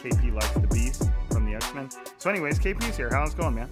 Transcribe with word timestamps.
KP 0.00 0.32
likes 0.34 0.50
the 0.52 0.66
Beast 0.68 1.10
from 1.30 1.44
the 1.44 1.54
X 1.54 1.72
Men. 1.74 1.88
So, 2.18 2.30
anyways, 2.30 2.58
KP's 2.58 2.96
here. 2.96 3.10
How's 3.10 3.32
it 3.34 3.36
going, 3.38 3.54
man? 3.54 3.68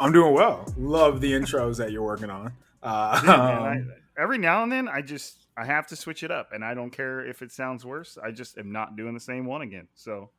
I'm 0.00 0.12
doing 0.12 0.32
well. 0.34 0.64
Love 0.76 1.20
the 1.20 1.32
intros 1.32 1.76
that 1.78 1.92
you're 1.92 2.02
working 2.02 2.30
on. 2.30 2.52
Uh, 2.82 3.20
Yeah, 3.24 3.36
man, 3.36 3.92
I, 4.16 4.20
every 4.22 4.38
now 4.38 4.62
and 4.62 4.70
then, 4.72 4.88
I 4.88 5.02
just 5.02 5.46
I 5.56 5.64
have 5.64 5.86
to 5.88 5.96
switch 5.96 6.22
it 6.22 6.30
up, 6.30 6.52
and 6.52 6.64
I 6.64 6.74
don't 6.74 6.90
care 6.90 7.26
if 7.26 7.42
it 7.42 7.52
sounds 7.52 7.84
worse. 7.84 8.16
I 8.22 8.30
just 8.30 8.58
am 8.58 8.72
not 8.72 8.96
doing 8.96 9.14
the 9.14 9.20
same 9.20 9.44
one 9.46 9.62
again. 9.62 9.88
So, 9.94 10.30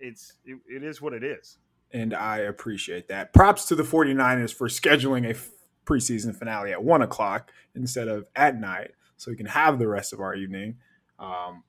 it's 0.00 0.34
it, 0.44 0.58
it 0.68 0.82
is 0.84 1.00
what 1.00 1.12
it 1.12 1.24
is. 1.24 1.58
and 1.92 2.12
I 2.14 2.38
appreciate 2.38 3.08
that. 3.08 3.32
Props 3.32 3.64
to 3.66 3.74
the 3.74 3.82
49ers 3.82 4.52
for 4.54 4.68
scheduling 4.68 5.26
a 5.26 5.30
f- 5.30 5.48
preseason 5.86 6.36
finale 6.36 6.72
at 6.72 6.82
one 6.82 7.00
o'clock 7.02 7.50
instead 7.74 8.08
of 8.08 8.26
at 8.36 8.58
night, 8.60 8.90
so 9.16 9.30
we 9.30 9.36
can 9.36 9.46
have 9.46 9.78
the 9.78 9.88
rest 9.88 10.12
of 10.12 10.20
our 10.20 10.34
evening. 10.34 10.76
Um, 11.18 11.62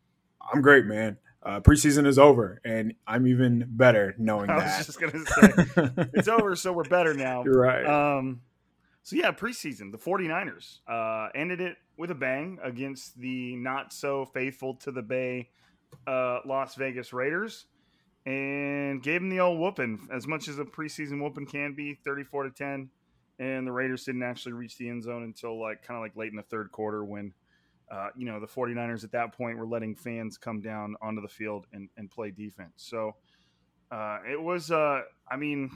I'm 0.53 0.62
great, 0.62 0.85
man. 0.85 1.18
Uh, 1.41 1.61
preseason 1.61 2.05
is 2.05 2.19
over, 2.19 2.59
and 2.66 2.94
I'm 3.07 3.25
even 3.25 3.66
better 3.69 4.13
knowing 4.17 4.50
I 4.50 4.55
was 4.55 4.63
that. 4.66 4.85
just 4.85 5.00
gonna 5.00 5.25
say 5.25 6.09
it's 6.13 6.27
over, 6.27 6.55
so 6.55 6.73
we're 6.73 6.83
better 6.83 7.13
now. 7.13 7.44
You're 7.45 7.61
right. 7.61 7.85
Um, 7.85 8.41
so 9.03 9.16
yeah, 9.16 9.31
preseason, 9.31 9.91
the 9.91 9.97
49ers 9.97 10.79
uh, 10.88 11.29
ended 11.33 11.61
it 11.61 11.78
with 11.97 12.11
a 12.11 12.16
bang 12.16 12.59
against 12.61 13.17
the 13.19 13.55
not 13.55 13.94
so 13.94 14.25
faithful 14.25 14.75
to 14.75 14.91
the 14.91 15.01
Bay 15.01 15.49
uh, 16.07 16.39
Las 16.45 16.75
Vegas 16.75 17.13
Raiders 17.13 17.66
and 18.25 19.01
gave 19.01 19.22
them 19.22 19.29
the 19.29 19.39
old 19.39 19.59
whooping 19.59 20.07
as 20.11 20.28
much 20.28 20.47
as 20.47 20.59
a 20.59 20.66
preseason 20.66 21.22
whooping 21.22 21.45
can 21.45 21.73
be 21.73 21.95
34 22.05 22.44
to 22.44 22.49
10 22.51 22.89
and 23.39 23.66
the 23.66 23.72
Raiders 23.72 24.03
didn't 24.03 24.23
actually 24.23 24.51
reach 24.51 24.78
the 24.78 24.89
end 24.89 25.03
zone 25.03 25.23
until 25.23 25.59
like 25.59 25.81
kind 25.81 25.97
of 25.97 26.03
like 26.03 26.16
late 26.16 26.29
in 26.29 26.35
the 26.35 26.44
third 26.44 26.72
quarter 26.72 27.03
when 27.03 27.33
uh, 27.91 28.09
you 28.16 28.25
know 28.25 28.39
the 28.39 28.47
49ers 28.47 29.03
at 29.03 29.11
that 29.11 29.33
point 29.33 29.57
were 29.57 29.66
letting 29.67 29.95
fans 29.95 30.38
come 30.38 30.61
down 30.61 30.95
onto 31.01 31.22
the 31.22 31.27
field 31.27 31.66
and, 31.73 31.89
and 31.97 32.09
play 32.11 32.31
defense 32.31 32.73
so 32.77 33.16
uh, 33.91 34.19
it 34.29 34.39
was 34.41 34.69
uh, 34.72 35.01
I 35.31 35.35
mean 35.38 35.72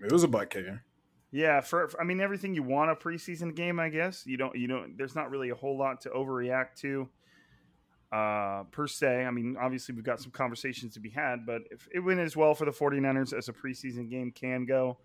it 0.00 0.10
was 0.10 0.24
a 0.24 0.28
butt 0.28 0.48
kicker. 0.50 0.82
yeah, 1.30 1.60
for, 1.60 1.88
for- 1.88 2.00
I 2.00 2.04
mean 2.04 2.20
everything 2.20 2.54
you 2.54 2.62
want 2.62 2.90
a 2.90 2.94
preseason 2.94 3.54
game, 3.54 3.78
I 3.78 3.88
guess. 3.90 4.26
You 4.26 4.36
don't 4.36 4.56
you 4.56 4.66
don't 4.66 4.96
there's 4.96 5.14
not 5.14 5.30
really 5.30 5.50
a 5.50 5.54
whole 5.54 5.76
lot 5.78 6.00
to 6.02 6.08
overreact 6.10 6.76
to 6.80 7.08
uh 8.12 8.64
per 8.70 8.86
se. 8.86 9.24
I 9.24 9.30
mean, 9.30 9.56
obviously 9.60 9.94
we've 9.94 10.04
got 10.04 10.20
some 10.20 10.30
conversations 10.32 10.94
to 10.94 11.00
be 11.00 11.10
had, 11.10 11.46
but 11.46 11.62
if 11.70 11.88
it 11.92 12.00
went 12.00 12.20
as 12.20 12.36
well 12.36 12.54
for 12.54 12.64
the 12.64 12.70
49ers 12.70 13.36
as 13.36 13.48
a 13.48 13.52
preseason 13.52 14.10
game 14.10 14.30
can 14.32 14.66
go, 14.66 14.98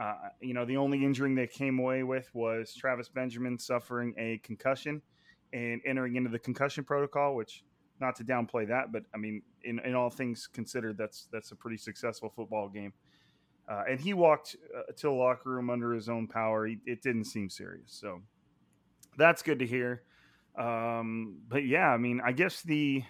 uh, 0.00 0.14
you 0.40 0.54
know, 0.54 0.64
the 0.64 0.76
only 0.76 1.04
injury 1.04 1.34
they 1.34 1.46
came 1.46 1.78
away 1.78 2.02
with 2.02 2.30
was 2.34 2.74
Travis 2.74 3.08
Benjamin 3.08 3.58
suffering 3.58 4.14
a 4.18 4.38
concussion 4.38 5.02
and 5.52 5.80
entering 5.86 6.16
into 6.16 6.30
the 6.30 6.38
concussion 6.38 6.84
protocol, 6.84 7.34
which 7.34 7.64
not 8.00 8.16
to 8.16 8.24
downplay 8.24 8.68
that, 8.68 8.92
but 8.92 9.04
I 9.14 9.18
mean, 9.18 9.42
in, 9.64 9.78
in 9.80 9.94
all 9.94 10.10
things 10.10 10.46
considered, 10.46 10.98
that's 10.98 11.28
that's 11.32 11.52
a 11.52 11.56
pretty 11.56 11.76
successful 11.78 12.30
football 12.34 12.68
game. 12.68 12.92
Uh, 13.68 13.82
and 13.88 14.00
he 14.00 14.14
walked 14.14 14.56
uh, 14.76 14.92
to 14.96 15.02
the 15.08 15.10
locker 15.10 15.50
room 15.50 15.70
under 15.70 15.92
his 15.92 16.08
own 16.08 16.28
power. 16.28 16.66
He, 16.66 16.78
it 16.86 17.02
didn't 17.02 17.24
seem 17.24 17.50
serious, 17.50 17.90
so 17.90 18.20
that's 19.16 19.42
good 19.42 19.58
to 19.58 19.66
hear. 19.66 20.02
Um, 20.58 21.38
but 21.48 21.66
yeah, 21.66 21.88
I 21.88 21.96
mean, 21.96 22.20
I 22.24 22.32
guess 22.32 22.62
the 22.62 23.02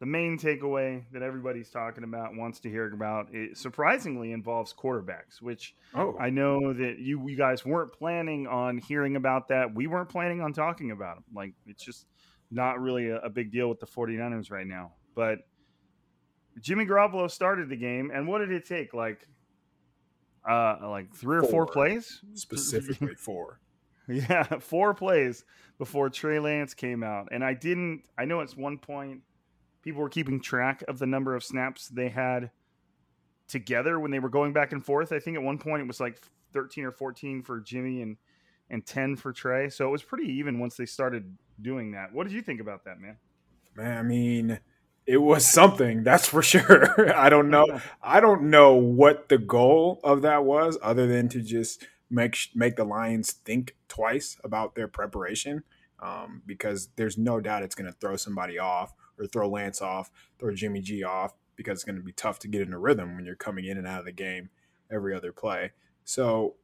the 0.00 0.06
main 0.06 0.38
takeaway 0.38 1.04
that 1.12 1.22
everybody's 1.22 1.70
talking 1.70 2.04
about 2.04 2.34
wants 2.34 2.58
to 2.60 2.70
hear 2.70 2.90
about 2.92 3.28
it 3.34 3.56
surprisingly 3.56 4.32
involves 4.32 4.72
quarterbacks, 4.74 5.40
which 5.40 5.74
Oh, 5.94 6.16
I 6.18 6.30
know 6.30 6.72
that 6.72 6.98
you 6.98 7.28
you 7.28 7.36
guys 7.36 7.64
weren't 7.64 7.92
planning 7.92 8.46
on 8.46 8.78
hearing 8.78 9.16
about 9.16 9.48
that. 9.48 9.74
We 9.74 9.86
weren't 9.86 10.08
planning 10.08 10.40
on 10.40 10.52
talking 10.54 10.90
about 10.90 11.16
them. 11.16 11.24
Like 11.34 11.52
it's 11.66 11.84
just 11.84 12.06
not 12.50 12.80
really 12.80 13.10
a, 13.10 13.18
a 13.20 13.28
big 13.30 13.52
deal 13.52 13.68
with 13.68 13.78
the 13.78 13.86
49ers 13.86 14.50
right 14.50 14.66
now. 14.66 14.92
But 15.14 15.40
Jimmy 16.60 16.84
Garoppolo 16.86 17.30
started 17.30 17.68
the 17.68 17.76
game 17.76 18.10
and 18.12 18.26
what 18.26 18.38
did 18.38 18.50
it 18.52 18.66
take? 18.66 18.92
Like 18.94 19.26
uh 20.48 20.76
like 20.88 21.14
three 21.14 21.36
or 21.36 21.42
four 21.42 21.50
Four. 21.50 21.66
plays? 21.66 22.20
specifically 22.34 23.14
four 23.18 23.60
Yeah, 24.08 24.44
four 24.60 24.94
plays 24.94 25.44
before 25.78 26.08
Trey 26.08 26.38
Lance 26.38 26.72
came 26.74 27.02
out. 27.02 27.28
And 27.32 27.44
I 27.44 27.52
didn't 27.54 28.04
I 28.18 28.24
know 28.24 28.40
it's 28.40 28.56
one 28.56 28.78
point 28.78 29.20
people 29.82 30.00
were 30.00 30.08
keeping 30.08 30.40
track 30.40 30.84
of 30.88 30.98
the 30.98 31.06
number 31.06 31.34
of 31.34 31.44
snaps 31.44 31.88
they 31.88 32.08
had 32.08 32.50
together 33.48 33.98
when 33.98 34.10
they 34.10 34.18
were 34.18 34.28
going 34.28 34.52
back 34.52 34.72
and 34.72 34.84
forth. 34.84 35.12
I 35.12 35.18
think 35.18 35.36
at 35.36 35.42
one 35.42 35.58
point 35.58 35.82
it 35.82 35.86
was 35.86 36.00
like 36.00 36.20
13 36.52 36.84
or 36.84 36.92
14 36.92 37.42
for 37.42 37.60
Jimmy 37.60 38.02
and 38.02 38.16
and 38.70 38.86
10 38.86 39.16
for 39.16 39.32
Trey. 39.32 39.68
So 39.68 39.88
it 39.88 39.90
was 39.90 40.02
pretty 40.02 40.32
even 40.34 40.60
once 40.60 40.76
they 40.76 40.86
started 40.86 41.36
doing 41.60 41.90
that. 41.92 42.12
What 42.12 42.24
did 42.24 42.32
you 42.32 42.40
think 42.40 42.60
about 42.60 42.84
that, 42.84 43.00
man? 43.00 43.16
Man, 43.74 43.98
I 43.98 44.02
mean, 44.02 44.60
it 45.06 45.16
was 45.16 45.44
something, 45.44 46.04
that's 46.04 46.26
for 46.26 46.40
sure. 46.40 47.12
I 47.16 47.28
don't 47.28 47.50
know. 47.50 47.66
I 48.00 48.20
don't 48.20 48.44
know 48.44 48.74
what 48.74 49.28
the 49.28 49.38
goal 49.38 50.00
of 50.04 50.22
that 50.22 50.44
was 50.44 50.78
other 50.82 51.08
than 51.08 51.28
to 51.30 51.40
just 51.40 51.84
make 52.08 52.36
make 52.54 52.76
the 52.76 52.84
Lions 52.84 53.32
think 53.32 53.76
twice 53.88 54.36
about 54.44 54.74
their 54.74 54.88
preparation 54.88 55.64
um, 56.00 56.42
because 56.46 56.88
there's 56.96 57.18
no 57.18 57.40
doubt 57.40 57.62
it's 57.62 57.74
going 57.74 57.90
to 57.90 57.98
throw 57.98 58.16
somebody 58.16 58.58
off 58.58 58.94
or 59.20 59.26
throw 59.26 59.48
Lance 59.48 59.82
off, 59.82 60.10
throw 60.38 60.54
Jimmy 60.54 60.80
G 60.80 61.04
off 61.04 61.34
because 61.56 61.78
it's 61.78 61.84
going 61.84 61.96
to 61.98 62.02
be 62.02 62.12
tough 62.12 62.38
to 62.40 62.48
get 62.48 62.62
in 62.62 62.72
a 62.72 62.78
rhythm 62.78 63.16
when 63.16 63.26
you're 63.26 63.36
coming 63.36 63.66
in 63.66 63.76
and 63.76 63.86
out 63.86 64.00
of 64.00 64.06
the 64.06 64.12
game 64.12 64.48
every 64.90 65.14
other 65.14 65.30
play. 65.30 65.72
So 66.04 66.54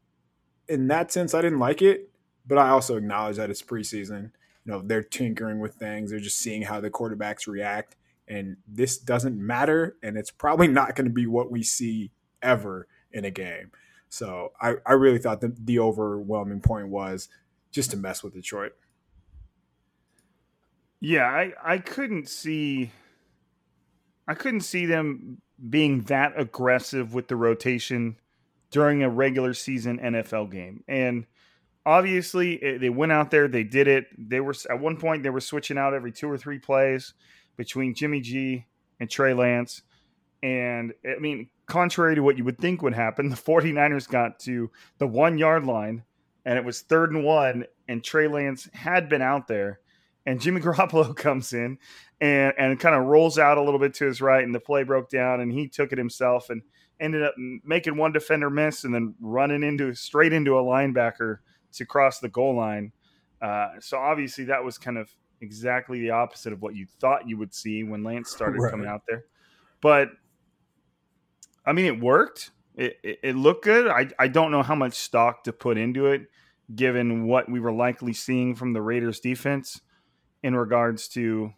in 0.69 0.89
that 0.89 1.13
sense, 1.13 1.35
I 1.35 1.43
didn't 1.43 1.59
like 1.59 1.83
it, 1.83 2.11
but 2.47 2.59
I 2.59 2.71
also 2.71 2.97
acknowledge 2.97 3.37
that 3.37 3.51
it's 3.51 3.63
preseason. 3.63 4.33
You 4.65 4.73
know, 4.73 4.83
they're 4.83 5.03
tinkering 5.03 5.61
with 5.61 5.75
things. 5.75 6.11
They're 6.11 6.19
just 6.19 6.39
seeing 6.39 6.63
how 6.63 6.81
the 6.81 6.91
quarterbacks 6.91 7.47
react. 7.47 7.97
And 8.27 8.57
this 8.67 8.99
doesn't 8.99 9.39
matter. 9.39 9.97
And 10.03 10.17
it's 10.17 10.31
probably 10.31 10.67
not 10.67 10.97
going 10.97 11.07
to 11.07 11.13
be 11.13 11.27
what 11.27 11.53
we 11.53 11.63
see 11.63 12.11
ever 12.43 12.89
in 13.13 13.25
a 13.25 13.31
game. 13.31 13.71
So 14.09 14.53
I, 14.61 14.77
I 14.85 14.95
really 14.95 15.19
thought 15.19 15.41
the, 15.41 15.55
the 15.57 15.79
overwhelming 15.79 16.61
point 16.61 16.89
was 16.89 17.29
just 17.71 17.91
to 17.93 17.97
mess 17.97 18.23
with 18.23 18.35
Detroit. 18.35 18.73
Yeah, 21.01 21.27
I, 21.27 21.53
I 21.63 21.79
couldn't 21.79 22.29
see 22.29 22.91
I 24.29 24.35
couldn't 24.35 24.63
see 24.63 24.87
them 24.87 25.41
being 25.71 26.03
that 26.03 26.33
aggressive 26.37 27.15
with 27.15 27.29
the 27.29 27.37
rotation 27.37 28.17
during 28.71 29.03
a 29.03 29.09
regular 29.09 29.55
season 29.55 29.99
NFL 29.99 30.51
game. 30.51 30.83
And 30.89 31.27
obviously, 31.85 32.55
it, 32.55 32.81
they 32.81 32.89
went 32.89 33.13
out 33.13 33.31
there, 33.31 33.47
they 33.47 33.63
did 33.63 33.87
it. 33.87 34.07
They 34.19 34.41
were 34.41 34.55
at 34.69 34.81
one 34.81 34.97
point 34.97 35.23
they 35.23 35.31
were 35.31 35.41
switching 35.41 35.79
out 35.79 35.95
every 35.95 36.13
two 36.13 36.31
or 36.31 36.39
three 36.39 36.59
plays 36.59 37.15
between 37.57 37.95
Jimmy 37.95 38.21
G 38.21 38.67
and 38.99 39.09
Trey 39.09 39.35
Lance. 39.35 39.83
And 40.43 40.93
I 41.05 41.19
mean, 41.19 41.49
contrary 41.67 42.17
to 42.17 42.23
what 42.23 42.37
you 42.37 42.45
would 42.45 42.59
think 42.59 42.83
would 42.83 42.95
happen, 42.95 43.29
the 43.31 43.37
49ers 43.37 44.09
got 44.09 44.41
to 44.41 44.71
the 44.99 45.07
one 45.07 45.39
yard 45.39 45.65
line 45.65 46.03
and 46.47 46.57
it 46.57 46.65
was 46.65 46.81
third 46.81 47.13
and 47.13 47.25
one, 47.25 47.67
and 47.89 48.05
Trey 48.05 48.29
Lance 48.29 48.69
had 48.73 49.09
been 49.09 49.21
out 49.21 49.49
there. 49.49 49.81
And 50.27 50.41
Jimmy 50.41 50.61
Garoppolo 50.63 51.15
comes 51.17 51.53
in 51.53 51.79
and, 52.21 52.53
and 52.59 52.79
kind 52.81 52.95
of 52.95 53.05
rolls 53.05 53.39
out 53.39 53.59
a 53.59 53.63
little 53.63 53.81
bit 53.81 53.95
to 53.95 54.05
his 54.07 54.21
right, 54.21 54.45
and 54.45 54.55
the 54.55 54.61
play 54.61 54.83
broke 54.83 55.09
down, 55.09 55.41
and 55.41 55.53
he 55.53 55.69
took 55.69 55.93
it 55.93 55.99
himself 55.99 56.51
and 56.51 56.63
ended 56.99 57.23
up 57.23 57.35
making 57.65 57.97
one 57.97 58.13
defender 58.13 58.51
miss 58.51 58.85
and 58.85 58.95
then 58.95 59.15
running 59.21 59.63
into 59.63 59.95
straight 59.95 60.33
into 60.33 60.59
a 60.59 60.63
linebacker 60.63 61.39
to 61.75 61.85
cross 61.87 62.19
the 62.21 62.29
goal 62.29 62.57
line. 62.57 62.91
Uh, 63.41 63.69
so 63.81 63.99
obviously 63.99 64.45
that 64.45 64.65
was 64.65 64.79
kind 64.79 64.97
of 64.97 65.11
exactly 65.43 66.01
the 66.01 66.11
opposite 66.11 66.55
of 66.55 66.63
what 66.63 66.75
you 66.75 66.87
thought 67.01 67.29
you 67.29 67.37
would 67.37 67.53
see 67.55 67.85
when 67.85 68.03
Lance 68.03 68.31
started 68.35 68.61
Right. 68.63 68.71
coming 68.71 68.89
out 68.89 69.03
there. 69.07 69.25
But 69.83 70.09
I 71.67 71.73
mean, 71.73 71.85
it 71.85 72.01
worked. 72.01 72.51
It, 72.77 72.97
it, 73.03 73.19
it 73.23 73.37
looked 73.37 73.65
good. 73.65 73.89
I, 73.89 74.09
I 74.19 74.29
don't 74.29 74.51
know 74.51 74.63
how 74.63 74.75
much 74.75 74.95
stock 74.95 75.45
to 75.45 75.53
put 75.53 75.77
into 75.77 76.07
it, 76.07 76.23
given 76.75 77.27
what 77.27 77.51
we 77.51 77.61
were 77.61 77.73
likely 77.73 78.13
seeing 78.15 78.55
from 78.55 78.73
the 78.73 78.81
Raiders 78.81 79.21
defense 79.21 79.81
in 80.47 80.55
regards 80.55 81.09
to 81.09 81.53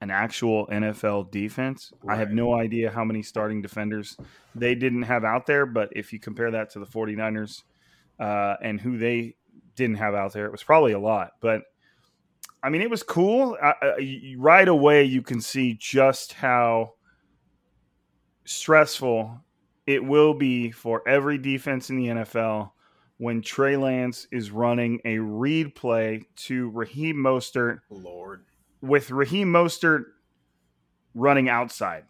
an 0.00 0.10
actual 0.10 0.66
NFL 0.68 1.30
defense. 1.30 1.92
I 2.08 2.16
have 2.16 2.30
no 2.30 2.54
idea 2.54 2.90
how 2.90 3.04
many 3.04 3.22
starting 3.22 3.60
defenders 3.60 4.16
they 4.54 4.74
didn't 4.74 5.02
have 5.02 5.24
out 5.24 5.44
there, 5.44 5.66
but 5.66 5.90
if 5.94 6.10
you 6.10 6.18
compare 6.18 6.50
that 6.52 6.70
to 6.70 6.78
the 6.78 6.86
49ers 6.86 7.64
uh, 8.18 8.54
and 8.62 8.80
who 8.80 8.96
they 8.96 9.36
didn't 9.74 9.96
have 9.96 10.14
out 10.14 10.32
there, 10.32 10.46
it 10.46 10.52
was 10.52 10.62
probably 10.62 10.92
a 10.92 10.98
lot. 10.98 11.32
But 11.42 11.64
I 12.62 12.70
mean, 12.70 12.80
it 12.80 12.88
was 12.88 13.02
cool. 13.02 13.58
I, 13.62 13.74
I, 13.82 14.34
right 14.38 14.68
away, 14.68 15.04
you 15.04 15.20
can 15.20 15.42
see 15.42 15.76
just 15.78 16.32
how 16.32 16.94
stressful 18.46 19.38
it 19.86 20.02
will 20.02 20.32
be 20.32 20.70
for 20.70 21.06
every 21.06 21.36
defense 21.36 21.90
in 21.90 21.98
the 21.98 22.06
NFL 22.06 22.70
when 23.18 23.40
Trey 23.42 23.76
Lance 23.76 24.26
is 24.30 24.50
running 24.50 25.00
a 25.04 25.18
read 25.18 25.74
play 25.74 26.22
to 26.36 26.70
Raheem 26.70 27.16
Mostert 27.16 27.80
Lord. 27.88 28.44
with 28.82 29.10
Raheem 29.10 29.52
Mostert 29.52 30.04
running 31.14 31.48
outside. 31.48 32.04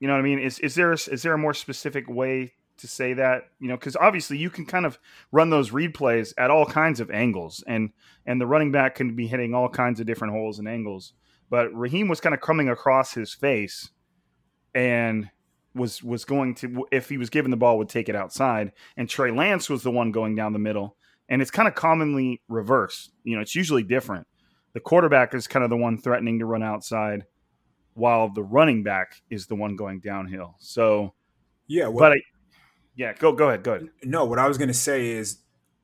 You 0.00 0.08
know 0.08 0.14
what 0.14 0.20
I 0.20 0.22
mean? 0.22 0.38
Is 0.38 0.58
is 0.58 0.74
there 0.74 0.92
is 0.92 1.22
there 1.22 1.34
a 1.34 1.38
more 1.38 1.54
specific 1.54 2.08
way 2.08 2.52
to 2.78 2.88
say 2.88 3.14
that? 3.14 3.44
You 3.60 3.68
know, 3.68 3.76
because 3.76 3.96
obviously 3.96 4.38
you 4.38 4.50
can 4.50 4.66
kind 4.66 4.86
of 4.86 4.98
run 5.32 5.50
those 5.50 5.72
read 5.72 5.94
plays 5.94 6.34
at 6.38 6.50
all 6.50 6.66
kinds 6.66 7.00
of 7.00 7.10
angles, 7.10 7.62
and 7.66 7.90
and 8.26 8.40
the 8.40 8.46
running 8.46 8.72
back 8.72 8.94
can 8.94 9.14
be 9.14 9.26
hitting 9.26 9.54
all 9.54 9.68
kinds 9.68 10.00
of 10.00 10.06
different 10.06 10.34
holes 10.34 10.58
and 10.58 10.68
angles. 10.68 11.12
But 11.48 11.72
Raheem 11.74 12.08
was 12.08 12.20
kind 12.20 12.34
of 12.34 12.40
coming 12.40 12.68
across 12.68 13.12
his 13.14 13.32
face, 13.32 13.90
and 14.74 15.30
was 15.76 16.02
was 16.02 16.24
going 16.24 16.54
to 16.56 16.86
if 16.90 17.08
he 17.08 17.18
was 17.18 17.30
given 17.30 17.50
the 17.50 17.56
ball 17.56 17.78
would 17.78 17.88
take 17.88 18.08
it 18.08 18.16
outside, 18.16 18.72
and 18.96 19.08
Trey 19.08 19.30
Lance 19.30 19.70
was 19.70 19.82
the 19.82 19.90
one 19.90 20.10
going 20.10 20.34
down 20.34 20.52
the 20.52 20.58
middle. 20.58 20.96
And 21.28 21.42
it's 21.42 21.50
kind 21.50 21.66
of 21.66 21.74
commonly 21.74 22.40
reversed. 22.48 23.10
You 23.24 23.34
know, 23.34 23.42
it's 23.42 23.54
usually 23.54 23.82
different 23.82 24.26
the 24.76 24.80
quarterback 24.80 25.32
is 25.32 25.46
kind 25.46 25.64
of 25.64 25.70
the 25.70 25.76
one 25.76 25.96
threatening 25.96 26.38
to 26.38 26.44
run 26.44 26.62
outside 26.62 27.24
while 27.94 28.28
the 28.28 28.42
running 28.42 28.82
back 28.82 29.22
is 29.30 29.46
the 29.46 29.54
one 29.54 29.74
going 29.74 30.00
downhill. 30.00 30.54
So, 30.58 31.14
Yeah, 31.66 31.88
well, 31.88 31.96
but 31.96 32.12
I, 32.12 32.16
yeah, 32.94 33.14
go 33.14 33.32
go 33.32 33.48
ahead, 33.48 33.62
go 33.62 33.72
ahead. 33.72 33.88
no, 34.04 34.26
what 34.26 34.38
I 34.38 34.46
was 34.46 34.58
going 34.58 34.68
to 34.68 34.74
say 34.74 35.12
is 35.12 35.38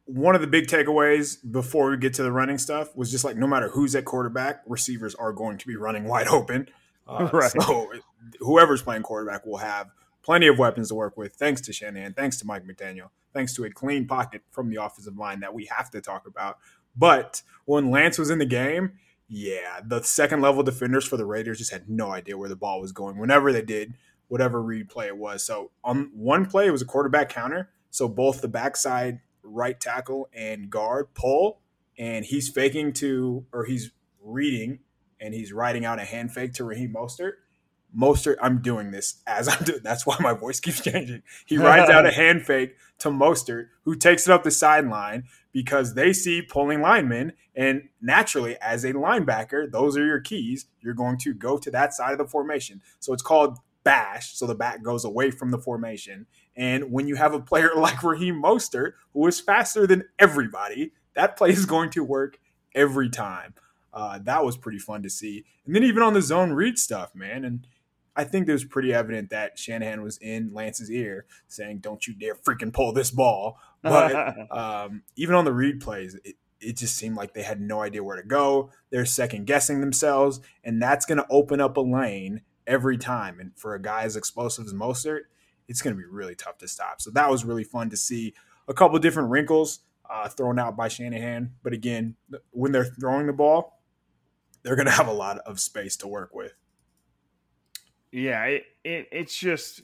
one 0.05 0.35
of 0.35 0.43
the 0.43 0.47
big 0.47 0.67
takeaways 0.67 1.39
before 1.51 1.91
we 1.91 1.97
get 1.97 2.13
to 2.15 2.23
the 2.23 2.31
running 2.31 2.59
stuff 2.59 2.95
was 2.95 3.11
just 3.11 3.25
like 3.25 3.35
no 3.35 3.47
matter 3.47 3.71
who's 3.71 3.95
at 3.95 4.05
quarterback, 4.05 4.61
receivers 4.67 5.15
are 5.15 5.33
going 5.33 5.57
to 5.57 5.67
be 5.67 5.75
running 5.75 6.05
wide 6.05 6.29
open. 6.29 6.69
Uh, 7.07 7.29
Right. 7.33 7.51
So 7.51 7.93
whoever's 8.41 8.83
playing 8.83 9.03
quarterback 9.03 9.45
will 9.47 9.59
have 9.59 9.91
plenty 10.23 10.47
of 10.47 10.59
weapons 10.59 10.89
to 10.89 10.95
work 10.95 11.17
with, 11.17 11.35
thanks 11.35 11.61
to 11.63 11.73
Shanahan, 11.73 12.15
thanks 12.15 12.37
to 12.39 12.47
Mike 12.47 12.65
McDaniel, 12.65 13.11
thanks 13.33 13.55
to 13.55 13.65
a 13.65 13.71
clean 13.71 14.07
pocket 14.07 14.43
from 14.51 14.71
the 14.71 14.83
offensive 14.83 15.17
line 15.17 15.41
that 15.41 15.53
we 15.53 15.67
have 15.67 15.91
to 15.91 16.01
talk 16.01 16.27
about. 16.27 16.59
But 16.97 17.43
when 17.65 17.91
Lance 17.91 18.19
was 18.19 18.31
in 18.31 18.39
the 18.39 18.47
game, 18.47 18.93
yeah, 19.29 19.81
the 19.85 20.03
second 20.03 20.43
level 20.43 20.63
defenders 20.63 21.05
for 21.07 21.17
the 21.17 21.25
Raiders 21.25 21.59
just 21.59 21.73
had 21.73 21.89
no 21.89 22.11
idea 22.11 22.37
where 22.37 22.49
the 22.49 22.57
ball 22.57 22.81
was 22.81 22.93
going 22.93 23.19
whenever 23.19 23.53
they 23.53 23.63
did 23.63 23.95
whatever 24.33 24.63
read 24.63 24.89
play 24.89 25.09
it 25.09 25.17
was. 25.19 25.45
So 25.45 25.73
on 25.85 26.11
one 26.15 26.47
play, 26.47 26.67
it 26.67 26.71
was 26.71 26.81
a 26.81 26.87
quarterback 26.87 27.29
counter. 27.29 27.69
So 27.91 28.09
both 28.09 28.41
the 28.41 28.49
backside 28.49 29.21
right 29.43 29.79
tackle 29.79 30.31
and 30.33 30.71
guard 30.71 31.13
pull, 31.13 31.61
and 31.99 32.25
he's 32.25 32.49
faking 32.49 32.95
to, 32.95 33.45
or 33.53 33.67
he's 33.67 33.91
reading, 34.23 34.79
and 35.23 35.33
he's 35.33 35.53
writing 35.53 35.85
out 35.85 35.99
a 35.99 36.05
hand 36.05 36.33
fake 36.33 36.53
to 36.55 36.65
Raheem 36.65 36.93
Mostert. 36.93 37.33
Mostert, 37.97 38.37
I'm 38.41 38.61
doing 38.63 38.91
this 38.91 39.23
as 39.27 39.49
I'm 39.49 39.63
doing. 39.65 39.81
That's 39.83 40.07
why 40.07 40.17
my 40.21 40.33
voice 40.33 40.61
keeps 40.61 40.81
changing. 40.85 41.23
He 41.47 41.59
writes 41.59 41.91
out 41.91 42.07
a 42.07 42.11
hand 42.13 42.43
fake 42.43 42.77
to 42.99 43.09
Mostert, 43.09 43.69
who 43.85 43.95
takes 43.95 44.27
it 44.27 44.33
up 44.33 44.45
the 44.45 44.51
sideline 44.51 45.25
because 45.53 45.95
they 45.95 46.13
see 46.13 46.43
pulling 46.43 46.81
linemen, 46.81 47.33
and 47.55 47.89
naturally, 48.01 48.57
as 48.61 48.85
a 48.85 48.93
linebacker, 48.95 49.71
those 49.71 49.97
are 49.97 50.07
your 50.07 50.21
keys. 50.21 50.67
You're 50.81 50.95
going 50.95 51.19
to 51.19 51.35
go 51.35 51.59
to 51.59 51.71
that 51.71 51.93
side 51.93 52.13
of 52.13 52.19
the 52.19 52.27
formation. 52.27 52.81
So 53.01 53.13
it's 53.13 53.23
called 53.23 53.59
bash. 53.85 54.35
So 54.37 54.47
the 54.47 54.55
back 54.55 54.83
goes 54.83 55.05
away 55.05 55.31
from 55.31 55.51
the 55.51 55.59
formation. 55.59 56.27
And 56.57 56.91
when 56.91 57.07
you 57.07 57.17
have 57.17 57.35
a 57.35 57.41
player 57.41 57.73
like 57.77 58.03
Raheem 58.03 58.43
Mostert, 58.43 58.93
who 59.13 59.27
is 59.27 59.41
faster 59.41 59.87
than 59.87 60.05
everybody, 60.19 60.93
that 61.15 61.37
play 61.37 61.51
is 61.51 61.67
going 61.67 61.91
to 61.91 62.05
work 62.05 62.39
every 62.75 63.11
time. 63.11 63.55
Uh, 63.93 64.19
that 64.23 64.45
was 64.45 64.57
pretty 64.57 64.79
fun 64.79 65.03
to 65.03 65.11
see. 65.11 65.45
And 65.67 65.75
then 65.75 65.85
even 65.85 66.03
on 66.03 66.15
the 66.15 66.23
zone 66.23 66.53
read 66.53 66.79
stuff, 66.79 67.15
man. 67.15 67.45
And 67.45 67.67
I 68.15 68.25
think 68.25 68.49
it 68.49 68.53
was 68.53 68.65
pretty 68.65 68.93
evident 68.93 69.31
that 69.31 69.59
Shanahan 69.59 70.03
was 70.03 70.19
in 70.19 70.53
Lance's 70.53 70.91
ear 70.91 71.27
saying, 71.49 71.79
"Don't 71.79 72.07
you 72.07 72.15
dare 72.15 72.35
freaking 72.35 72.73
pull 72.73 72.93
this 72.93 73.11
ball." 73.11 73.59
But 73.83 74.37
um, 74.53 75.03
even 75.17 75.35
on 75.35 75.45
the 75.45 75.53
read 75.53 75.81
plays, 75.81 76.15
it, 76.25 76.37
it 76.61 76.77
just 76.77 76.95
seemed 76.95 77.17
like 77.17 77.35
they 77.35 77.43
had 77.43 77.61
no 77.61 77.83
idea 77.83 78.05
where 78.05 78.15
to 78.15 78.23
go. 78.23 78.71
They're 78.91 79.05
second 79.05 79.49
guessing 79.49 79.81
themselves, 79.81 80.39
and 80.63 80.81
that's 80.81 81.05
going 81.05 81.19
to 81.19 81.27
open 81.29 81.61
up 81.61 81.77
a 81.77 81.81
lane 81.81 82.43
every 82.65 82.97
time. 82.97 83.41
And 83.41 83.51
for 83.57 83.75
a 83.75 83.83
guy 83.83 84.03
as 84.05 84.15
explosive 84.15 84.67
as 84.67 84.73
Mostert, 84.73 85.23
it's 85.67 85.83
going 85.83 85.97
to 85.97 86.01
be 86.01 86.07
really 86.09 86.37
tough 86.37 86.59
to 86.59 86.69
stop. 86.69 87.01
So 87.01 87.11
that 87.11 87.29
was 87.29 87.45
really 87.45 87.65
fun 87.65 87.91
to 87.91 87.97
see 87.97 88.35
a 88.69 88.75
couple 88.75 88.99
different 89.01 89.31
wrinkles 89.31 89.81
uh, 90.09 90.29
thrown 90.29 90.59
out 90.59 90.77
by 90.77 90.89
Shanahan. 90.89 91.53
But 91.63 91.73
again, 91.73 92.17
when 92.51 92.73
they're 92.73 92.85
throwing 92.85 93.27
the 93.27 93.33
ball, 93.33 93.82
they're 94.63 94.77
going 94.77 94.87
to 94.87 94.93
have 94.93 95.09
a 95.09 95.13
lot 95.13 95.39
of 95.39 95.61
space 95.61 95.97
to 95.99 96.09
work 96.09 96.35
with. 96.35 96.53
yeah, 98.13 98.45
it, 98.45 98.65
it 98.85 99.09
it's 99.11 99.37
just 99.37 99.83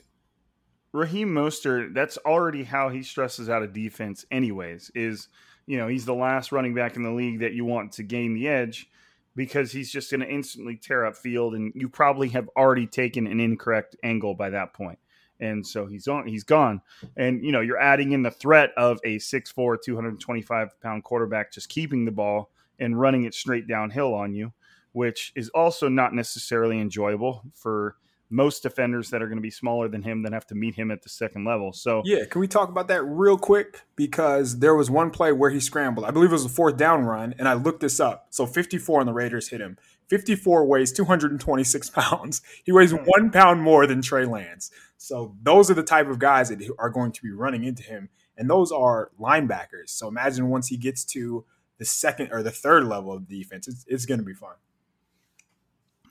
Raheem 0.93 1.29
Mostert. 1.29 1.93
That's 1.93 2.17
already 2.19 2.63
how 2.63 2.89
he 2.89 3.03
stresses 3.03 3.49
out 3.49 3.63
a 3.63 3.67
defense, 3.67 4.25
anyways. 4.31 4.91
Is 4.95 5.27
you 5.65 5.77
know 5.77 5.87
he's 5.87 6.05
the 6.05 6.13
last 6.15 6.51
running 6.51 6.73
back 6.73 6.95
in 6.95 7.03
the 7.03 7.11
league 7.11 7.39
that 7.39 7.53
you 7.53 7.65
want 7.65 7.93
to 7.93 8.03
gain 8.03 8.33
the 8.33 8.47
edge 8.47 8.87
because 9.35 9.71
he's 9.71 9.91
just 9.91 10.11
going 10.11 10.21
to 10.21 10.29
instantly 10.29 10.75
tear 10.75 11.05
up 11.05 11.15
field, 11.15 11.55
and 11.55 11.71
you 11.75 11.87
probably 11.89 12.29
have 12.29 12.49
already 12.57 12.87
taken 12.87 13.27
an 13.27 13.39
incorrect 13.39 13.95
angle 14.03 14.35
by 14.35 14.49
that 14.49 14.73
point. 14.73 14.99
And 15.39 15.65
so 15.65 15.85
he's 15.85 16.07
on, 16.07 16.27
he's 16.27 16.43
gone. 16.43 16.81
And, 17.15 17.43
you 17.45 17.51
know, 17.53 17.61
you're 17.61 17.79
adding 17.79 18.11
in 18.11 18.23
the 18.23 18.31
threat 18.31 18.71
of 18.75 18.99
a 19.05 19.17
6'4, 19.17 19.77
225 19.81 20.81
pound 20.81 21.03
quarterback 21.05 21.53
just 21.53 21.69
keeping 21.69 22.03
the 22.03 22.11
ball 22.11 22.51
and 22.79 22.99
running 22.99 23.23
it 23.23 23.33
straight 23.33 23.67
downhill 23.67 24.13
on 24.13 24.33
you, 24.33 24.51
which 24.91 25.31
is 25.35 25.49
also 25.49 25.87
not 25.87 26.13
necessarily 26.13 26.79
enjoyable 26.79 27.43
for 27.53 27.95
most 28.29 28.61
defenders 28.61 29.09
that 29.09 29.21
are 29.21 29.27
going 29.27 29.37
to 29.37 29.41
be 29.41 29.49
smaller 29.49 29.87
than 29.87 30.03
him 30.03 30.21
that 30.23 30.33
have 30.33 30.45
to 30.45 30.55
meet 30.55 30.75
him 30.75 30.91
at 30.91 31.01
the 31.01 31.09
second 31.09 31.45
level. 31.45 31.73
So, 31.73 32.03
Yeah, 32.05 32.25
can 32.25 32.41
we 32.41 32.47
talk 32.47 32.69
about 32.69 32.87
that 32.89 33.03
real 33.03 33.37
quick? 33.37 33.81
Because 33.95 34.59
there 34.59 34.75
was 34.75 34.89
one 34.89 35.09
play 35.09 35.31
where 35.31 35.49
he 35.49 35.59
scrambled. 35.59 36.05
I 36.05 36.11
believe 36.11 36.29
it 36.29 36.33
was 36.33 36.45
a 36.45 36.49
fourth 36.49 36.77
down 36.77 37.05
run, 37.05 37.33
and 37.39 37.47
I 37.47 37.53
looked 37.53 37.79
this 37.79 37.99
up. 37.99 38.27
So 38.29 38.45
54 38.45 38.99
on 38.99 39.05
the 39.07 39.13
Raiders 39.13 39.49
hit 39.49 39.61
him. 39.61 39.77
54 40.09 40.65
weighs 40.65 40.91
226 40.91 41.89
pounds. 41.91 42.41
He 42.63 42.71
weighs 42.71 42.91
hmm. 42.91 42.97
one 43.05 43.31
pound 43.31 43.61
more 43.61 43.87
than 43.87 44.01
Trey 44.01 44.25
Lance. 44.25 44.71
So 44.97 45.35
those 45.41 45.71
are 45.71 45.75
the 45.75 45.83
type 45.83 46.07
of 46.07 46.19
guys 46.19 46.49
that 46.49 46.61
are 46.77 46.89
going 46.89 47.11
to 47.13 47.21
be 47.23 47.31
running 47.31 47.63
into 47.63 47.83
him. 47.83 48.09
And 48.37 48.49
those 48.49 48.71
are 48.71 49.11
linebackers. 49.19 49.89
So 49.89 50.07
imagine 50.07 50.49
once 50.49 50.67
he 50.67 50.77
gets 50.77 51.03
to 51.05 51.45
the 51.77 51.85
second 51.85 52.29
or 52.31 52.43
the 52.43 52.51
third 52.51 52.85
level 52.85 53.11
of 53.11 53.27
defense, 53.27 53.67
it's, 53.67 53.85
it's 53.87 54.05
going 54.05 54.19
to 54.19 54.25
be 54.25 54.33
fun. 54.33 54.55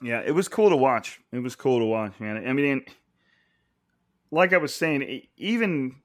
Yeah, 0.03 0.23
it 0.25 0.33
was 0.33 0.49
cool 0.49 0.71
to 0.71 0.77
watch. 0.77 1.21
It 1.33 1.41
was 1.41 1.57
cool 1.57 1.81
to 1.81 1.85
watch, 1.85 2.21
man. 2.21 2.47
I 2.47 2.53
mean, 2.53 2.85
like 4.31 4.53
I 4.53 4.59
was 4.59 4.75
saying, 4.75 5.23
even 5.37 5.97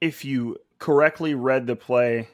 if 0.00 0.24
you 0.24 0.56
correctly 0.78 1.34
read 1.34 1.66
the 1.66 1.76
play 1.76 2.28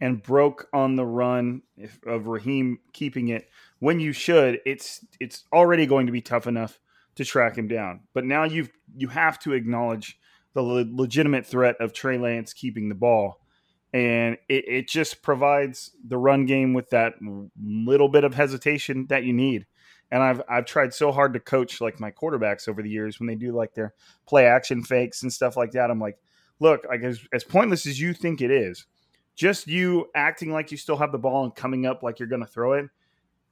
and 0.00 0.22
broke 0.22 0.68
on 0.72 0.96
the 0.96 1.06
run 1.06 1.62
of 2.06 2.26
Raheem 2.26 2.78
keeping 2.92 3.28
it 3.28 3.48
when 3.78 4.00
you 4.00 4.12
should, 4.12 4.60
it's 4.66 5.04
it's 5.20 5.44
already 5.52 5.86
going 5.86 6.06
to 6.06 6.12
be 6.12 6.20
tough 6.20 6.46
enough 6.46 6.78
to 7.14 7.24
track 7.24 7.56
him 7.56 7.68
down. 7.68 8.00
But 8.12 8.24
now 8.24 8.44
you've 8.44 8.70
you 8.96 9.08
have 9.08 9.38
to 9.40 9.52
acknowledge 9.52 10.18
the 10.52 10.62
le- 10.62 10.86
legitimate 10.90 11.46
threat 11.46 11.76
of 11.80 11.92
Trey 11.92 12.18
Lance 12.18 12.52
keeping 12.52 12.88
the 12.88 12.94
ball. 12.94 13.40
And 13.92 14.38
it, 14.48 14.64
it 14.66 14.88
just 14.88 15.22
provides 15.22 15.92
the 16.04 16.18
run 16.18 16.46
game 16.46 16.74
with 16.74 16.90
that 16.90 17.14
little 17.62 18.08
bit 18.08 18.24
of 18.24 18.34
hesitation 18.34 19.06
that 19.08 19.22
you 19.24 19.32
need. 19.32 19.66
And 20.10 20.22
I've 20.22 20.42
I've 20.48 20.66
tried 20.66 20.94
so 20.94 21.10
hard 21.10 21.32
to 21.34 21.40
coach 21.40 21.80
like 21.80 21.98
my 21.98 22.10
quarterbacks 22.10 22.68
over 22.68 22.82
the 22.82 22.90
years 22.90 23.18
when 23.18 23.26
they 23.26 23.34
do 23.34 23.52
like 23.52 23.74
their 23.74 23.94
play 24.26 24.46
action 24.46 24.82
fakes 24.82 25.22
and 25.22 25.32
stuff 25.32 25.56
like 25.56 25.72
that. 25.72 25.90
I'm 25.90 26.00
like, 26.00 26.18
look, 26.60 26.84
like 26.88 27.02
as, 27.02 27.20
as 27.32 27.44
pointless 27.44 27.86
as 27.86 28.00
you 28.00 28.12
think 28.14 28.40
it 28.40 28.50
is, 28.50 28.86
just 29.34 29.66
you 29.66 30.06
acting 30.14 30.52
like 30.52 30.70
you 30.70 30.76
still 30.76 30.96
have 30.96 31.12
the 31.12 31.18
ball 31.18 31.44
and 31.44 31.54
coming 31.54 31.86
up 31.86 32.02
like 32.02 32.18
you're 32.18 32.28
going 32.28 32.44
to 32.44 32.46
throw 32.46 32.74
it, 32.74 32.86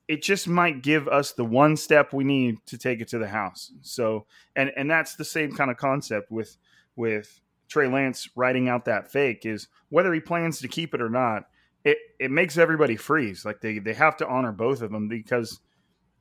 it 0.09 0.23
just 0.23 0.47
might 0.47 0.83
give 0.83 1.09
us 1.09 1.33
the 1.33 1.45
one 1.45 1.77
step 1.77 2.13
we 2.13 2.25
need 2.25 2.59
to 2.67 2.79
take 2.79 3.01
it 3.01 3.09
to 3.09 3.19
the 3.19 3.29
house. 3.29 3.73
So, 3.83 4.27
and 4.55 4.71
and 4.77 4.91
that's 4.91 5.17
the 5.17 5.25
same 5.25 5.53
kind 5.53 5.71
of 5.71 5.77
concept 5.77 6.31
with 6.31 6.57
with 6.97 7.41
Trey 7.69 7.89
Lance 7.89 8.29
writing 8.37 8.69
out 8.69 8.85
that 8.85 9.11
fake 9.11 9.47
is 9.47 9.69
whether 9.89 10.13
he 10.13 10.21
plans 10.21 10.61
to 10.61 10.69
keep 10.69 10.95
it 10.95 11.01
or 11.01 11.11
not. 11.11 11.45
It 11.85 11.99
it 12.21 12.31
makes 12.31 12.59
everybody 12.59 12.97
freeze. 12.97 13.45
Like 13.45 13.61
they 13.61 13.79
they 13.79 13.95
have 13.95 14.17
to 14.19 14.29
honor 14.29 14.53
both 14.53 14.83
of 14.83 14.93
them 14.93 15.09
because 15.09 15.61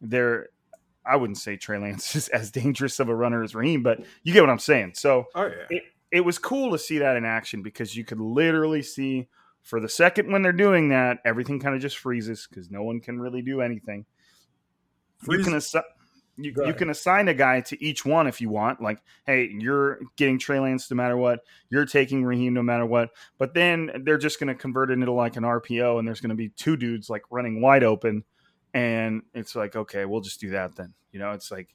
they're. 0.01 0.49
I 1.05 1.15
wouldn't 1.15 1.37
say 1.39 1.57
Trey 1.57 1.79
Lance 1.79 2.15
is 2.15 2.27
as 2.29 2.51
dangerous 2.51 2.99
of 2.99 3.09
a 3.09 3.15
runner 3.15 3.43
as 3.43 3.55
Raheem, 3.55 3.81
but 3.83 3.99
you 4.23 4.33
get 4.33 4.41
what 4.41 4.49
I'm 4.49 4.59
saying. 4.59 4.93
So, 4.95 5.25
Oh 5.33 5.47
yeah. 5.47 5.65
it, 5.69 5.83
it 6.11 6.21
was 6.21 6.37
cool 6.37 6.71
to 6.71 6.77
see 6.77 6.99
that 6.99 7.17
in 7.17 7.25
action 7.25 7.63
because 7.63 7.95
you 7.95 8.03
could 8.03 8.19
literally 8.19 8.83
see 8.83 9.27
for 9.63 9.79
the 9.79 9.89
second 9.89 10.31
when 10.31 10.41
they're 10.41 10.51
doing 10.51 10.89
that, 10.89 11.19
everything 11.25 11.59
kind 11.59 11.75
of 11.75 11.81
just 11.81 11.97
freezes 11.97 12.47
because 12.49 12.69
no 12.69 12.83
one 12.83 12.99
can 12.99 13.19
really 13.19 13.41
do 13.41 13.61
anything. 13.61 14.05
You 15.29 15.39
can 15.43 15.53
assi- 15.53 15.83
you, 16.37 16.53
you 16.65 16.73
can 16.73 16.89
assign 16.89 17.27
a 17.27 17.33
guy 17.33 17.61
to 17.61 17.83
each 17.83 18.03
one 18.05 18.25
if 18.25 18.41
you 18.41 18.49
want. 18.49 18.81
Like, 18.81 18.99
hey, 19.25 19.49
you're 19.59 19.99
getting 20.15 20.39
Trey 20.39 20.59
Lance 20.59 20.89
no 20.89 20.95
matter 20.95 21.15
what. 21.17 21.41
You're 21.69 21.85
taking 21.85 22.23
Raheem 22.23 22.53
no 22.53 22.63
matter 22.63 22.85
what. 22.85 23.09
But 23.37 23.53
then 23.53 23.91
they're 24.03 24.17
just 24.17 24.39
going 24.39 24.47
to 24.47 24.55
convert 24.55 24.89
it 24.89 24.93
into 24.93 25.11
like 25.11 25.35
an 25.35 25.43
RPO, 25.43 25.99
and 25.99 26.07
there's 26.07 26.21
going 26.21 26.29
to 26.29 26.35
be 26.35 26.49
two 26.49 26.75
dudes 26.75 27.09
like 27.09 27.23
running 27.29 27.61
wide 27.61 27.83
open, 27.83 28.23
and 28.73 29.23
it's 29.33 29.55
like, 29.55 29.75
okay, 29.75 30.05
we'll 30.05 30.21
just 30.21 30.39
do 30.39 30.51
that 30.51 30.75
then. 30.75 30.93
You 31.11 31.19
know, 31.19 31.31
it's 31.31 31.51
like 31.51 31.69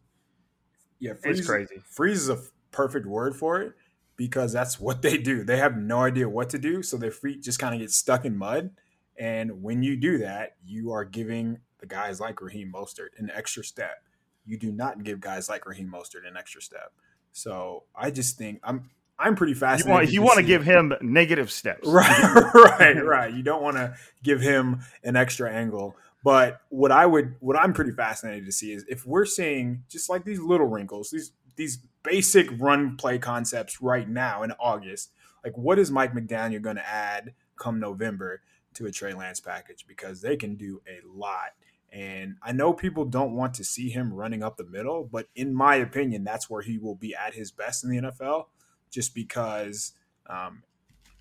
Yeah, 0.98 1.12
it's 1.22 1.46
crazy. 1.46 1.76
Freeze 1.84 2.22
is 2.22 2.28
a 2.30 2.38
perfect 2.70 3.06
word 3.06 3.36
for 3.36 3.60
it 3.60 3.74
because 4.16 4.52
that's 4.52 4.80
what 4.80 5.02
they 5.02 5.18
do. 5.18 5.44
They 5.44 5.58
have 5.58 5.76
no 5.76 6.00
idea 6.00 6.28
what 6.28 6.50
to 6.50 6.58
do, 6.58 6.82
so 6.82 6.96
their 6.96 7.10
feet 7.10 7.42
just 7.42 7.58
kind 7.58 7.74
of 7.74 7.80
get 7.80 7.90
stuck 7.90 8.24
in 8.24 8.36
mud. 8.36 8.70
And 9.18 9.62
when 9.62 9.82
you 9.82 9.96
do 9.96 10.18
that, 10.18 10.56
you 10.64 10.92
are 10.92 11.04
giving 11.04 11.58
the 11.78 11.86
guys 11.86 12.20
like 12.20 12.40
Raheem 12.40 12.72
Mostert 12.74 13.08
an 13.18 13.30
extra 13.34 13.64
step. 13.64 14.02
You 14.44 14.58
do 14.58 14.72
not 14.72 15.02
give 15.02 15.20
guys 15.20 15.48
like 15.48 15.66
Raheem 15.66 15.90
Mostert 15.90 16.28
an 16.28 16.36
extra 16.36 16.60
step. 16.60 16.92
So 17.32 17.84
I 17.94 18.10
just 18.10 18.38
think 18.38 18.60
I'm 18.62 18.90
I'm 19.18 19.34
pretty 19.34 19.54
You 19.86 19.90
want 19.90 20.10
you 20.10 20.22
want 20.22 20.38
to 20.38 20.42
give 20.42 20.64
him 20.64 20.92
negative 21.00 21.50
steps, 21.50 21.86
right 21.88 22.52
right 22.54 23.04
right 23.04 23.32
you 23.32 23.42
don't 23.42 23.62
want 23.62 23.76
to 23.76 23.94
give 24.22 24.40
him 24.40 24.80
an 25.02 25.16
extra 25.16 25.50
angle 25.50 25.96
but 26.26 26.62
what 26.70 26.90
i 26.90 27.06
would 27.06 27.36
what 27.38 27.56
i'm 27.56 27.72
pretty 27.72 27.92
fascinated 27.92 28.44
to 28.44 28.50
see 28.50 28.72
is 28.72 28.84
if 28.88 29.06
we're 29.06 29.24
seeing 29.24 29.84
just 29.88 30.10
like 30.10 30.24
these 30.24 30.40
little 30.40 30.66
wrinkles 30.66 31.08
these 31.10 31.30
these 31.54 31.78
basic 32.02 32.48
run 32.58 32.96
play 32.96 33.16
concepts 33.16 33.80
right 33.80 34.08
now 34.08 34.42
in 34.42 34.50
august 34.58 35.12
like 35.44 35.56
what 35.56 35.78
is 35.78 35.88
mike 35.88 36.12
mcdaniel 36.12 36.60
going 36.60 36.74
to 36.74 36.88
add 36.88 37.32
come 37.54 37.78
november 37.78 38.40
to 38.74 38.86
a 38.86 38.90
trey 38.90 39.14
lance 39.14 39.38
package 39.38 39.86
because 39.86 40.20
they 40.20 40.36
can 40.36 40.56
do 40.56 40.82
a 40.88 40.98
lot 41.16 41.54
and 41.92 42.34
i 42.42 42.50
know 42.50 42.72
people 42.72 43.04
don't 43.04 43.36
want 43.36 43.54
to 43.54 43.62
see 43.62 43.88
him 43.88 44.12
running 44.12 44.42
up 44.42 44.56
the 44.56 44.64
middle 44.64 45.04
but 45.04 45.28
in 45.36 45.54
my 45.54 45.76
opinion 45.76 46.24
that's 46.24 46.50
where 46.50 46.62
he 46.62 46.76
will 46.76 46.96
be 46.96 47.14
at 47.14 47.34
his 47.34 47.52
best 47.52 47.84
in 47.84 47.90
the 47.90 47.98
nfl 47.98 48.46
just 48.90 49.14
because 49.14 49.92
um, 50.28 50.64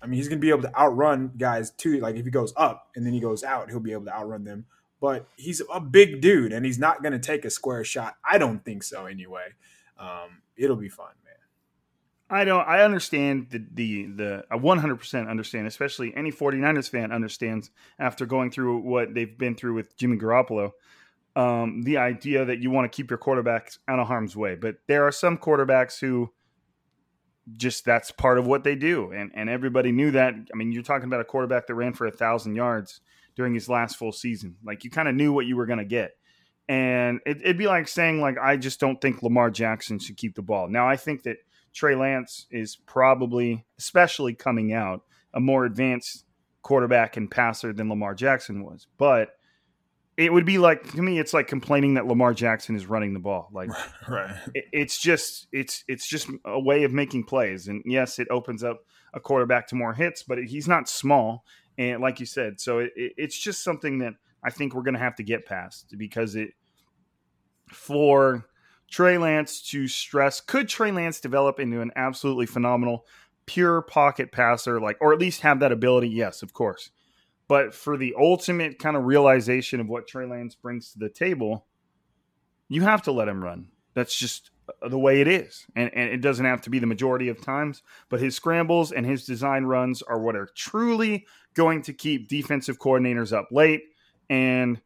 I 0.02 0.06
mean, 0.06 0.18
he's 0.18 0.28
going 0.28 0.38
to 0.38 0.44
be 0.44 0.50
able 0.50 0.62
to 0.62 0.76
outrun 0.76 1.32
guys 1.38 1.70
too. 1.70 2.00
Like 2.00 2.16
if 2.16 2.24
he 2.24 2.30
goes 2.30 2.52
up 2.56 2.90
and 2.94 3.06
then 3.06 3.12
he 3.12 3.20
goes 3.20 3.42
out, 3.42 3.70
he'll 3.70 3.80
be 3.80 3.92
able 3.92 4.04
to 4.06 4.14
outrun 4.14 4.44
them. 4.44 4.66
But 5.00 5.28
he's 5.36 5.62
a 5.72 5.80
big 5.80 6.20
dude, 6.20 6.52
and 6.52 6.64
he's 6.64 6.78
not 6.78 7.02
going 7.02 7.12
to 7.12 7.18
take 7.18 7.44
a 7.44 7.50
square 7.50 7.84
shot. 7.84 8.16
I 8.28 8.38
don't 8.38 8.64
think 8.64 8.82
so. 8.82 9.06
Anyway, 9.06 9.48
um, 9.98 10.42
it'll 10.56 10.76
be 10.76 10.88
fun, 10.88 11.12
man. 11.24 11.34
I 12.28 12.44
don't. 12.44 12.66
I 12.66 12.82
understand 12.82 13.48
the 13.50 13.64
the 13.72 14.06
the. 14.06 14.44
I 14.50 14.56
one 14.56 14.78
hundred 14.78 14.96
percent 14.96 15.28
understand, 15.28 15.66
especially 15.66 16.14
any 16.16 16.32
49ers 16.32 16.88
fan 16.88 17.12
understands 17.12 17.70
after 17.98 18.26
going 18.26 18.50
through 18.50 18.78
what 18.78 19.14
they've 19.14 19.36
been 19.36 19.54
through 19.54 19.74
with 19.74 19.96
Jimmy 19.96 20.16
Garoppolo. 20.16 20.72
Um, 21.36 21.82
the 21.82 21.98
idea 21.98 22.46
that 22.46 22.60
you 22.60 22.70
want 22.70 22.90
to 22.90 22.96
keep 22.96 23.10
your 23.10 23.18
quarterbacks 23.18 23.78
out 23.86 23.98
of 23.98 24.06
harm's 24.06 24.34
way, 24.34 24.54
but 24.54 24.76
there 24.88 25.04
are 25.04 25.12
some 25.12 25.36
quarterbacks 25.36 26.00
who 26.00 26.32
just 27.56 27.84
that's 27.84 28.10
part 28.10 28.38
of 28.38 28.46
what 28.46 28.64
they 28.64 28.74
do, 28.74 29.12
and 29.12 29.30
and 29.34 29.48
everybody 29.48 29.92
knew 29.92 30.10
that. 30.12 30.34
I 30.34 30.56
mean, 30.56 30.72
you're 30.72 30.82
talking 30.82 31.06
about 31.06 31.20
a 31.20 31.24
quarterback 31.24 31.66
that 31.66 31.74
ran 31.74 31.92
for 31.92 32.06
a 32.06 32.10
thousand 32.10 32.56
yards 32.56 33.02
during 33.36 33.54
his 33.54 33.68
last 33.68 33.96
full 33.96 34.12
season. 34.12 34.56
Like 34.64 34.82
you 34.82 34.90
kind 34.90 35.06
of 35.08 35.14
knew 35.14 35.32
what 35.32 35.46
you 35.46 35.56
were 35.56 35.66
going 35.66 35.78
to 35.78 35.84
get. 35.84 36.12
And 36.68 37.20
it, 37.24 37.38
it'd 37.42 37.58
be 37.58 37.68
like 37.68 37.86
saying, 37.86 38.20
like, 38.20 38.36
I 38.42 38.56
just 38.56 38.80
don't 38.80 39.00
think 39.00 39.22
Lamar 39.22 39.50
Jackson 39.50 40.00
should 40.00 40.16
keep 40.16 40.34
the 40.34 40.42
ball. 40.42 40.66
Now, 40.68 40.88
I 40.88 40.96
think 40.96 41.22
that 41.22 41.36
Trey 41.72 41.94
Lance 41.94 42.46
is 42.50 42.74
probably, 42.74 43.64
especially 43.78 44.34
coming 44.34 44.72
out, 44.72 45.02
a 45.32 45.38
more 45.38 45.64
advanced 45.64 46.24
quarterback 46.62 47.16
and 47.16 47.30
passer 47.30 47.72
than 47.72 47.88
Lamar 47.88 48.14
Jackson 48.16 48.64
was. 48.64 48.88
But 48.98 49.30
it 50.16 50.32
would 50.32 50.46
be 50.46 50.58
like 50.58 50.90
to 50.92 51.02
me, 51.02 51.18
it's 51.20 51.34
like 51.34 51.46
complaining 51.46 51.94
that 51.94 52.06
Lamar 52.06 52.32
Jackson 52.34 52.74
is 52.74 52.86
running 52.86 53.12
the 53.12 53.20
ball. 53.20 53.48
Like 53.52 53.68
Right. 54.08 54.34
it- 54.54 54.64
it's 54.72 54.98
just 55.00 55.46
it's 55.52 55.84
it's 55.86 56.08
just 56.08 56.28
a 56.44 56.58
way 56.58 56.82
of 56.84 56.92
making 56.92 57.24
plays. 57.24 57.68
And 57.68 57.82
yes, 57.86 58.18
it 58.18 58.26
opens 58.30 58.64
up 58.64 58.80
a 59.14 59.20
quarterback 59.20 59.68
to 59.68 59.76
more 59.76 59.92
hits, 59.92 60.22
but 60.24 60.38
he's 60.42 60.66
not 60.66 60.88
small. 60.88 61.44
And 61.78 62.00
like 62.00 62.20
you 62.20 62.26
said, 62.26 62.60
so 62.60 62.78
it, 62.80 62.92
it- 62.96 63.12
it's 63.16 63.38
just 63.38 63.62
something 63.62 63.98
that 63.98 64.14
I 64.42 64.50
think 64.50 64.74
we're 64.74 64.82
going 64.82 64.94
to 64.94 65.00
have 65.00 65.16
to 65.16 65.22
get 65.22 65.46
past 65.46 65.94
because 65.98 66.36
it 66.36 66.50
for 67.72 68.44
Trey 68.90 69.18
Lance 69.18 69.60
to 69.70 69.88
stress 69.88 70.40
could 70.40 70.68
Trey 70.68 70.92
Lance 70.92 71.20
develop 71.20 71.58
into 71.58 71.80
an 71.80 71.90
absolutely 71.96 72.46
phenomenal 72.46 73.06
pure 73.46 73.82
pocket 73.82 74.32
passer 74.32 74.80
like 74.80 74.96
or 75.00 75.12
at 75.12 75.18
least 75.18 75.40
have 75.40 75.60
that 75.60 75.72
ability? 75.72 76.08
Yes 76.08 76.42
of 76.42 76.52
course. 76.52 76.90
But 77.48 77.74
for 77.74 77.96
the 77.96 78.14
ultimate 78.18 78.78
kind 78.78 78.96
of 78.96 79.04
realization 79.04 79.80
of 79.80 79.88
what 79.88 80.06
Trey 80.08 80.26
Lance 80.26 80.54
brings 80.54 80.92
to 80.92 80.98
the 80.98 81.08
table 81.08 81.66
you 82.68 82.82
have 82.82 83.02
to 83.02 83.12
let 83.12 83.28
him 83.28 83.42
run. 83.42 83.68
That's 83.94 84.16
just 84.16 84.50
Uh, 84.82 84.88
the 84.88 84.98
way 84.98 85.20
it 85.20 85.28
is 85.28 85.64
and, 85.76 85.90
and 85.94 86.10
it 86.10 86.20
doesn't 86.20 86.44
have 86.44 86.60
to 86.60 86.70
be 86.70 86.80
the 86.80 86.86
majority 86.86 87.28
of 87.28 87.40
times 87.40 87.82
but 88.08 88.18
his 88.20 88.34
scrambles 88.34 88.90
and 88.90 89.06
his 89.06 89.24
design 89.24 89.64
runs 89.64 90.02
are 90.02 90.18
what 90.18 90.34
are 90.34 90.48
truly 90.56 91.24
going 91.54 91.80
to 91.82 91.92
keep 91.92 92.26
defensive 92.28 92.76
coordinators 92.78 93.32
up 93.32 93.46
late 93.52 93.82
and 94.28 94.80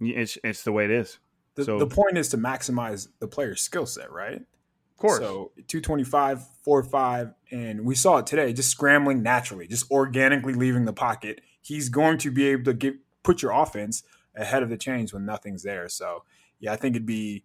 it's, 0.00 0.36
it's 0.44 0.62
the 0.62 0.72
way 0.72 0.84
it 0.84 0.90
is 0.90 1.18
The, 1.54 1.64
So- 1.64 1.78
the 1.78 1.86
point 1.86 2.18
is 2.18 2.28
to 2.30 2.38
maximize 2.38 3.08
the 3.18 3.26
player's 3.28 3.62
skill 3.62 3.86
set, 3.86 4.10
right? 4.12 4.36
of 4.42 4.96
course 4.98 5.18
So 5.18 5.52
225, 5.68 6.40
4-5, 6.66 7.34
and 7.50 7.84
we 7.84 7.94
saw 7.94 8.18
it 8.18 8.26
today, 8.26 8.52
just 8.52 8.70
scrambling 8.70 9.22
naturally, 9.22 9.66
just 9.66 9.90
organically 9.90 10.54
leaving 10.54 10.84
the 10.84 10.92
pocket. 10.92 11.40
He's 11.62 11.88
going 11.88 12.18
to 12.18 12.30
be 12.30 12.46
able 12.48 12.64
to 12.64 12.74
get 12.74 12.96
put 13.22 13.42
your 13.42 13.52
offense 13.52 14.02
ahead 14.34 14.62
of 14.62 14.68
the 14.68 14.76
chains 14.76 15.12
when 15.12 15.24
nothing's 15.24 15.62
there. 15.62 15.88
So 15.88 16.24
yeah, 16.60 16.72
I 16.72 16.76
think 16.76 16.94
it'd 16.96 17.06
be 17.06 17.44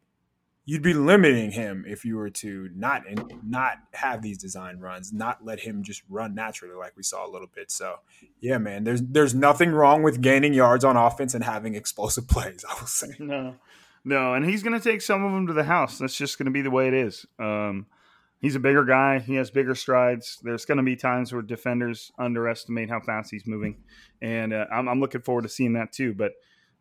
you'd 0.66 0.82
be 0.82 0.94
limiting 0.94 1.52
him 1.52 1.84
if 1.88 2.06
you 2.06 2.16
were 2.16 2.30
to 2.30 2.70
not 2.76 3.08
and 3.08 3.34
not 3.44 3.78
have 3.94 4.22
these 4.22 4.38
design 4.38 4.80
runs, 4.80 5.12
not 5.12 5.44
let 5.44 5.60
him 5.60 5.84
just 5.84 6.04
run 6.10 6.36
naturally 6.36 6.76
like 6.76 6.96
we 6.96 7.04
saw 7.04 7.28
a 7.28 7.32
little 7.32 7.50
bit. 7.54 7.72
So 7.72 7.96
yeah, 8.40 8.58
man, 8.58 8.84
there's 8.84 9.02
there's 9.02 9.34
nothing 9.34 9.72
wrong 9.72 10.04
with 10.04 10.22
gaining 10.22 10.54
yards 10.54 10.84
on 10.84 10.98
offense 10.98 11.34
and 11.34 11.44
having 11.44 11.76
explosive 11.76 12.28
plays. 12.30 12.64
I 12.70 12.80
will 12.80 12.88
say. 12.88 13.16
No, 13.20 13.56
no, 14.04 14.34
and 14.34 14.46
he's 14.46 14.64
going 14.64 14.80
to 14.80 14.90
take 14.90 15.02
some 15.02 15.24
of 15.24 15.32
them 15.32 15.48
to 15.48 15.54
the 15.54 15.64
house. 15.64 15.98
That's 15.98 16.16
just 16.16 16.38
going 16.38 16.46
to 16.46 16.52
be 16.52 16.62
the 16.62 16.72
way 16.72 16.88
it 16.88 16.94
is. 16.94 17.26
Um, 17.40 17.88
he's 18.40 18.56
a 18.56 18.60
bigger 18.60 18.86
guy. 18.86 19.20
He 19.20 19.36
has 19.36 19.52
bigger 19.52 19.76
strides. 19.76 20.40
There's 20.44 20.66
going 20.66 20.78
to 20.78 20.84
be 20.84 20.96
times 20.96 21.34
where 21.34 21.42
defenders 21.42 22.12
underestimate 22.18 22.90
how 22.90 23.00
fast 23.00 23.32
he's 23.32 23.48
moving, 23.48 23.78
and 24.22 24.54
uh, 24.54 24.66
I'm, 24.72 24.88
I'm 24.88 25.00
looking 25.00 25.22
forward 25.22 25.44
to 25.44 25.50
seeing 25.50 25.74
that 25.74 25.92
too. 25.92 26.14
But 26.14 26.34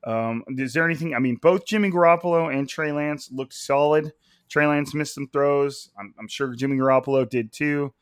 um, 0.04 0.42
is 0.48 0.72
there 0.72 0.84
anything? 0.84 1.14
I 1.14 1.18
mean, 1.18 1.36
both 1.36 1.66
Jimmy 1.66 1.90
Garoppolo 1.90 2.52
and 2.52 2.68
Trey 2.68 2.92
Lance 2.92 3.30
looked 3.30 3.54
solid. 3.54 4.12
Trey 4.48 4.66
Lance 4.66 4.94
missed 4.94 5.14
some 5.14 5.28
throws. 5.28 5.90
I'm, 5.98 6.14
I'm 6.18 6.28
sure 6.28 6.54
Jimmy 6.54 6.76
Garoppolo 6.76 7.28
did 7.28 7.52
too. 7.52 7.92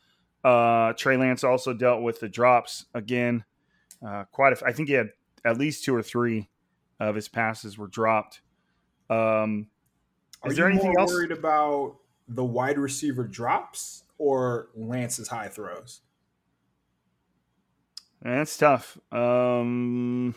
Uh, 0.44 0.92
Trey 0.94 1.16
Lance 1.16 1.44
also 1.44 1.74
dealt 1.74 2.02
with 2.02 2.20
the 2.20 2.28
drops 2.28 2.86
again. 2.94 3.44
Uh, 4.06 4.24
quite. 4.30 4.52
A, 4.52 4.64
I 4.66 4.72
think 4.72 4.88
he 4.88 4.94
had 4.94 5.10
at 5.44 5.58
least 5.58 5.84
two 5.84 5.94
or 5.94 6.02
three 6.02 6.48
of 7.00 7.14
his 7.14 7.28
passes 7.28 7.76
were 7.76 7.88
dropped. 7.88 8.40
Um, 9.10 9.66
Are 10.42 10.50
is 10.50 10.56
there 10.56 10.66
you 10.68 10.72
anything 10.72 10.92
more 10.92 11.00
else? 11.00 11.12
worried 11.12 11.32
about 11.32 11.96
the 12.28 12.44
wide 12.44 12.78
receiver 12.78 13.24
drops 13.24 14.04
or 14.18 14.68
Lance's 14.74 15.28
high 15.28 15.48
throws? 15.48 16.00
That's 18.22 18.56
tough. 18.56 18.98
Um, 19.12 20.34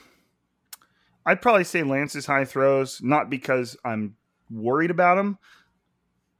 I'd 1.25 1.41
probably 1.41 1.63
say 1.63 1.83
Lance's 1.83 2.25
high 2.25 2.45
throws, 2.45 3.01
not 3.01 3.29
because 3.29 3.77
I'm 3.85 4.15
worried 4.49 4.91
about 4.91 5.17
him, 5.17 5.37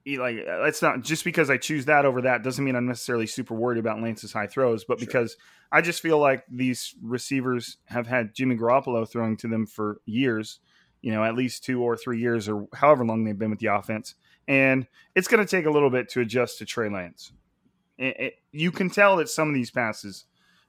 he- 0.04 0.18
like 0.18 0.38
that's 0.46 0.82
not 0.82 1.02
just 1.04 1.24
because 1.24 1.50
I 1.50 1.58
choose 1.58 1.86
that 1.86 2.06
over 2.06 2.22
that 2.24 2.44
doesn't 2.44 2.64
mean 2.66 2.76
I'm 2.76 2.88
necessarily 2.88 3.28
super 3.28 3.54
worried 3.54 3.78
about 3.78 4.02
Lance's 4.02 4.34
high 4.34 4.48
throws, 4.48 4.84
but 4.84 5.00
Sure. 5.00 5.06
because 5.06 5.38
I 5.72 5.82
just 5.82 6.02
feel 6.02 6.18
like 6.18 6.44
these 6.50 6.96
receivers 7.02 7.78
have 7.86 8.08
had 8.08 8.34
Jimmy 8.34 8.56
Garoppolo 8.58 9.08
throwing 9.10 9.38
to 9.38 9.48
them 9.48 9.66
for 9.68 10.02
years, 10.06 10.60
you 11.02 11.12
know, 11.12 11.24
at 11.24 11.36
least 11.36 11.64
two 11.64 11.82
or 11.82 11.96
three 11.96 12.20
years 12.20 12.50
or 12.50 12.68
however 12.74 13.06
long 13.06 13.24
they've 13.24 13.38
been 13.38 13.52
with 13.52 13.60
the 13.60 13.68
offense, 13.68 14.16
and 14.48 14.88
it's 15.16 15.28
going 15.28 15.46
to 15.46 15.50
take 15.50 15.66
a 15.68 15.72
little 15.72 15.92
bit 15.92 16.10
to 16.10 16.22
adjust 16.22 16.58
to 16.58 16.66
Trey 16.66 16.90
Lance. 16.90 17.32
It- 17.98 18.20
it- 18.20 18.34
you 18.52 18.72
can 18.72 18.90
tell 18.90 19.16
that 19.18 19.30
some 19.30 19.48
of 19.48 19.54
these 19.54 19.70
passes 19.72 20.26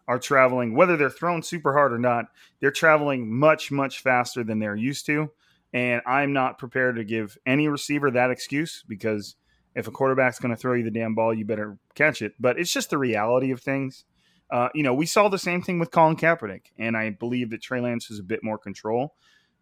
are 0.09 0.19
traveling, 0.19 0.75
whether 0.75 0.97
they're 0.97 1.11
thrown 1.11 1.43
super 1.43 1.73
hard 1.73 1.93
or 1.93 1.99
not, 1.99 2.27
they're 2.61 2.71
traveling 2.71 3.33
much 3.33 3.71
much 3.71 4.01
faster 4.01 4.43
than 4.45 4.59
they're 4.59 4.77
used 4.77 5.07
to. 5.07 5.31
And 5.73 6.03
I'm 6.07 6.33
not 6.33 6.59
prepared 6.59 6.97
to 6.97 7.05
give 7.05 7.39
any 7.47 7.69
receiver 7.69 8.11
that 8.11 8.31
excuse 8.31 8.85
because 8.87 9.37
if 9.75 9.87
a 9.87 9.91
quarterback's 9.91 10.39
going 10.39 10.55
to 10.55 10.61
throw 10.61 10.75
you 10.75 10.85
the 10.85 10.91
damn 10.91 11.15
ball, 11.15 11.33
you 11.33 11.45
better 11.45 11.79
catch 11.95 12.21
it. 12.21 12.35
But 12.39 12.59
it's 12.59 12.73
just 12.73 12.91
the 12.91 12.99
reality 12.99 13.51
of 13.53 13.61
things. 13.61 14.05
Uh, 14.51 14.69
you 14.75 14.83
know, 14.83 14.93
we 14.93 15.07
saw 15.07 15.29
the 15.29 15.39
same 15.39 15.63
thing 15.63 15.79
with 15.79 15.91
Colin 15.91 16.17
Kaepernick, 16.17 16.67
and 16.79 16.95
I 16.95 17.09
believe 17.09 17.49
that 17.51 17.63
Trey 17.63 17.81
Lance 17.81 18.07
has 18.09 18.19
a 18.19 18.23
bit 18.23 18.45
more 18.45 18.59
control 18.59 19.15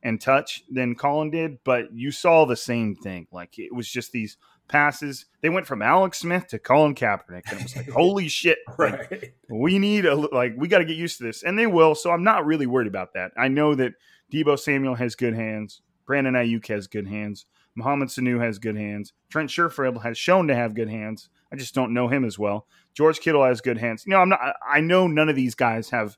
and 0.02 0.20
touch 0.20 0.64
than 0.68 0.96
Colin 0.96 1.30
did. 1.30 1.58
But 1.62 1.92
you 1.92 2.10
saw 2.10 2.44
the 2.44 2.56
same 2.56 2.96
thing. 2.96 3.28
Like 3.30 3.58
it 3.58 3.72
was 3.72 3.88
just 3.88 4.10
these 4.10 4.36
passes. 4.70 5.26
They 5.42 5.50
went 5.50 5.66
from 5.66 5.82
Alex 5.82 6.18
Smith 6.20 6.46
to 6.48 6.58
Colin 6.58 6.94
Kaepernick, 6.94 7.42
and 7.50 7.58
it 7.60 7.62
was 7.62 7.76
like, 7.76 7.90
holy 7.90 8.28
shit! 8.28 8.58
Like, 8.78 9.10
Right. 9.10 9.32
we 9.50 9.78
need 9.78 10.06
a 10.06 10.14
like 10.14 10.54
we 10.56 10.68
got 10.68 10.78
to 10.78 10.84
get 10.86 10.96
used 10.96 11.18
to 11.18 11.24
this, 11.24 11.42
and 11.42 11.58
they 11.58 11.66
will. 11.66 11.94
So 11.94 12.10
I'm 12.10 12.24
not 12.24 12.46
really 12.46 12.66
worried 12.66 12.86
about 12.88 13.12
that. 13.14 13.32
I 13.36 13.48
know 13.48 13.74
that 13.74 13.92
Deebo 14.32 14.58
Samuel 14.58 14.94
has 14.94 15.14
good 15.14 15.34
hands. 15.34 15.82
Brandon 16.06 16.34
Aiyuk 16.34 16.66
has 16.68 16.86
good 16.86 17.06
hands. 17.06 17.44
Mohamed 17.76 18.08
Sanu 18.08 18.40
has 18.40 18.58
good 18.58 18.76
hands. 18.76 19.12
Trent 19.28 19.48
Sherfield 19.50 20.02
has 20.02 20.18
shown 20.18 20.48
to 20.48 20.54
have 20.54 20.74
good 20.74 20.88
hands. 20.88 21.28
I 21.52 21.56
just 21.56 21.74
don't 21.74 21.92
know 21.94 22.08
him 22.08 22.24
as 22.24 22.38
well. 22.38 22.66
George 22.94 23.20
Kittle 23.20 23.44
has 23.44 23.60
good 23.60 23.78
hands. 23.78 24.04
You 24.06 24.10
know, 24.12 24.18
I'm 24.20 24.28
not. 24.30 24.40
I- 24.40 24.54
I 24.76 24.80
know 24.80 25.06
none 25.06 25.28
of 25.28 25.36
these 25.36 25.54
guys 25.54 25.90
have 25.90 26.16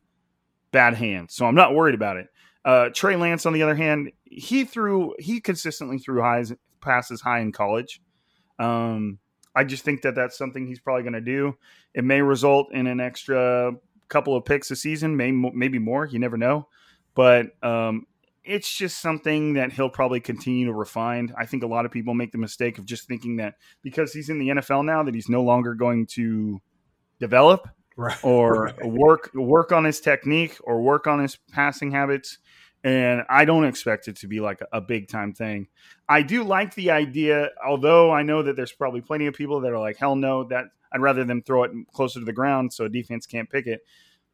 bad 0.70 0.94
hands, 0.94 1.34
so 1.34 1.46
I'm 1.46 1.54
not 1.54 1.74
worried 1.74 1.94
about 1.94 2.16
it. 2.16 2.28
Uh, 2.64 2.88
Trey 2.94 3.16
Lance, 3.16 3.44
on 3.44 3.52
the 3.52 3.62
other 3.62 3.74
hand, 3.74 4.12
he 4.24 4.64
threw 4.64 5.14
he 5.18 5.40
consistently 5.40 5.98
threw 5.98 6.22
highs 6.22 6.52
passes 6.80 7.20
high 7.20 7.40
in 7.40 7.50
college. 7.52 8.00
Um, 8.58 9.18
I 9.54 9.64
just 9.64 9.84
think 9.84 10.02
that 10.02 10.14
that's 10.14 10.36
something 10.38 10.66
he's 10.66 10.80
probably 10.80 11.02
going 11.02 11.12
to 11.12 11.20
do. 11.20 11.56
It 11.94 12.04
may 12.04 12.22
result 12.22 12.72
in 12.72 12.86
an 12.86 13.00
extra 13.00 13.72
couple 14.08 14.36
of 14.36 14.44
picks 14.44 14.70
a 14.70 14.76
season, 14.76 15.16
may, 15.16 15.30
maybe 15.30 15.78
more. 15.78 16.06
You 16.06 16.18
never 16.18 16.36
know. 16.36 16.68
But 17.14 17.48
um, 17.62 18.06
it's 18.44 18.72
just 18.72 19.00
something 19.00 19.54
that 19.54 19.72
he'll 19.72 19.90
probably 19.90 20.20
continue 20.20 20.66
to 20.66 20.72
refine. 20.72 21.32
I 21.36 21.46
think 21.46 21.62
a 21.62 21.66
lot 21.66 21.84
of 21.84 21.92
people 21.92 22.14
make 22.14 22.32
the 22.32 22.38
mistake 22.38 22.78
of 22.78 22.86
just 22.86 23.06
thinking 23.06 23.36
that 23.36 23.54
because 23.82 24.12
he's 24.12 24.30
in 24.30 24.38
the 24.38 24.48
NFL 24.48 24.84
now, 24.84 25.02
that 25.02 25.14
he's 25.14 25.28
no 25.28 25.42
longer 25.42 25.74
going 25.74 26.06
to 26.08 26.60
develop 27.20 27.68
Right. 27.96 28.16
or 28.24 28.64
Right. 28.78 28.86
work 28.86 29.30
work 29.34 29.70
on 29.70 29.84
his 29.84 30.00
technique 30.00 30.56
or 30.64 30.80
work 30.80 31.06
on 31.06 31.20
his 31.20 31.36
passing 31.52 31.90
habits. 31.90 32.38
And 32.84 33.22
I 33.28 33.44
don't 33.44 33.64
expect 33.64 34.08
it 34.08 34.16
to 34.16 34.26
be 34.26 34.40
like 34.40 34.60
a, 34.72 34.80
big 34.80 35.06
time 35.08 35.32
thing. 35.32 35.68
I 36.08 36.22
do 36.22 36.42
like 36.42 36.74
the 36.74 36.90
idea, 36.90 37.50
although 37.64 38.10
I 38.10 38.22
know 38.22 38.42
that 38.42 38.56
there's 38.56 38.72
probably 38.72 39.00
plenty 39.00 39.26
of 39.26 39.34
people 39.34 39.60
that 39.60 39.72
are 39.72 39.78
like, 39.78 39.96
hell 39.96 40.16
no, 40.16 40.44
that 40.44 40.64
I'd 40.92 41.00
rather 41.00 41.24
them 41.24 41.42
throw 41.42 41.62
it 41.62 41.70
closer 41.92 42.18
to 42.18 42.24
the 42.24 42.32
ground 42.32 42.72
so 42.72 42.88
defense 42.88 43.24
can't 43.24 43.48
pick 43.48 43.66
it. 43.68 43.82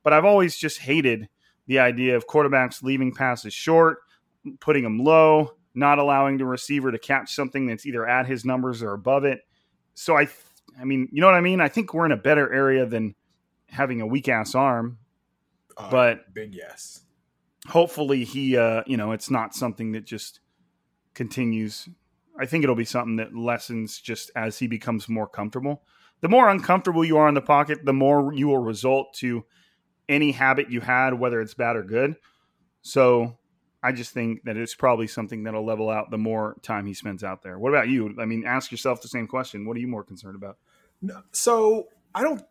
But 0.03 0.15
I've 0.15 0.25
always 0.25 0.57
just 0.57 0.79
hated 0.79 1.29
the 1.67 1.79
idea 1.79 2.17
of 2.17 2.27
quarterbacks 2.27 2.83
leaving 2.83 3.13
passes 3.15 3.53
short, 3.53 3.99
putting 4.61 4.83
them 4.83 4.99
low, 4.99 5.53
not 5.75 5.99
allowing 5.99 6.39
the 6.39 6.47
receiver 6.47 6.91
to 6.91 6.99
catch 6.99 7.35
something 7.35 7.67
that's 7.67 7.85
either 7.85 8.09
at 8.09 8.27
his 8.27 8.47
numbers 8.47 8.83
or 8.83 8.95
above 8.95 9.25
it. 9.25 9.41
So 9.95 10.17
I, 10.17 10.29
I 10.81 10.85
mean, 10.85 11.09
you 11.13 11.21
know 11.21 11.27
what 11.27 11.35
I 11.37 11.43
mean? 11.43 11.61
I 11.61 11.69
think 11.69 11.93
we're 11.93 12.07
in 12.07 12.13
a 12.13 12.17
better 12.17 12.51
area 12.51 12.87
than 12.87 13.15
having 13.67 14.01
a 14.01 14.07
weak 14.07 14.29
ass 14.29 14.55
arm. 14.55 14.99
Uh, 15.77 15.91
But- 15.91 16.33
big 16.33 16.55
yes. 16.55 17.03
Hopefully, 17.67 18.25
he, 18.25 18.57
uh, 18.57 18.83
you 18.87 18.97
know, 18.97 19.13
it's 19.13 19.31
not 19.31 19.55
something 19.55 19.93
that 19.93 20.05
just 20.05 20.41
continues. 21.15 21.89
I 22.39 22.47
think 22.47 22.63
it'll 22.63 22.77
be 22.77 22.85
something 22.85 23.17
that 23.17 23.35
lessens 23.35 24.01
just 24.01 24.31
as 24.37 24.59
he 24.59 24.69
becomes 24.69 25.09
more 25.09 25.27
comfortable. 25.27 25.83
The 26.21 26.29
more 26.29 26.49
uncomfortable 26.49 27.05
you 27.05 27.19
are 27.19 27.29
in 27.29 27.35
the 27.35 27.41
pocket, 27.41 27.85
the 27.85 27.93
more 27.93 28.33
you 28.33 28.49
will 28.49 28.59
result 28.59 29.15
to 29.15 29.45
any 30.09 30.33
habit 30.33 30.71
you 30.71 30.81
had, 30.81 31.15
whether 31.15 31.41
it's 31.41 31.55
bad 31.55 31.77
or 31.77 31.83
good. 31.83 32.17
So 32.83 33.39
I 33.83 33.93
just 33.93 34.13
think 34.13 34.45
that 34.45 34.57
it's 34.57 34.75
probably 34.75 35.07
something 35.07 35.45
that'll 35.45 35.65
level 35.65 35.91
out 35.91 36.11
the 36.11 36.19
more 36.19 36.57
time 36.63 36.87
he 36.87 36.95
spends 36.95 37.23
out 37.23 37.43
there. 37.43 37.59
What 37.59 37.71
about 37.71 37.89
you? 37.89 38.15
I 38.19 38.25
mean, 38.25 38.45
ask 38.47 38.71
yourself 38.71 39.03
the 39.03 39.09
same 39.09 39.27
question. 39.27 39.67
What 39.67 39.77
are 39.77 39.81
you 39.81 39.89
more 39.89 40.05
concerned 40.05 40.37
about? 40.37 40.59
No, 41.01 41.23
so 41.33 41.89
I 42.15 42.23
don't. 42.23 42.43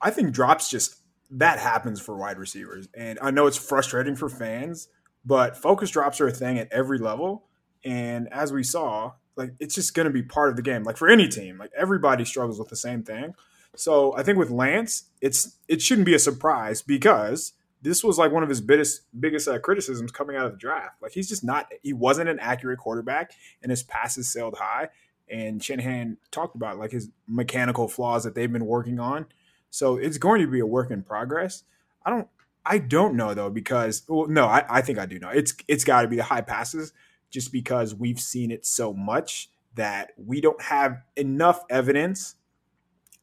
I 0.00 0.10
think 0.10 0.32
drops 0.32 0.68
just 0.68 0.96
that 1.32 1.58
happens 1.58 2.00
for 2.00 2.16
wide 2.16 2.38
receivers, 2.38 2.88
and 2.94 3.18
I 3.20 3.30
know 3.30 3.46
it's 3.46 3.56
frustrating 3.56 4.16
for 4.16 4.28
fans, 4.28 4.88
but 5.24 5.56
focus 5.56 5.90
drops 5.90 6.20
are 6.20 6.28
a 6.28 6.32
thing 6.32 6.58
at 6.58 6.70
every 6.72 6.98
level. 6.98 7.44
And 7.84 8.32
as 8.32 8.52
we 8.52 8.62
saw, 8.62 9.12
like 9.36 9.54
it's 9.58 9.74
just 9.74 9.94
going 9.94 10.06
to 10.06 10.12
be 10.12 10.22
part 10.22 10.50
of 10.50 10.56
the 10.56 10.62
game. 10.62 10.84
Like 10.84 10.96
for 10.96 11.08
any 11.08 11.28
team, 11.28 11.58
like 11.58 11.72
everybody 11.76 12.24
struggles 12.24 12.58
with 12.58 12.68
the 12.68 12.76
same 12.76 13.02
thing. 13.02 13.34
So 13.76 14.14
I 14.16 14.22
think 14.22 14.38
with 14.38 14.50
Lance, 14.50 15.04
it's 15.20 15.56
it 15.68 15.80
shouldn't 15.80 16.06
be 16.06 16.14
a 16.14 16.18
surprise 16.18 16.82
because 16.82 17.54
this 17.80 18.04
was 18.04 18.18
like 18.18 18.30
one 18.30 18.42
of 18.42 18.48
his 18.48 18.60
biggest 18.60 19.02
biggest 19.18 19.48
uh, 19.48 19.58
criticisms 19.58 20.12
coming 20.12 20.36
out 20.36 20.46
of 20.46 20.52
the 20.52 20.58
draft. 20.58 21.02
Like 21.02 21.12
he's 21.12 21.28
just 21.28 21.42
not 21.42 21.66
he 21.82 21.92
wasn't 21.92 22.28
an 22.28 22.38
accurate 22.38 22.78
quarterback, 22.78 23.32
and 23.62 23.70
his 23.70 23.82
passes 23.82 24.30
sailed 24.30 24.56
high. 24.58 24.88
And 25.28 25.62
Shanahan 25.64 26.18
talked 26.30 26.56
about 26.56 26.78
like 26.78 26.90
his 26.90 27.08
mechanical 27.26 27.88
flaws 27.88 28.24
that 28.24 28.34
they've 28.34 28.52
been 28.52 28.66
working 28.66 29.00
on. 29.00 29.26
So 29.72 29.96
it's 29.96 30.18
going 30.18 30.42
to 30.42 30.46
be 30.46 30.60
a 30.60 30.66
work 30.66 30.90
in 30.90 31.02
progress. 31.02 31.64
I 32.04 32.10
don't 32.10 32.28
I 32.64 32.78
don't 32.78 33.16
know 33.16 33.34
though 33.34 33.50
because 33.50 34.02
well, 34.06 34.28
no, 34.28 34.46
I, 34.46 34.64
I 34.68 34.82
think 34.82 34.98
I 34.98 35.06
do 35.06 35.18
know. 35.18 35.30
It's 35.30 35.54
it's 35.66 35.82
got 35.82 36.02
to 36.02 36.08
be 36.08 36.16
the 36.16 36.24
high 36.24 36.42
passes 36.42 36.92
just 37.30 37.50
because 37.50 37.94
we've 37.94 38.20
seen 38.20 38.50
it 38.50 38.66
so 38.66 38.92
much 38.92 39.48
that 39.74 40.10
we 40.16 40.42
don't 40.42 40.60
have 40.60 40.98
enough 41.16 41.64
evidence 41.70 42.34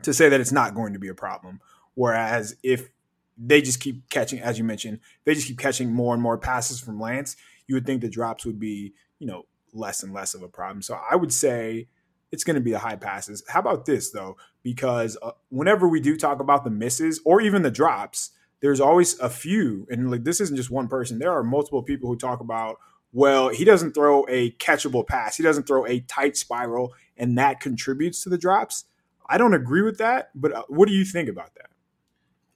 to 0.02 0.12
say 0.12 0.28
that 0.28 0.42
it's 0.42 0.52
not 0.52 0.74
going 0.74 0.94
to 0.94 1.00
be 1.00 1.08
a 1.08 1.14
problem. 1.14 1.62
Whereas 1.94 2.56
if 2.64 2.90
they 3.38 3.62
just 3.62 3.80
keep 3.80 4.10
catching, 4.10 4.40
as 4.40 4.58
you 4.58 4.64
mentioned, 4.64 5.02
they 5.26 5.36
just 5.36 5.48
keep 5.48 5.60
catching 5.60 5.94
more 5.94 6.16
and 6.16 6.24
more 6.24 6.38
passes 6.38 6.80
from 6.80 7.00
Lance, 7.00 7.36
you 7.68 7.76
would 7.76 7.86
think 7.86 8.02
the 8.02 8.10
drops 8.10 8.44
would 8.46 8.60
be, 8.60 8.94
you 9.20 9.28
know, 9.28 9.46
less 9.72 10.02
and 10.02 10.14
less 10.14 10.34
of 10.34 10.42
a 10.42 10.48
problem. 10.48 10.82
So 10.82 11.00
I 11.10 11.16
would 11.16 11.32
say 11.32 11.88
it's 12.32 12.44
going 12.44 12.56
to 12.56 12.62
be 12.62 12.72
the 12.72 12.80
high 12.80 12.96
passes. 12.96 13.44
How 13.48 13.60
about 13.60 13.86
this 13.86 14.12
though? 14.12 14.38
Because 14.64 15.18
uh, 15.22 15.32
whenever 15.50 15.88
we 15.88 16.00
do 16.00 16.16
talk 16.16 16.40
about 16.40 16.64
the 16.64 16.70
misses 16.70 17.22
or 17.26 17.42
even 17.42 17.62
the 17.62 17.72
drops, 17.72 18.32
there's 18.62 18.82
always 18.82 19.18
a 19.20 19.30
few, 19.30 19.88
and 19.90 20.12
like 20.12 20.24
this 20.24 20.42
isn't 20.42 20.58
just 20.58 20.70
one 20.70 20.88
person. 20.88 21.20
There 21.20 21.32
are 21.32 21.44
multiple 21.44 21.82
people 21.82 22.10
who 22.10 22.18
talk 22.18 22.42
about, 22.42 22.78
well, 23.14 23.50
he 23.50 23.64
doesn't 23.64 23.94
throw 23.94 24.26
a 24.28 24.52
catchable 24.52 25.08
pass, 25.08 25.38
he 25.38 25.44
doesn't 25.44 25.66
throw 25.66 25.86
a 25.86 26.02
tight 26.02 26.36
spiral, 26.36 26.94
and 27.18 27.38
that 27.38 27.62
contributes 27.62 28.22
to 28.24 28.30
the 28.30 28.38
drops. 28.38 28.86
I 29.28 29.38
don't 29.38 29.54
agree 29.54 29.82
with 29.82 29.98
that, 30.00 30.32
but 30.36 30.54
uh, 30.54 30.64
what 30.68 30.88
do 30.88 30.94
you 30.94 31.06
think 31.06 31.30
about 31.30 31.56
that? 31.56 31.70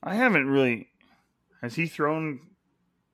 I 0.02 0.16
haven't 0.16 0.50
really. 0.50 0.90
Has 1.62 1.76
he 1.76 1.88
thrown 1.88 2.42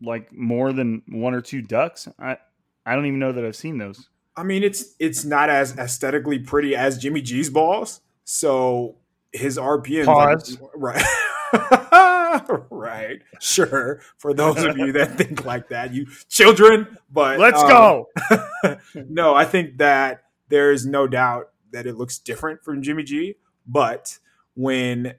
like 0.01 0.33
more 0.33 0.73
than 0.73 1.03
one 1.07 1.35
or 1.35 1.41
two 1.41 1.61
ducks? 1.61 2.07
I 2.17 2.37
I 2.85 2.95
don't 2.95 3.05
even 3.05 3.19
know 3.19 3.31
that 3.31 3.45
I've 3.45 3.55
seen 3.55 3.77
those. 3.77 4.09
I 4.39 4.43
mean, 4.43 4.63
it's 4.63 4.95
it's 4.99 5.25
not 5.25 5.49
as 5.49 5.77
aesthetically 5.77 6.39
pretty 6.39 6.73
as 6.73 6.97
Jimmy 6.97 7.21
G's 7.21 7.49
balls, 7.49 7.99
so 8.23 8.95
his 9.33 9.57
RPM 9.57 10.05
Pause. 10.05 10.59
right. 10.75 11.03
right, 12.69 13.19
sure. 13.41 13.99
For 14.17 14.33
those 14.33 14.63
of 14.63 14.77
you 14.77 14.93
that 14.93 15.11
think 15.17 15.43
like 15.43 15.67
that, 15.69 15.93
you 15.93 16.07
children, 16.29 16.97
but 17.11 17.37
Let's 17.37 17.61
um, 17.61 17.67
go. 17.67 18.07
no, 19.09 19.35
I 19.35 19.43
think 19.43 19.77
that 19.79 20.23
there 20.47 20.71
is 20.71 20.85
no 20.85 21.05
doubt 21.05 21.49
that 21.73 21.85
it 21.85 21.97
looks 21.97 22.17
different 22.17 22.63
from 22.63 22.81
Jimmy 22.81 23.03
G. 23.03 23.35
But 23.67 24.19
when 24.55 25.15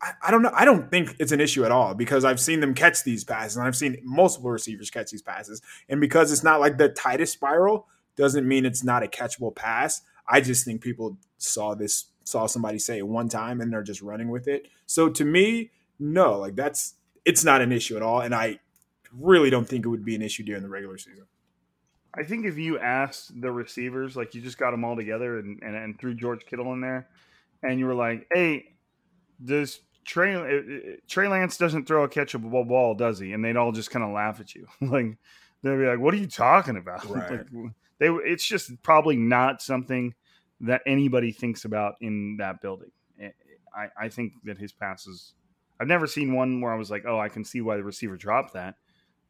I, 0.00 0.12
I 0.22 0.30
don't 0.30 0.40
know, 0.40 0.52
I 0.54 0.64
don't 0.64 0.90
think 0.90 1.14
it's 1.18 1.32
an 1.32 1.42
issue 1.42 1.66
at 1.66 1.72
all 1.72 1.92
because 1.92 2.24
I've 2.24 2.40
seen 2.40 2.60
them 2.60 2.72
catch 2.72 3.04
these 3.04 3.22
passes 3.22 3.58
and 3.58 3.66
I've 3.66 3.76
seen 3.76 3.98
multiple 4.02 4.50
receivers 4.50 4.88
catch 4.88 5.10
these 5.10 5.20
passes. 5.20 5.60
And 5.90 6.00
because 6.00 6.32
it's 6.32 6.42
not 6.42 6.58
like 6.58 6.78
the 6.78 6.88
tightest 6.88 7.34
spiral, 7.34 7.86
doesn't 8.20 8.46
mean 8.46 8.66
it's 8.66 8.84
not 8.84 9.02
a 9.02 9.06
catchable 9.06 9.56
pass. 9.56 10.02
I 10.28 10.42
just 10.42 10.66
think 10.66 10.82
people 10.82 11.16
saw 11.38 11.74
this, 11.74 12.04
saw 12.24 12.44
somebody 12.44 12.78
say 12.78 12.98
it 12.98 13.08
one 13.08 13.30
time 13.30 13.62
and 13.62 13.72
they're 13.72 13.82
just 13.82 14.02
running 14.02 14.28
with 14.28 14.46
it. 14.46 14.68
So 14.84 15.08
to 15.08 15.24
me, 15.24 15.70
no, 15.98 16.38
like 16.38 16.54
that's 16.54 16.96
it's 17.24 17.44
not 17.44 17.62
an 17.62 17.72
issue 17.72 17.96
at 17.96 18.02
all. 18.02 18.20
And 18.20 18.34
I 18.34 18.58
really 19.10 19.48
don't 19.48 19.66
think 19.66 19.86
it 19.86 19.88
would 19.88 20.04
be 20.04 20.14
an 20.14 20.20
issue 20.20 20.42
during 20.42 20.62
the 20.62 20.68
regular 20.68 20.98
season. 20.98 21.24
I 22.14 22.24
think 22.24 22.44
if 22.44 22.58
you 22.58 22.78
asked 22.78 23.40
the 23.40 23.50
receivers, 23.50 24.16
like 24.16 24.34
you 24.34 24.42
just 24.42 24.58
got 24.58 24.72
them 24.72 24.84
all 24.84 24.96
together 24.96 25.38
and, 25.38 25.62
and, 25.62 25.74
and 25.74 25.98
threw 25.98 26.12
George 26.14 26.44
Kittle 26.44 26.74
in 26.74 26.82
there, 26.82 27.08
and 27.62 27.78
you 27.78 27.86
were 27.86 27.94
like, 27.94 28.26
"Hey, 28.34 28.74
does 29.42 29.80
Trey 30.04 30.34
uh, 30.34 30.40
uh, 30.40 30.96
Trey 31.08 31.28
Lance 31.28 31.56
doesn't 31.56 31.86
throw 31.86 32.04
a 32.04 32.08
catchable 32.08 32.66
ball, 32.68 32.94
does 32.94 33.18
he?" 33.18 33.32
And 33.32 33.42
they'd 33.44 33.56
all 33.56 33.72
just 33.72 33.90
kind 33.90 34.04
of 34.04 34.10
laugh 34.10 34.40
at 34.40 34.54
you, 34.54 34.66
like 34.80 35.16
they'd 35.62 35.76
be 35.76 35.86
like, 35.86 36.00
"What 36.00 36.12
are 36.12 36.18
you 36.18 36.26
talking 36.26 36.76
about?" 36.76 37.04
Right. 37.08 37.30
like, 37.30 37.72
they, 38.00 38.08
it's 38.08 38.44
just 38.44 38.82
probably 38.82 39.16
not 39.16 39.62
something 39.62 40.14
that 40.62 40.82
anybody 40.86 41.30
thinks 41.30 41.64
about 41.64 41.94
in 42.00 42.38
that 42.38 42.60
building. 42.60 42.90
I, 43.74 44.06
I 44.06 44.08
think 44.08 44.32
that 44.44 44.58
his 44.58 44.72
passes, 44.72 45.34
I've 45.80 45.86
never 45.86 46.06
seen 46.06 46.34
one 46.34 46.60
where 46.60 46.72
I 46.72 46.76
was 46.76 46.90
like, 46.90 47.04
oh, 47.06 47.20
I 47.20 47.28
can 47.28 47.44
see 47.44 47.60
why 47.60 47.76
the 47.76 47.84
receiver 47.84 48.16
dropped 48.16 48.54
that 48.54 48.74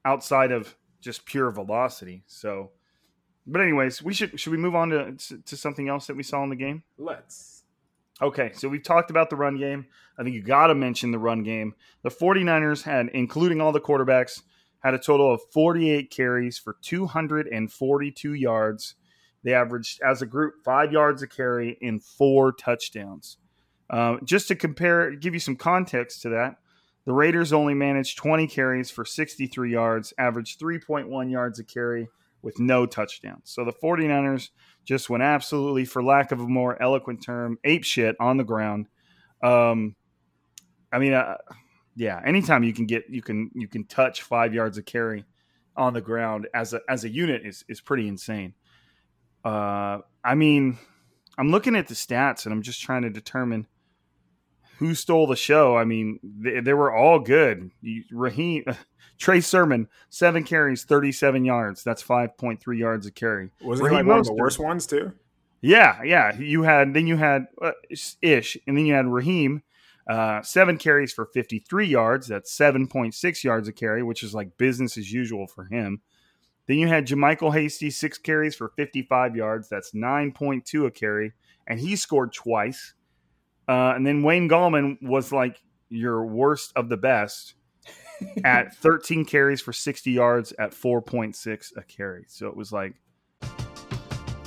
outside 0.04 0.50
of 0.52 0.74
just 1.00 1.26
pure 1.26 1.50
velocity. 1.50 2.22
So, 2.26 2.70
but 3.46 3.60
anyways, 3.60 4.02
we 4.02 4.14
should 4.14 4.38
should 4.38 4.52
we 4.52 4.58
move 4.58 4.74
on 4.74 4.90
to 4.90 5.38
to 5.44 5.56
something 5.56 5.88
else 5.88 6.06
that 6.06 6.16
we 6.16 6.22
saw 6.22 6.42
in 6.42 6.50
the 6.50 6.56
game? 6.56 6.82
Let's. 6.98 7.64
Okay, 8.22 8.52
so 8.54 8.68
we've 8.68 8.82
talked 8.82 9.10
about 9.10 9.30
the 9.30 9.36
run 9.36 9.56
game. 9.56 9.86
I 10.18 10.22
think 10.22 10.34
you 10.34 10.42
got 10.42 10.66
to 10.66 10.74
mention 10.74 11.10
the 11.10 11.18
run 11.18 11.42
game. 11.42 11.74
The 12.02 12.10
49ers 12.10 12.82
had 12.82 13.08
including 13.14 13.62
all 13.62 13.72
the 13.72 13.80
quarterbacks 13.80 14.42
had 14.80 14.94
a 14.94 14.98
total 14.98 15.32
of 15.32 15.40
48 15.52 16.10
carries 16.10 16.58
for 16.58 16.76
242 16.82 18.34
yards. 18.34 18.94
They 19.42 19.54
averaged 19.54 20.00
as 20.02 20.22
a 20.22 20.26
group 20.26 20.54
5 20.64 20.92
yards 20.92 21.22
a 21.22 21.26
carry 21.26 21.78
and 21.80 22.02
4 22.02 22.52
touchdowns. 22.52 23.38
Uh, 23.88 24.16
just 24.24 24.48
to 24.48 24.54
compare, 24.54 25.10
give 25.12 25.34
you 25.34 25.40
some 25.40 25.56
context 25.56 26.22
to 26.22 26.28
that, 26.30 26.56
the 27.06 27.12
Raiders 27.12 27.52
only 27.52 27.74
managed 27.74 28.18
20 28.18 28.46
carries 28.46 28.90
for 28.90 29.04
63 29.04 29.72
yards, 29.72 30.12
averaged 30.18 30.60
3.1 30.60 31.30
yards 31.30 31.58
a 31.58 31.64
carry 31.64 32.08
with 32.42 32.58
no 32.58 32.86
touchdowns. 32.86 33.42
So 33.44 33.64
the 33.64 33.72
49ers 33.72 34.50
just 34.84 35.10
went 35.10 35.22
absolutely, 35.22 35.84
for 35.84 36.02
lack 36.02 36.32
of 36.32 36.40
a 36.40 36.46
more 36.46 36.80
eloquent 36.80 37.22
term, 37.22 37.58
ape 37.64 37.84
shit 37.84 38.16
on 38.20 38.36
the 38.36 38.44
ground. 38.44 38.88
Um, 39.42 39.96
I 40.92 40.98
mean, 40.98 41.12
uh, 41.12 41.36
yeah, 41.96 42.20
anytime 42.24 42.62
you 42.62 42.72
can 42.72 42.86
get 42.86 43.04
you 43.08 43.22
can 43.22 43.50
you 43.54 43.68
can 43.68 43.84
touch 43.84 44.22
five 44.22 44.54
yards 44.54 44.78
of 44.78 44.84
carry 44.84 45.24
on 45.76 45.92
the 45.92 46.00
ground 46.00 46.48
as 46.54 46.74
a 46.74 46.80
as 46.88 47.04
a 47.04 47.08
unit 47.08 47.44
is 47.44 47.64
is 47.68 47.80
pretty 47.80 48.08
insane. 48.08 48.54
Uh, 49.44 49.98
I 50.22 50.34
mean, 50.34 50.78
I'm 51.38 51.50
looking 51.50 51.76
at 51.76 51.88
the 51.88 51.94
stats 51.94 52.44
and 52.44 52.52
I'm 52.52 52.62
just 52.62 52.82
trying 52.82 53.02
to 53.02 53.10
determine 53.10 53.66
who 54.78 54.94
stole 54.94 55.26
the 55.26 55.36
show. 55.36 55.76
I 55.76 55.84
mean, 55.84 56.18
they, 56.22 56.60
they 56.60 56.72
were 56.72 56.92
all 56.92 57.18
good. 57.18 57.70
Raheem, 58.10 58.64
Trey 59.18 59.40
Sermon, 59.40 59.88
seven 60.08 60.42
carries, 60.42 60.84
37 60.84 61.44
yards. 61.44 61.84
That's 61.84 62.02
5.3 62.02 62.78
yards 62.78 63.06
a 63.06 63.10
carry. 63.10 63.50
Was 63.62 63.80
he 63.80 63.88
like 63.88 64.06
one 64.06 64.18
of 64.18 64.26
the 64.26 64.34
worst 64.34 64.58
ones 64.58 64.86
too? 64.86 65.12
Yeah, 65.60 66.02
yeah. 66.02 66.34
You 66.38 66.62
had 66.62 66.94
then 66.94 67.06
you 67.06 67.16
had 67.16 67.46
uh, 67.60 67.72
Ish, 68.22 68.56
and 68.66 68.76
then 68.76 68.86
you 68.86 68.94
had 68.94 69.06
Raheem, 69.06 69.62
uh, 70.10 70.42
seven 70.42 70.76
carries 70.76 71.12
for 71.12 71.26
53 71.26 71.86
yards. 71.86 72.26
That's 72.26 72.52
7.6 72.58 73.44
yards 73.44 73.68
a 73.68 73.72
carry, 73.72 74.02
which 74.02 74.24
is 74.24 74.34
like 74.34 74.58
business 74.58 74.98
as 74.98 75.12
usual 75.12 75.46
for 75.46 75.66
him. 75.66 76.00
Then 76.66 76.78
you 76.78 76.88
had 76.88 77.06
JaMycal 77.06 77.54
Hasty, 77.54 77.90
six 77.90 78.18
carries 78.18 78.56
for 78.56 78.72
55 78.76 79.36
yards. 79.36 79.68
That's 79.68 79.92
9.2 79.92 80.86
a 80.86 80.90
carry, 80.90 81.32
and 81.68 81.78
he 81.78 81.94
scored 81.94 82.32
twice. 82.32 82.94
Uh, 83.68 83.92
and 83.94 84.04
then 84.04 84.24
Wayne 84.24 84.48
Gallman 84.48 85.00
was 85.00 85.30
like 85.30 85.62
your 85.90 86.26
worst 86.26 86.72
of 86.74 86.88
the 86.88 86.96
best 86.96 87.54
at 88.44 88.74
13 88.74 89.24
carries 89.24 89.60
for 89.60 89.72
60 89.72 90.10
yards 90.10 90.52
at 90.58 90.72
4.6 90.72 91.76
a 91.76 91.82
carry. 91.82 92.24
So 92.26 92.48
it 92.48 92.56
was 92.56 92.72
like. 92.72 92.94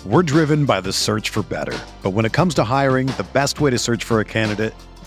We're 0.06 0.24
driven 0.24 0.66
by 0.66 0.82
the 0.82 0.92
search 0.92 1.30
for 1.30 1.42
better. 1.42 1.80
But 2.02 2.10
when 2.10 2.26
it 2.26 2.34
comes 2.34 2.54
to 2.56 2.66
hiring, 2.66 3.08
the 3.08 3.26
best 3.32 3.62
way 3.62 3.72
to 3.72 3.80
search 3.80 4.04
for 4.04 4.20
a 4.20 4.26
candidate 4.26 4.74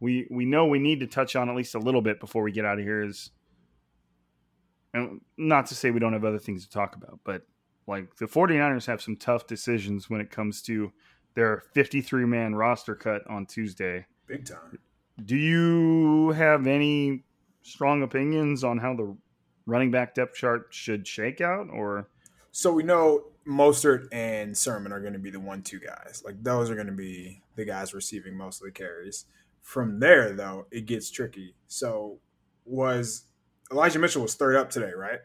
we 0.00 0.26
we 0.30 0.44
know 0.44 0.66
we 0.66 0.78
need 0.78 1.00
to 1.00 1.06
touch 1.06 1.36
on 1.36 1.48
at 1.48 1.56
least 1.56 1.74
a 1.74 1.78
little 1.78 2.02
bit 2.02 2.20
before 2.20 2.42
we 2.42 2.52
get 2.52 2.64
out 2.64 2.78
of 2.78 2.84
here 2.84 3.02
is 3.02 3.30
and 4.92 5.20
not 5.36 5.66
to 5.66 5.74
say 5.74 5.90
we 5.90 5.98
don't 5.98 6.12
have 6.12 6.24
other 6.24 6.38
things 6.38 6.64
to 6.64 6.70
talk 6.70 6.94
about, 6.94 7.18
but 7.24 7.42
like 7.86 8.16
the 8.16 8.26
49ers 8.26 8.86
have 8.86 9.02
some 9.02 9.16
tough 9.16 9.46
decisions 9.46 10.08
when 10.08 10.20
it 10.20 10.30
comes 10.30 10.62
to 10.62 10.92
their 11.34 11.64
53 11.72 12.24
man 12.24 12.54
roster 12.54 12.94
cut 12.94 13.28
on 13.28 13.44
Tuesday. 13.44 14.06
Big 14.26 14.46
time. 14.46 14.78
Do 15.24 15.36
you 15.36 16.30
have 16.30 16.66
any 16.66 17.24
strong 17.62 18.02
opinions 18.02 18.62
on 18.62 18.78
how 18.78 18.94
the 18.94 19.16
running 19.66 19.90
back 19.90 20.14
depth 20.14 20.34
chart 20.34 20.68
should 20.70 21.06
shake 21.06 21.40
out 21.40 21.68
or 21.72 22.08
so 22.52 22.72
we 22.72 22.82
know 22.82 23.24
Mostert 23.46 24.08
and 24.12 24.56
Sermon 24.56 24.92
are 24.92 25.00
going 25.00 25.12
to 25.12 25.18
be 25.18 25.30
the 25.30 25.40
one 25.40 25.62
two 25.62 25.80
guys. 25.80 26.22
Like 26.24 26.42
those 26.42 26.70
are 26.70 26.74
going 26.74 26.86
to 26.86 26.92
be 26.92 27.42
the 27.56 27.64
guys 27.64 27.92
receiving 27.92 28.36
most 28.36 28.60
of 28.60 28.66
the 28.66 28.72
carries. 28.72 29.26
From 29.64 29.98
there, 29.98 30.34
though, 30.34 30.66
it 30.70 30.84
gets 30.84 31.10
tricky. 31.10 31.54
So, 31.66 32.18
was 32.66 33.24
Elijah 33.72 33.98
Mitchell 33.98 34.22
was 34.22 34.34
third 34.34 34.56
up 34.56 34.70
today, 34.70 34.92
right? 34.92 35.20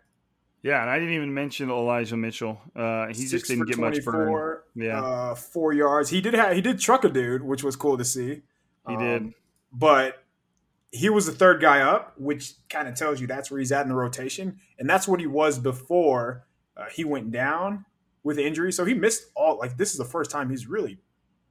Yeah, 0.64 0.82
and 0.82 0.90
I 0.90 0.98
didn't 0.98 1.14
even 1.14 1.34
mention 1.34 1.70
Elijah 1.70 2.16
Mitchell. 2.18 2.60
Uh, 2.76 3.08
he 3.08 3.14
Six 3.14 3.32
just 3.32 3.48
didn't 3.48 3.68
get 3.68 3.78
much 3.78 4.04
burn. 4.04 4.60
Yeah, 4.76 5.02
uh, 5.02 5.36
four 5.36 5.74
yards. 5.74 6.10
He 6.10 6.22
did 6.22 6.34
have 6.34 6.54
he 6.54 6.62
did 6.62 6.80
truck 6.80 7.04
a 7.04 7.10
dude, 7.10 7.44
which 7.44 7.64
was 7.64 7.76
cool 7.76 7.98
to 7.98 8.06
see. 8.06 8.42
He 8.88 8.96
um, 8.96 9.00
did, 9.00 9.34
but 9.74 10.24
he 10.92 11.10
was 11.10 11.26
the 11.26 11.34
third 11.34 11.62
guy 11.62 11.82
up, 11.82 12.14
which 12.18 12.54
kind 12.70 12.88
of 12.88 12.96
tells 12.96 13.22
you 13.22 13.28
that's 13.28 13.52
where 13.52 13.60
he's 13.60 13.74
at 13.74 13.84
in 13.84 13.90
the 13.90 13.96
rotation, 13.96 14.58
and 14.80 14.90
that's 14.90 15.08
what 15.08 15.20
he 15.20 15.28
was 15.28 15.60
before 15.60 16.46
uh, 16.78 16.86
he 16.92 17.04
went 17.04 17.32
down 17.32 17.86
with 18.24 18.40
injury. 18.40 18.72
So 18.72 18.86
he 18.86 18.94
missed 18.94 19.26
all. 19.36 19.58
Like 19.58 19.78
this 19.78 19.92
is 19.92 19.98
the 19.98 20.06
first 20.06 20.32
time 20.32 20.50
he's 20.50 20.66
really 20.66 20.98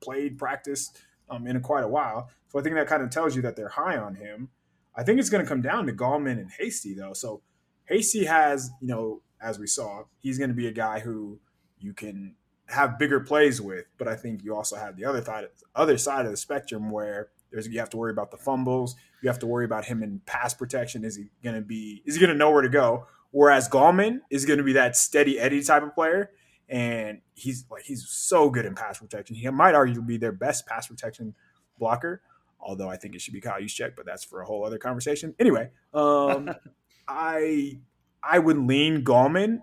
played, 0.00 0.38
practice 0.38 0.90
um, 1.30 1.46
in 1.46 1.60
quite 1.60 1.84
a 1.84 1.88
while. 1.88 2.30
So 2.48 2.58
I 2.58 2.62
think 2.62 2.74
that 2.76 2.86
kind 2.86 3.02
of 3.02 3.10
tells 3.10 3.36
you 3.36 3.42
that 3.42 3.56
they're 3.56 3.68
high 3.68 3.96
on 3.96 4.14
him. 4.16 4.48
I 4.94 5.02
think 5.02 5.20
it's 5.20 5.30
going 5.30 5.44
to 5.44 5.48
come 5.48 5.62
down 5.62 5.86
to 5.86 5.92
Gallman 5.92 6.38
and 6.38 6.50
Hasty 6.50 6.94
though. 6.94 7.12
So 7.12 7.42
Hasty 7.84 8.24
has, 8.24 8.70
you 8.80 8.88
know, 8.88 9.22
as 9.40 9.58
we 9.58 9.66
saw, 9.66 10.04
he's 10.18 10.38
going 10.38 10.50
to 10.50 10.56
be 10.56 10.66
a 10.66 10.72
guy 10.72 11.00
who 11.00 11.38
you 11.78 11.92
can 11.92 12.34
have 12.66 12.98
bigger 12.98 13.20
plays 13.20 13.60
with, 13.60 13.86
but 13.96 14.08
I 14.08 14.16
think 14.16 14.44
you 14.44 14.54
also 14.54 14.76
have 14.76 14.96
the 14.96 15.04
other 15.04 15.22
side, 15.22 15.46
other 15.74 15.96
side 15.96 16.26
of 16.26 16.30
the 16.30 16.36
spectrum 16.36 16.90
where 16.90 17.28
there's 17.50 17.66
you 17.66 17.78
have 17.78 17.90
to 17.90 17.96
worry 17.96 18.12
about 18.12 18.30
the 18.30 18.36
fumbles, 18.36 18.94
you 19.22 19.28
have 19.28 19.38
to 19.38 19.46
worry 19.46 19.64
about 19.64 19.86
him 19.86 20.02
in 20.02 20.20
pass 20.26 20.52
protection. 20.52 21.04
Is 21.04 21.16
he 21.16 21.26
going 21.42 21.56
to 21.56 21.62
be? 21.62 22.02
Is 22.04 22.14
he 22.14 22.20
going 22.20 22.32
to 22.32 22.36
know 22.36 22.50
where 22.50 22.62
to 22.62 22.68
go? 22.68 23.06
Whereas 23.30 23.68
Gallman 23.68 24.20
is 24.30 24.44
going 24.44 24.58
to 24.58 24.64
be 24.64 24.74
that 24.74 24.96
steady 24.96 25.38
Eddie 25.38 25.62
type 25.62 25.82
of 25.82 25.94
player, 25.94 26.30
and 26.68 27.20
he's 27.34 27.64
like 27.70 27.84
he's 27.84 28.06
so 28.06 28.50
good 28.50 28.66
in 28.66 28.74
pass 28.74 28.98
protection. 28.98 29.36
He 29.36 29.48
might 29.48 29.74
arguably 29.74 30.06
be 30.06 30.16
their 30.18 30.32
best 30.32 30.66
pass 30.66 30.88
protection 30.88 31.34
blocker. 31.78 32.20
Although 32.60 32.88
I 32.88 32.96
think 32.96 33.14
it 33.14 33.20
should 33.20 33.34
be 33.34 33.40
Kyle 33.40 33.60
Juszczyk, 33.60 33.94
but 33.96 34.06
that's 34.06 34.24
for 34.24 34.40
a 34.40 34.46
whole 34.46 34.64
other 34.64 34.78
conversation. 34.78 35.34
Anyway, 35.38 35.70
um, 35.94 36.50
I 37.08 37.80
I 38.22 38.38
would 38.38 38.58
lean 38.58 39.04
Gallman, 39.04 39.60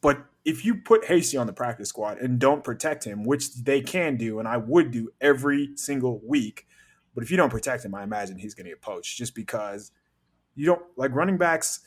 but 0.00 0.26
if 0.44 0.64
you 0.64 0.76
put 0.76 1.04
Hasty 1.04 1.36
on 1.36 1.46
the 1.46 1.52
practice 1.52 1.88
squad 1.88 2.18
and 2.18 2.38
don't 2.38 2.64
protect 2.64 3.04
him, 3.04 3.24
which 3.24 3.54
they 3.54 3.80
can 3.80 4.16
do, 4.16 4.38
and 4.38 4.48
I 4.48 4.56
would 4.56 4.90
do 4.90 5.10
every 5.20 5.70
single 5.76 6.20
week, 6.24 6.66
but 7.14 7.22
if 7.22 7.30
you 7.30 7.36
don't 7.36 7.50
protect 7.50 7.84
him, 7.84 7.94
I 7.94 8.02
imagine 8.02 8.38
he's 8.38 8.54
going 8.54 8.64
to 8.64 8.70
get 8.70 8.80
poached 8.80 9.16
just 9.16 9.34
because 9.34 9.92
you 10.54 10.66
don't 10.66 10.82
like 10.96 11.12
running 11.14 11.38
backs. 11.38 11.80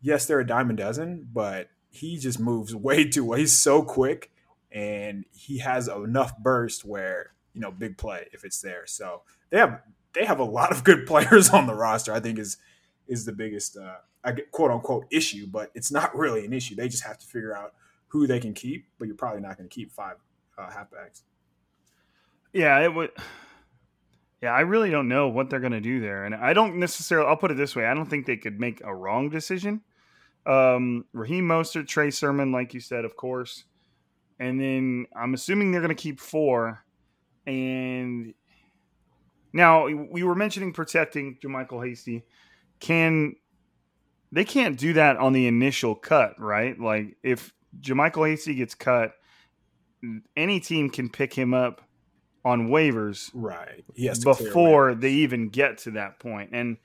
Yes, 0.00 0.26
they're 0.26 0.40
a 0.40 0.46
dime 0.46 0.70
a 0.70 0.74
dozen, 0.74 1.28
but 1.32 1.68
he 1.90 2.18
just 2.18 2.40
moves 2.40 2.74
way 2.74 3.08
too 3.08 3.24
well. 3.24 3.38
He's 3.38 3.56
so 3.56 3.82
quick 3.82 4.30
and 4.72 5.24
he 5.32 5.58
has 5.58 5.86
enough 5.88 6.36
burst 6.38 6.84
where, 6.84 7.33
you 7.54 7.60
know, 7.60 7.70
big 7.70 7.96
play 7.96 8.28
if 8.32 8.44
it's 8.44 8.60
there. 8.60 8.86
So 8.86 9.22
they 9.50 9.58
have 9.58 9.80
they 10.12 10.24
have 10.24 10.38
a 10.38 10.44
lot 10.44 10.72
of 10.72 10.84
good 10.84 11.06
players 11.06 11.50
on 11.50 11.66
the 11.66 11.74
roster, 11.74 12.12
I 12.12 12.20
think 12.20 12.38
is 12.38 12.58
is 13.06 13.24
the 13.24 13.32
biggest 13.32 13.76
uh 13.76 13.96
I 14.24 14.32
quote 14.50 14.70
unquote 14.70 15.06
issue, 15.10 15.46
but 15.46 15.70
it's 15.74 15.92
not 15.92 16.16
really 16.16 16.44
an 16.44 16.52
issue. 16.52 16.74
They 16.74 16.88
just 16.88 17.04
have 17.04 17.18
to 17.18 17.26
figure 17.26 17.56
out 17.56 17.74
who 18.08 18.26
they 18.26 18.40
can 18.40 18.54
keep, 18.54 18.86
but 18.98 19.06
you're 19.06 19.16
probably 19.16 19.42
not 19.42 19.58
going 19.58 19.68
to 19.68 19.74
keep 19.74 19.92
five 19.92 20.16
uh, 20.56 20.68
halfbacks. 20.68 21.22
Yeah, 22.52 22.78
it 22.80 22.94
would. 22.94 23.10
Yeah, 24.40 24.52
I 24.52 24.60
really 24.60 24.90
don't 24.90 25.08
know 25.08 25.28
what 25.28 25.50
they're 25.50 25.60
going 25.60 25.72
to 25.72 25.80
do 25.80 26.00
there, 26.00 26.24
and 26.24 26.34
I 26.34 26.52
don't 26.52 26.76
necessarily. 26.76 27.28
I'll 27.28 27.36
put 27.36 27.50
it 27.50 27.56
this 27.56 27.74
way: 27.74 27.86
I 27.86 27.94
don't 27.94 28.08
think 28.08 28.26
they 28.26 28.36
could 28.36 28.60
make 28.60 28.80
a 28.84 28.94
wrong 28.94 29.30
decision. 29.30 29.82
Um, 30.46 31.06
Raheem 31.12 31.48
Mostert, 31.48 31.88
Trey 31.88 32.10
Sermon, 32.10 32.52
like 32.52 32.72
you 32.72 32.80
said, 32.80 33.04
of 33.04 33.16
course, 33.16 33.64
and 34.38 34.60
then 34.60 35.06
I'm 35.16 35.34
assuming 35.34 35.72
they're 35.72 35.80
going 35.80 35.94
to 35.94 36.00
keep 36.00 36.20
four. 36.20 36.83
And 37.46 38.34
now 39.52 39.86
we 39.86 40.22
were 40.22 40.34
mentioning 40.34 40.72
protecting 40.72 41.38
JaMycal 41.42 41.86
Hasty. 41.86 42.24
Can 42.80 43.36
they 44.32 44.44
can't 44.44 44.78
do 44.78 44.94
that 44.94 45.16
on 45.16 45.32
the 45.32 45.46
initial 45.46 45.94
cut, 45.94 46.40
right? 46.40 46.78
Like 46.78 47.16
if 47.22 47.52
JaMycal 47.80 48.28
Hasty 48.28 48.54
gets 48.54 48.74
cut, 48.74 49.12
any 50.36 50.60
team 50.60 50.90
can 50.90 51.08
pick 51.08 51.32
him 51.32 51.54
up 51.54 51.82
on 52.44 52.68
waivers 52.68 53.30
right 53.32 53.84
yes 53.94 54.22
before 54.22 54.94
they 54.94 55.10
even 55.10 55.48
get 55.48 55.78
to 55.78 55.92
that 55.92 56.18
point. 56.18 56.50
point 56.50 56.50
and 56.52 56.76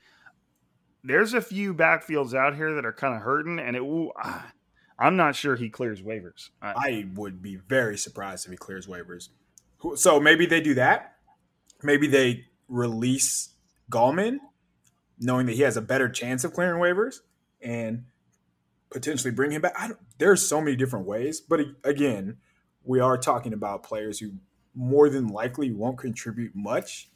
there's 1.04 1.34
a 1.34 1.40
few 1.40 1.74
backfields 1.74 2.34
out 2.34 2.56
here 2.56 2.74
that 2.74 2.86
are 2.86 2.92
kind 2.92 3.14
of 3.14 3.20
hurting 3.20 3.58
and 3.58 3.76
it 3.76 3.80
ooh, 3.80 4.10
ah, 4.16 4.50
i'm 4.98 5.16
not 5.16 5.36
sure 5.36 5.56
he 5.56 5.68
clears 5.68 6.00
waivers 6.00 6.48
I, 6.62 6.72
I 6.76 7.06
would 7.14 7.42
be 7.42 7.56
very 7.56 7.98
surprised 7.98 8.46
if 8.46 8.52
he 8.52 8.56
clears 8.56 8.86
waivers 8.86 9.28
so 9.94 10.20
maybe 10.20 10.46
they 10.46 10.60
do 10.60 10.74
that 10.74 11.10
maybe 11.82 12.06
they 12.06 12.46
release 12.68 13.54
Gallman 13.90 14.38
knowing 15.18 15.46
that 15.46 15.52
he 15.52 15.62
has 15.62 15.76
a 15.76 15.82
better 15.82 16.08
chance 16.08 16.44
of 16.44 16.52
clearing 16.52 16.80
waivers 16.80 17.16
and 17.60 18.04
potentially 18.90 19.30
bring 19.30 19.50
him 19.50 19.60
back. 19.60 19.74
I 19.78 19.88
don't, 19.88 20.00
there's 20.18 20.46
so 20.46 20.60
many 20.60 20.76
different 20.76 21.06
ways, 21.06 21.40
but 21.40 21.60
again, 21.84 22.38
we 22.84 23.00
are 23.00 23.18
talking 23.18 23.52
about 23.52 23.82
players 23.82 24.18
who 24.18 24.32
more 24.74 25.10
than 25.10 25.28
likely 25.28 25.70
won't 25.70 25.98
contribute 25.98 26.52
much. 26.54 27.10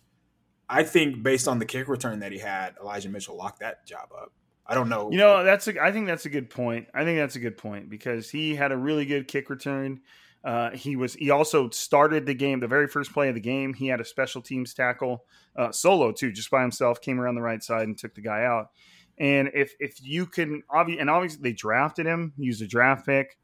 I 0.69 0.83
think 0.83 1.23
based 1.23 1.49
on 1.49 1.59
the 1.59 1.65
kick 1.65 1.89
return 1.89 2.21
that 2.21 2.33
he 2.33 2.39
had, 2.39 2.75
Elijah 2.81 3.09
Mitchell 3.09 3.37
locked 3.37 3.61
that 3.61 3.87
job 3.87 4.11
up. 4.17 4.33
I 4.67 4.75
don't 4.75 4.89
know. 4.89 5.11
You 5.11 5.19
know, 5.19 5.45
that's 5.45 5.69
a, 5.69 5.83
I 5.83 5.93
think 5.93 6.07
that's 6.07 6.25
a 6.25 6.31
good 6.31 6.49
point. 6.49 6.89
I 6.95 7.05
think 7.05 7.19
that's 7.19 7.37
a 7.37 7.41
good 7.41 7.59
point 7.59 7.91
because 7.91 8.31
he 8.31 8.55
had 8.55 8.73
a 8.73 8.77
really 8.77 9.05
good 9.05 9.29
kick 9.29 9.51
return. 9.51 10.01
Uh, 10.45 10.71
he 10.73 10.95
was 10.95 11.15
he 11.15 11.31
also 11.31 11.71
started 11.71 12.27
the 12.27 12.35
game 12.35 12.61
the 12.61 12.69
very 12.69 12.87
first 12.87 13.13
play 13.13 13.29
of 13.29 13.35
the 13.35 13.41
game. 13.41 13.73
He 13.73 13.87
had 13.87 14.01
a 14.01 14.05
special 14.05 14.43
teams 14.43 14.75
tackle 14.75 15.25
uh, 15.57 15.73
solo 15.73 16.13
too, 16.13 16.33
just 16.33 16.51
by 16.51 16.61
himself. 16.61 17.01
Came 17.01 17.19
around 17.19 17.37
the 17.37 17.43
right 17.43 17.63
side 17.63 17.89
and 17.89 17.97
took 17.97 18.15
the 18.15 18.21
guy 18.21 18.45
out. 18.45 18.71
And 19.17 19.51
if 19.55 19.75
if 19.81 20.03
you 20.03 20.27
can 20.27 20.63
obviously 20.69 21.01
and 21.01 21.09
obviously 21.09 21.43
they 21.43 21.53
drafted 21.53 22.05
him, 22.05 22.35
used 22.37 22.61
a 22.61 22.67
draft 22.67 23.07
pick. 23.07 23.39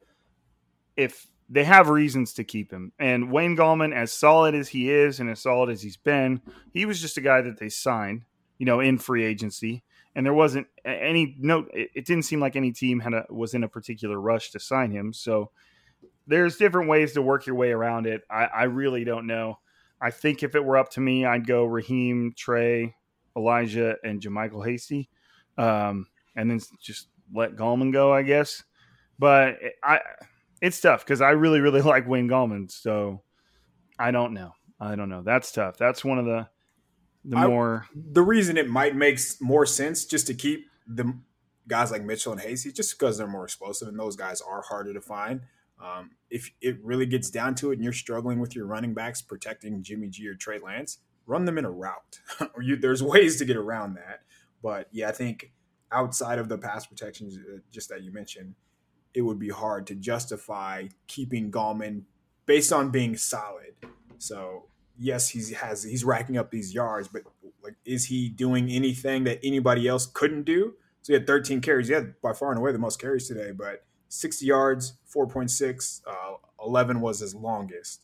If 0.94 1.26
they 1.48 1.64
have 1.64 1.88
reasons 1.88 2.34
to 2.34 2.44
keep 2.44 2.70
him, 2.70 2.92
and 2.98 3.32
Wayne 3.32 3.56
Gallman, 3.56 3.94
as 3.94 4.12
solid 4.12 4.54
as 4.54 4.68
he 4.68 4.90
is 4.90 5.20
and 5.20 5.30
as 5.30 5.40
solid 5.40 5.70
as 5.70 5.80
he's 5.80 5.96
been, 5.96 6.42
he 6.74 6.84
was 6.84 7.00
just 7.00 7.16
a 7.16 7.22
guy 7.22 7.40
that 7.40 7.58
they 7.58 7.70
signed, 7.70 8.24
you 8.58 8.66
know, 8.66 8.80
in 8.80 8.98
free 8.98 9.24
agency, 9.24 9.82
and 10.14 10.26
there 10.26 10.34
wasn't 10.34 10.66
any 10.84 11.34
no. 11.38 11.66
It, 11.72 11.90
it 11.94 12.04
didn't 12.04 12.24
seem 12.24 12.40
like 12.40 12.56
any 12.56 12.72
team 12.72 13.00
had 13.00 13.14
a 13.14 13.24
was 13.30 13.54
in 13.54 13.64
a 13.64 13.68
particular 13.68 14.20
rush 14.20 14.50
to 14.50 14.60
sign 14.60 14.90
him. 14.90 15.14
So 15.14 15.50
there's 16.30 16.56
different 16.56 16.88
ways 16.88 17.12
to 17.14 17.22
work 17.22 17.46
your 17.46 17.56
way 17.56 17.72
around 17.72 18.06
it. 18.06 18.22
I, 18.30 18.44
I 18.44 18.62
really 18.64 19.04
don't 19.04 19.26
know. 19.26 19.58
I 20.00 20.10
think 20.10 20.42
if 20.42 20.54
it 20.54 20.64
were 20.64 20.78
up 20.78 20.90
to 20.92 21.00
me, 21.00 21.26
I'd 21.26 21.46
go 21.46 21.64
Raheem, 21.64 22.32
Trey, 22.36 22.94
Elijah, 23.36 23.96
and 24.02 24.20
JaMycal 24.20 24.64
Hasty 24.64 25.10
um, 25.58 26.06
and 26.36 26.50
then 26.50 26.60
just 26.80 27.08
let 27.34 27.56
Gallman 27.56 27.92
go, 27.92 28.12
I 28.12 28.22
guess. 28.22 28.62
But 29.18 29.58
I, 29.82 30.00
it's 30.62 30.80
tough 30.80 31.04
because 31.04 31.20
I 31.20 31.30
really, 31.30 31.60
really 31.60 31.82
like 31.82 32.08
Wayne 32.08 32.28
Gallman. 32.28 32.70
So 32.70 33.22
I 33.98 34.12
don't 34.12 34.32
know. 34.32 34.52
I 34.78 34.94
don't 34.94 35.08
know. 35.08 35.22
That's 35.22 35.52
tough. 35.52 35.76
That's 35.76 36.04
one 36.04 36.18
of 36.18 36.24
the 36.24 36.48
the 37.22 37.36
I, 37.36 37.46
more 37.48 37.86
the 37.94 38.22
reason 38.22 38.56
it 38.56 38.66
might 38.66 38.96
make 38.96 39.20
more 39.42 39.66
sense 39.66 40.06
just 40.06 40.26
to 40.28 40.34
keep 40.34 40.64
the 40.86 41.12
guys 41.68 41.90
like 41.90 42.02
Mitchell 42.02 42.32
and 42.32 42.40
Hasty 42.40 42.72
just 42.72 42.98
because 42.98 43.18
they're 43.18 43.26
more 43.26 43.44
explosive 43.44 43.88
and 43.88 43.98
those 43.98 44.16
guys 44.16 44.40
are 44.40 44.62
harder 44.62 44.94
to 44.94 45.02
find. 45.02 45.42
Um, 45.82 46.10
if 46.28 46.50
it 46.60 46.78
really 46.82 47.06
gets 47.06 47.30
down 47.30 47.54
to 47.56 47.70
it 47.70 47.74
and 47.74 47.84
you're 47.84 47.92
struggling 47.92 48.38
with 48.38 48.54
your 48.54 48.66
running 48.66 48.92
backs 48.92 49.22
protecting 49.22 49.82
Jimmy 49.82 50.08
G 50.08 50.28
or 50.28 50.34
Trey 50.34 50.58
Lance, 50.58 50.98
run 51.26 51.44
them 51.44 51.58
in 51.58 51.64
a 51.64 51.70
route. 51.70 52.20
you, 52.60 52.76
there's 52.76 53.02
ways 53.02 53.38
to 53.38 53.44
get 53.44 53.56
around 53.56 53.94
that. 53.94 54.20
But 54.62 54.88
yeah, 54.92 55.08
I 55.08 55.12
think 55.12 55.52
outside 55.90 56.38
of 56.38 56.48
the 56.48 56.58
pass 56.58 56.86
protections, 56.86 57.38
uh, 57.38 57.58
just 57.72 57.88
that 57.88 58.02
you 58.02 58.12
mentioned, 58.12 58.54
it 59.14 59.22
would 59.22 59.38
be 59.38 59.48
hard 59.48 59.86
to 59.88 59.94
justify 59.94 60.88
keeping 61.06 61.50
Gallman 61.50 62.02
based 62.46 62.72
on 62.72 62.90
being 62.90 63.16
solid. 63.16 63.74
So 64.18 64.66
yes, 64.98 65.28
he's 65.28 65.50
has 65.50 65.82
he's 65.82 66.04
racking 66.04 66.36
up 66.36 66.50
these 66.50 66.74
yards, 66.74 67.08
but 67.08 67.22
like, 67.62 67.76
is 67.84 68.06
he 68.06 68.28
doing 68.28 68.70
anything 68.70 69.24
that 69.24 69.40
anybody 69.42 69.88
else 69.88 70.06
couldn't 70.06 70.44
do? 70.44 70.74
So 71.02 71.12
he 71.12 71.14
had 71.14 71.26
13 71.26 71.60
carries. 71.60 71.88
He 71.88 71.94
had 71.94 72.20
by 72.20 72.34
far 72.34 72.50
and 72.50 72.58
away 72.58 72.72
the 72.72 72.78
most 72.78 73.00
carries 73.00 73.26
today, 73.26 73.52
but 73.52 73.84
60 74.10 74.44
yards, 74.44 74.94
4.6, 75.14 76.02
uh, 76.06 76.36
11 76.62 77.00
was 77.00 77.20
his 77.20 77.34
longest. 77.34 78.02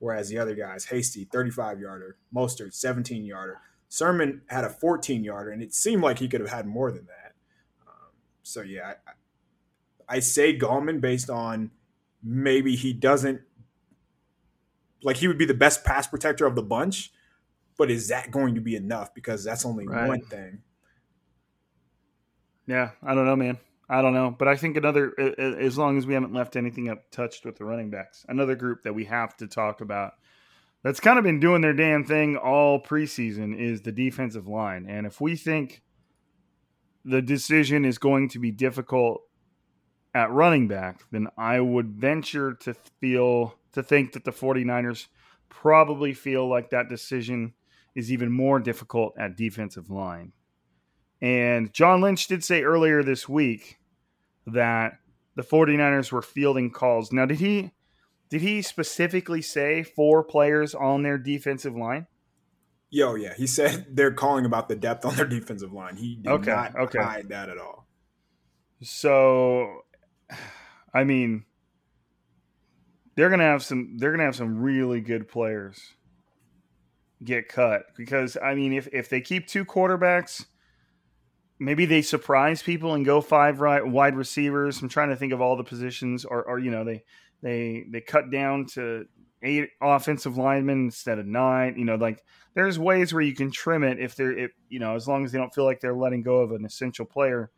Whereas 0.00 0.28
the 0.28 0.38
other 0.38 0.54
guys, 0.54 0.84
Hasty, 0.86 1.24
35 1.24 1.80
yarder, 1.80 2.16
Mostert, 2.34 2.74
17 2.74 3.24
yarder. 3.24 3.58
Sermon 3.88 4.42
had 4.48 4.64
a 4.64 4.68
14 4.68 5.22
yarder, 5.22 5.50
and 5.50 5.62
it 5.62 5.72
seemed 5.72 6.02
like 6.02 6.18
he 6.18 6.28
could 6.28 6.40
have 6.40 6.50
had 6.50 6.66
more 6.66 6.90
than 6.90 7.06
that. 7.06 7.34
Um, 7.86 8.10
so 8.42 8.60
yeah, 8.60 8.94
I, 9.06 10.16
I 10.16 10.18
say 10.18 10.58
Gallman 10.58 11.00
based 11.00 11.30
on 11.30 11.70
maybe 12.22 12.74
he 12.74 12.92
doesn't 12.92 13.40
like 15.02 15.18
he 15.18 15.28
would 15.28 15.38
be 15.38 15.44
the 15.44 15.54
best 15.54 15.84
pass 15.84 16.06
protector 16.06 16.46
of 16.46 16.56
the 16.56 16.62
bunch, 16.62 17.12
but 17.78 17.90
is 17.90 18.08
that 18.08 18.32
going 18.32 18.56
to 18.56 18.60
be 18.60 18.74
enough? 18.74 19.14
Because 19.14 19.44
that's 19.44 19.64
only 19.64 19.86
right. 19.86 20.08
one 20.08 20.22
thing. 20.22 20.62
Yeah, 22.66 22.90
I 23.02 23.14
don't 23.14 23.26
know, 23.26 23.36
man. 23.36 23.58
I 23.88 24.00
don't 24.00 24.14
know, 24.14 24.34
but 24.36 24.48
I 24.48 24.56
think 24.56 24.76
another 24.76 25.12
as 25.38 25.76
long 25.76 25.98
as 25.98 26.06
we 26.06 26.14
haven't 26.14 26.32
left 26.32 26.56
anything 26.56 26.88
up 26.88 27.10
touched 27.10 27.44
with 27.44 27.56
the 27.56 27.64
running 27.64 27.90
backs, 27.90 28.24
another 28.28 28.54
group 28.54 28.82
that 28.84 28.94
we 28.94 29.04
have 29.04 29.36
to 29.38 29.46
talk 29.46 29.80
about 29.80 30.12
that's 30.82 31.00
kind 31.00 31.18
of 31.18 31.24
been 31.24 31.40
doing 31.40 31.62
their 31.62 31.72
damn 31.72 32.04
thing 32.04 32.36
all 32.36 32.80
preseason 32.80 33.58
is 33.58 33.82
the 33.82 33.92
defensive 33.92 34.46
line. 34.46 34.86
And 34.88 35.06
if 35.06 35.20
we 35.20 35.36
think 35.36 35.82
the 37.04 37.22
decision 37.22 37.84
is 37.84 37.98
going 37.98 38.28
to 38.30 38.38
be 38.38 38.50
difficult 38.50 39.22
at 40.14 40.30
running 40.30 40.68
back, 40.68 41.02
then 41.10 41.28
I 41.36 41.60
would 41.60 41.88
venture 41.88 42.54
to 42.54 42.74
feel 43.00 43.56
to 43.72 43.82
think 43.82 44.12
that 44.12 44.24
the 44.24 44.30
49ers 44.30 45.08
probably 45.48 46.14
feel 46.14 46.48
like 46.48 46.70
that 46.70 46.88
decision 46.88 47.54
is 47.94 48.12
even 48.12 48.30
more 48.30 48.60
difficult 48.60 49.14
at 49.18 49.36
defensive 49.36 49.90
line. 49.90 50.32
And 51.24 51.72
John 51.72 52.02
Lynch 52.02 52.26
did 52.26 52.44
say 52.44 52.64
earlier 52.64 53.02
this 53.02 53.26
week 53.26 53.78
that 54.46 54.98
the 55.36 55.42
49ers 55.42 56.12
were 56.12 56.20
fielding 56.20 56.70
calls. 56.70 57.12
Now, 57.12 57.24
did 57.24 57.38
he 57.38 57.72
Did 58.28 58.42
he 58.42 58.60
specifically 58.60 59.40
say 59.40 59.82
four 59.82 60.22
players 60.22 60.74
on 60.74 61.02
their 61.02 61.16
defensive 61.16 61.74
line? 61.74 62.08
Yo, 62.90 63.14
yeah, 63.14 63.32
he 63.32 63.46
said 63.46 63.86
they're 63.96 64.12
calling 64.12 64.44
about 64.44 64.68
the 64.68 64.76
depth 64.76 65.06
on 65.06 65.14
their 65.16 65.24
defensive 65.24 65.72
line. 65.72 65.96
He 65.96 66.16
did 66.16 66.30
Okay, 66.30 66.50
not 66.50 66.76
okay. 66.76 66.98
hide 66.98 67.30
that 67.30 67.48
at 67.48 67.56
all. 67.56 67.86
So, 68.82 69.80
I 70.92 71.04
mean, 71.04 71.46
they're 73.14 73.30
gonna 73.30 73.44
have 73.44 73.64
some. 73.64 73.96
They're 73.96 74.10
gonna 74.10 74.24
have 74.24 74.36
some 74.36 74.60
really 74.60 75.00
good 75.00 75.26
players 75.26 75.94
get 77.22 77.48
cut 77.48 77.84
because 77.96 78.36
I 78.36 78.54
mean, 78.54 78.74
if 78.74 78.88
if 78.92 79.08
they 79.08 79.22
keep 79.22 79.46
two 79.46 79.64
quarterbacks, 79.64 80.44
maybe 81.58 81.86
they 81.86 82.02
surprise 82.02 82.62
people 82.62 82.94
and 82.94 83.04
go 83.04 83.20
five 83.20 83.60
right 83.60 83.86
wide 83.86 84.16
receivers. 84.16 84.80
I'm 84.80 84.88
trying 84.88 85.10
to 85.10 85.16
think 85.16 85.32
of 85.32 85.40
all 85.40 85.56
the 85.56 85.64
positions, 85.64 86.24
or 86.24 86.42
or 86.42 86.58
you 86.58 86.70
know 86.70 86.84
they 86.84 87.04
they 87.42 87.84
they 87.90 88.00
cut 88.00 88.30
down 88.30 88.66
to 88.74 89.06
eight 89.42 89.70
offensive 89.80 90.36
linemen 90.36 90.86
instead 90.86 91.18
of 91.18 91.26
nine. 91.26 91.76
You 91.76 91.84
know, 91.84 91.96
like 91.96 92.22
there's 92.54 92.78
ways 92.78 93.12
where 93.12 93.22
you 93.22 93.34
can 93.34 93.50
trim 93.50 93.84
it 93.84 93.98
if 93.98 94.16
they're 94.16 94.36
if 94.36 94.52
you 94.68 94.78
know 94.78 94.94
as 94.94 95.06
long 95.06 95.24
as 95.24 95.32
they 95.32 95.38
don't 95.38 95.54
feel 95.54 95.64
like 95.64 95.80
they're 95.80 95.94
letting 95.94 96.22
go 96.22 96.38
of 96.38 96.52
an 96.52 96.64
essential 96.64 97.04
player, 97.04 97.50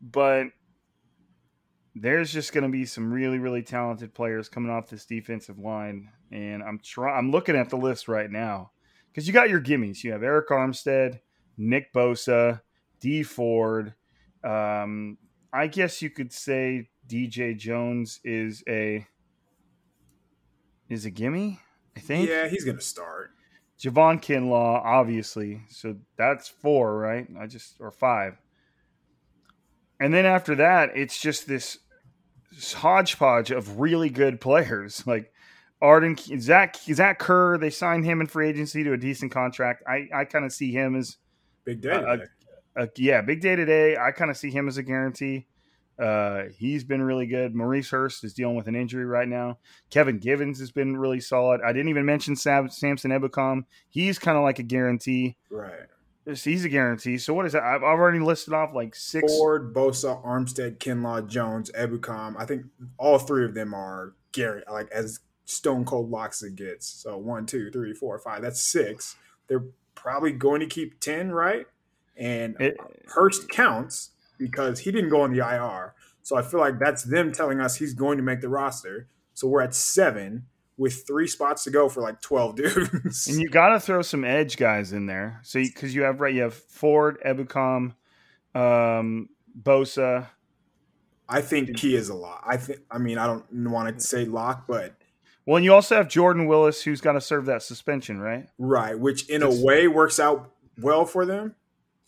but 0.00 0.46
there's 2.00 2.32
just 2.32 2.52
going 2.52 2.64
to 2.64 2.70
be 2.70 2.84
some 2.84 3.12
really 3.12 3.38
really 3.38 3.62
talented 3.62 4.14
players 4.14 4.48
coming 4.48 4.70
off 4.70 4.88
this 4.88 5.04
defensive 5.04 5.58
line 5.58 6.08
and 6.30 6.62
i'm 6.62 6.78
trying 6.78 7.16
i'm 7.16 7.30
looking 7.30 7.56
at 7.56 7.70
the 7.70 7.76
list 7.76 8.06
right 8.08 8.30
now 8.30 8.70
because 9.10 9.26
you 9.26 9.32
got 9.32 9.50
your 9.50 9.60
gimmies 9.60 10.04
you 10.04 10.12
have 10.12 10.20
Arik 10.20 10.46
Armstead 10.48 11.18
nick 11.56 11.92
bosa 11.92 12.60
Dee 13.00 13.22
Ford 13.22 13.94
um, 14.44 15.18
i 15.52 15.66
guess 15.66 16.00
you 16.02 16.10
could 16.10 16.32
say 16.32 16.88
dj 17.08 17.56
jones 17.56 18.20
is 18.22 18.62
a 18.68 19.06
is 20.88 21.04
a 21.04 21.10
gimme 21.10 21.58
i 21.96 22.00
think 22.00 22.28
Yeah, 22.28 22.48
he's 22.48 22.64
gonna 22.64 22.80
start. 22.80 23.30
Javon 23.80 24.20
Kinlaw, 24.20 24.84
obviously. 24.84 25.62
So 25.70 25.96
that's 26.16 26.48
four, 26.48 26.98
right? 26.98 27.28
I 27.38 27.46
just 27.46 27.76
or 27.80 27.92
five. 27.92 28.36
And 30.00 30.12
then 30.12 30.26
after 30.26 30.56
that, 30.56 30.96
it's 30.96 31.20
just 31.20 31.46
this 31.46 31.78
hodgepodge 32.74 33.52
of 33.52 33.78
really 33.78 34.10
good 34.10 34.40
players. 34.40 35.04
Like 35.06 35.32
Arden 35.80 36.16
Zach 36.40 36.76
Zach 36.76 37.20
Kerr, 37.20 37.56
they 37.56 37.70
signed 37.70 38.04
him 38.04 38.20
in 38.20 38.26
free 38.26 38.48
agency 38.48 38.82
to 38.82 38.92
a 38.94 38.96
decent 38.96 39.30
contract. 39.30 39.84
I, 39.86 40.08
I 40.12 40.24
kind 40.24 40.44
of 40.44 40.52
see 40.52 40.72
him 40.72 40.96
as 40.96 41.16
Big 41.64 41.80
day. 41.80 41.90
Uh, 42.78 42.86
yeah, 42.96 43.20
big 43.20 43.40
day 43.40 43.56
today. 43.56 43.96
I 43.96 44.12
kind 44.12 44.30
of 44.30 44.36
see 44.36 44.50
him 44.50 44.68
as 44.68 44.76
a 44.76 44.82
guarantee. 44.82 45.46
Uh, 45.98 46.44
he's 46.56 46.84
been 46.84 47.02
really 47.02 47.26
good. 47.26 47.54
Maurice 47.54 47.90
Hurst 47.90 48.22
is 48.22 48.32
dealing 48.32 48.54
with 48.54 48.68
an 48.68 48.76
injury 48.76 49.04
right 49.04 49.26
now. 49.26 49.58
Kevin 49.90 50.18
Givens 50.18 50.60
has 50.60 50.70
been 50.70 50.96
really 50.96 51.18
solid. 51.18 51.60
I 51.66 51.72
didn't 51.72 51.88
even 51.88 52.06
mention 52.06 52.36
Sam, 52.36 52.68
Samson 52.68 53.10
Ebukam. 53.10 53.64
He's 53.88 54.18
kind 54.18 54.38
of 54.38 54.44
like 54.44 54.60
a 54.60 54.62
guarantee. 54.62 55.36
right. 55.50 55.86
He's 56.26 56.62
a 56.66 56.68
guarantee. 56.68 57.16
So 57.16 57.32
what 57.32 57.46
is 57.46 57.52
that? 57.52 57.62
I've 57.62 57.82
I've 57.82 57.98
already 57.98 58.18
listed 58.18 58.52
off 58.52 58.74
like 58.74 58.94
six. 58.94 59.32
Ford, 59.32 59.72
Bosa, 59.72 60.22
Armstead, 60.22 60.76
Kinlaw, 60.76 61.26
Jones, 61.26 61.70
Ebukam. 61.72 62.34
I 62.38 62.44
think 62.44 62.66
all 62.98 63.18
three 63.18 63.46
of 63.46 63.54
them 63.54 63.72
are 63.72 64.12
Gary, 64.32 64.62
like 64.70 64.90
as 64.90 65.20
stone 65.46 65.86
cold 65.86 66.10
locks 66.10 66.42
it 66.42 66.54
gets. 66.54 66.86
So 66.86 67.16
one, 67.16 67.46
two, 67.46 67.70
three, 67.70 67.94
four, 67.94 68.18
five. 68.18 68.42
That's 68.42 68.60
six. 68.60 69.16
They're 69.46 69.64
probably 69.94 70.32
going 70.32 70.60
to 70.60 70.66
keep 70.66 71.00
ten, 71.00 71.32
right? 71.32 71.66
And 72.18 72.56
It- 72.60 72.76
Hurst 73.06 73.48
counts 73.48 74.10
because 74.38 74.80
he 74.80 74.90
didn't 74.92 75.10
go 75.10 75.22
on 75.22 75.32
the 75.32 75.38
IR. 75.38 75.94
So 76.22 76.36
I 76.36 76.42
feel 76.42 76.60
like 76.60 76.78
that's 76.78 77.04
them 77.04 77.32
telling 77.32 77.60
us 77.60 77.76
he's 77.76 77.94
going 77.94 78.18
to 78.18 78.22
make 78.22 78.40
the 78.42 78.48
roster. 78.50 79.06
So 79.34 79.48
we're 79.48 79.62
at 79.62 79.74
seven 79.74 80.46
with 80.76 81.06
three 81.06 81.26
spots 81.26 81.64
to 81.64 81.70
go 81.70 81.88
for 81.88 82.02
like 82.02 82.20
twelve 82.20 82.56
dudes. 82.56 83.26
And 83.28 83.40
you 83.40 83.48
got 83.48 83.70
to 83.70 83.80
throw 83.80 84.02
some 84.02 84.24
edge 84.24 84.56
guys 84.56 84.92
in 84.92 85.06
there. 85.06 85.40
So 85.42 85.60
because 85.60 85.94
you 85.94 86.02
have 86.02 86.20
right, 86.20 86.34
you 86.34 86.42
have 86.42 86.54
Ford, 86.54 87.18
Ebukam, 87.24 87.94
um, 88.54 89.28
Bosa. 89.60 90.26
I 91.28 91.40
think 91.40 91.76
Key 91.76 91.94
is 91.94 92.08
a 92.08 92.14
lot. 92.14 92.42
I 92.46 92.56
think. 92.56 92.80
I 92.90 92.98
mean, 92.98 93.18
I 93.18 93.26
don't 93.26 93.44
want 93.70 93.94
to 93.98 94.00
say 94.04 94.24
lock, 94.24 94.66
but 94.66 94.94
Well, 95.46 95.56
and 95.56 95.64
you 95.64 95.72
also 95.74 95.96
have 95.96 96.08
Jordan 96.08 96.46
Willis, 96.46 96.82
who's 96.82 97.00
got 97.00 97.12
to 97.12 97.20
serve 97.20 97.46
that 97.46 97.62
suspension, 97.62 98.18
right? 98.20 98.46
Right, 98.58 98.98
which 98.98 99.28
in 99.28 99.42
a 99.42 99.50
way 99.64 99.88
works 99.88 100.18
out 100.20 100.50
well 100.80 101.04
for 101.04 101.26
them, 101.26 101.54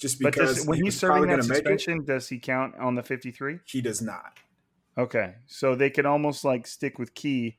just 0.01 0.21
But 0.21 0.33
because 0.33 0.57
does, 0.57 0.67
when 0.67 0.79
he 0.79 0.85
he's 0.85 0.99
serving 0.99 1.23
that 1.23 1.29
gonna 1.29 1.43
it. 1.43 1.45
suspension, 1.45 2.05
does 2.05 2.29
he 2.29 2.39
count 2.39 2.75
on 2.79 2.95
the 2.95 3.03
fifty-three? 3.03 3.61
He 3.67 3.81
does 3.81 4.01
not. 4.03 4.39
Okay, 4.99 5.35
so 5.47 5.75
they 5.75 5.91
could 5.91 6.07
almost 6.07 6.45
like 6.45 6.67
stick 6.67 6.99
with 6.99 7.15
Key, 7.15 7.59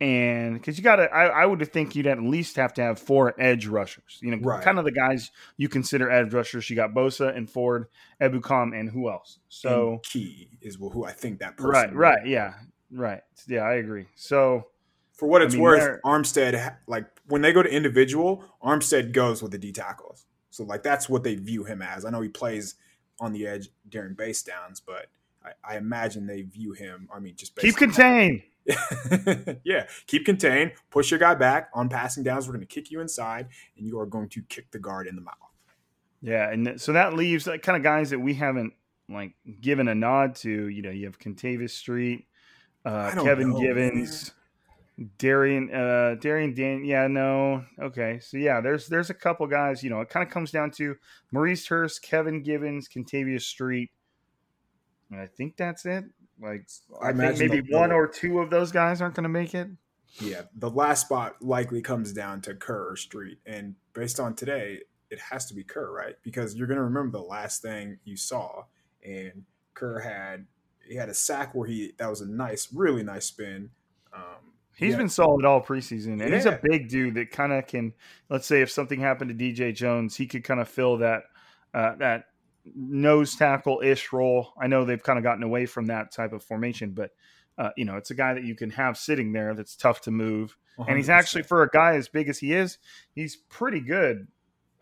and 0.00 0.54
because 0.54 0.78
you 0.78 0.84
got 0.84 0.96
to, 0.96 1.12
I, 1.12 1.42
I 1.42 1.46
would 1.46 1.72
think 1.72 1.96
you'd 1.96 2.06
at 2.06 2.22
least 2.22 2.56
have 2.56 2.74
to 2.74 2.82
have 2.82 2.98
four 2.98 3.34
edge 3.40 3.66
rushers. 3.66 4.18
You 4.20 4.30
know, 4.36 4.38
Right. 4.42 4.62
kind 4.62 4.78
of 4.78 4.84
the 4.84 4.92
guys 4.92 5.30
you 5.56 5.68
consider 5.68 6.10
edge 6.10 6.32
rushers. 6.32 6.68
You 6.70 6.76
got 6.76 6.92
Bosa 6.92 7.34
and 7.36 7.50
Ford, 7.50 7.86
Ebukam, 8.20 8.78
and 8.78 8.90
who 8.90 9.10
else? 9.10 9.38
So 9.48 9.92
And 9.92 10.02
Key 10.04 10.50
is 10.60 10.76
who 10.76 11.04
I 11.04 11.12
think 11.12 11.40
that 11.40 11.56
person. 11.56 11.70
right, 11.70 11.94
right, 11.94 12.26
yeah, 12.26 12.54
right, 12.92 13.22
yeah, 13.48 13.62
I 13.62 13.74
agree. 13.74 14.06
So 14.14 14.66
For 15.14 15.26
what 15.26 15.40
I 15.40 15.46
it's 15.46 15.54
mean, 15.54 15.62
worth, 15.62 16.00
Armstead 16.04 16.76
like 16.86 17.06
when 17.26 17.40
they 17.42 17.52
go 17.52 17.62
to 17.62 17.68
individual, 17.70 18.44
Armstead 18.62 19.12
goes 19.12 19.42
with 19.42 19.50
the 19.52 19.58
D 19.58 19.72
tackles. 19.72 20.25
So 20.56 20.64
like 20.64 20.82
that's 20.82 21.06
what 21.06 21.22
they 21.22 21.34
view 21.34 21.64
him 21.64 21.82
as. 21.82 22.06
I 22.06 22.10
know 22.10 22.22
he 22.22 22.30
plays 22.30 22.76
on 23.20 23.32
the 23.34 23.46
edge 23.46 23.68
during 23.90 24.14
base 24.14 24.42
downs, 24.42 24.80
but 24.80 25.06
I, 25.44 25.74
I 25.74 25.76
imagine 25.76 26.26
they 26.26 26.42
view 26.42 26.72
him. 26.72 27.10
I 27.14 27.18
mean, 27.18 27.36
just 27.36 27.54
keep 27.56 27.76
contained. 27.76 28.42
yeah, 29.64 29.86
keep 30.06 30.24
contained, 30.24 30.72
push 30.90 31.10
your 31.10 31.20
guy 31.20 31.34
back 31.34 31.68
on 31.74 31.90
passing 31.90 32.24
downs. 32.24 32.46
We're 32.46 32.54
going 32.54 32.66
to 32.66 32.74
kick 32.74 32.90
you 32.90 33.00
inside, 33.00 33.48
and 33.76 33.86
you 33.86 34.00
are 34.00 34.06
going 34.06 34.30
to 34.30 34.42
kick 34.48 34.70
the 34.70 34.78
guard 34.78 35.06
in 35.06 35.14
the 35.14 35.20
mouth. 35.20 35.34
Yeah, 36.22 36.50
and 36.50 36.80
so 36.80 36.94
that 36.94 37.12
leaves 37.12 37.46
like 37.46 37.62
kind 37.62 37.76
of 37.76 37.82
guys 37.82 38.08
that 38.10 38.18
we 38.18 38.32
haven't 38.32 38.72
like 39.10 39.34
given 39.60 39.88
a 39.88 39.94
nod 39.94 40.36
to. 40.36 40.68
You 40.68 40.80
know, 40.80 40.90
you 40.90 41.04
have 41.04 41.18
Kentavius 41.18 41.70
Street, 41.70 42.26
uh, 42.86 43.10
Kevin 43.22 43.50
know, 43.50 43.60
Givens, 43.60 44.32
Darian, 45.18 45.72
uh, 45.72 46.16
Darian 46.20 46.54
Dan. 46.54 46.84
Yeah, 46.84 47.06
no, 47.06 47.64
okay. 47.80 48.18
So 48.20 48.38
yeah, 48.38 48.60
there's 48.60 48.86
there's 48.86 49.10
a 49.10 49.14
couple 49.14 49.46
guys. 49.46 49.82
You 49.82 49.90
know, 49.90 50.00
it 50.00 50.08
kind 50.08 50.26
of 50.26 50.32
comes 50.32 50.50
down 50.50 50.70
to 50.72 50.96
Maurice 51.30 51.66
Hurst, 51.66 52.02
Kevin 52.02 52.42
Givens, 52.42 52.88
Kentavius 52.88 53.42
Street. 53.42 53.90
And 55.10 55.20
I 55.20 55.26
think 55.26 55.56
that's 55.56 55.84
it. 55.84 56.04
Like 56.40 56.68
I 57.02 57.08
I, 57.08 57.12
think 57.12 57.38
maybe 57.38 57.60
they'll- 57.60 57.78
one 57.78 57.92
or 57.92 58.06
two 58.08 58.38
of 58.40 58.50
those 58.50 58.72
guys 58.72 59.00
aren't 59.00 59.14
going 59.14 59.24
to 59.24 59.28
make 59.28 59.54
it. 59.54 59.68
Yeah, 60.20 60.42
the 60.54 60.70
last 60.70 61.02
spot 61.02 61.42
likely 61.42 61.82
comes 61.82 62.12
down 62.12 62.40
to 62.42 62.54
Kerr 62.54 62.92
or 62.92 62.96
Street, 62.96 63.38
and 63.44 63.74
based 63.92 64.18
on 64.18 64.34
today, 64.34 64.80
it 65.10 65.18
has 65.30 65.44
to 65.46 65.54
be 65.54 65.62
Kerr, 65.62 65.92
right? 65.92 66.14
Because 66.22 66.54
you're 66.54 66.66
going 66.66 66.78
to 66.78 66.84
remember 66.84 67.18
the 67.18 67.24
last 67.24 67.60
thing 67.60 67.98
you 68.04 68.16
saw, 68.16 68.64
and 69.04 69.44
Kerr 69.74 70.00
had 70.00 70.46
he 70.88 70.94
had 70.94 71.10
a 71.10 71.14
sack 71.14 71.54
where 71.54 71.68
he 71.68 71.92
that 71.98 72.08
was 72.08 72.22
a 72.22 72.26
nice, 72.26 72.68
really 72.72 73.02
nice 73.02 73.26
spin. 73.26 73.70
He's 74.76 74.92
yeah, 74.92 74.98
been 74.98 75.08
solid 75.08 75.44
all 75.46 75.62
preseason, 75.62 76.22
and 76.22 76.34
he's 76.34 76.44
a 76.44 76.60
big 76.62 76.88
dude 76.88 77.14
that 77.14 77.30
kind 77.30 77.52
of 77.52 77.66
can. 77.66 77.94
Let's 78.28 78.46
say 78.46 78.60
if 78.60 78.70
something 78.70 79.00
happened 79.00 79.30
to 79.30 79.34
DJ 79.34 79.74
Jones, 79.74 80.16
he 80.16 80.26
could 80.26 80.44
kind 80.44 80.60
of 80.60 80.68
fill 80.68 80.98
that 80.98 81.22
uh, 81.72 81.94
that 81.96 82.26
nose 82.74 83.36
tackle 83.36 83.80
ish 83.82 84.12
role. 84.12 84.52
I 84.60 84.66
know 84.66 84.84
they've 84.84 85.02
kind 85.02 85.18
of 85.18 85.22
gotten 85.22 85.42
away 85.42 85.64
from 85.64 85.86
that 85.86 86.12
type 86.12 86.34
of 86.34 86.42
formation, 86.42 86.90
but 86.90 87.12
uh, 87.56 87.70
you 87.76 87.86
know 87.86 87.96
it's 87.96 88.10
a 88.10 88.14
guy 88.14 88.34
that 88.34 88.44
you 88.44 88.54
can 88.54 88.68
have 88.70 88.98
sitting 88.98 89.32
there 89.32 89.54
that's 89.54 89.76
tough 89.76 90.02
to 90.02 90.10
move, 90.10 90.54
and 90.86 90.98
he's 90.98 91.08
actually 91.08 91.42
for 91.42 91.62
a 91.62 91.70
guy 91.70 91.94
as 91.94 92.08
big 92.08 92.28
as 92.28 92.38
he 92.38 92.52
is, 92.52 92.76
he's 93.14 93.36
pretty 93.36 93.80
good. 93.80 94.28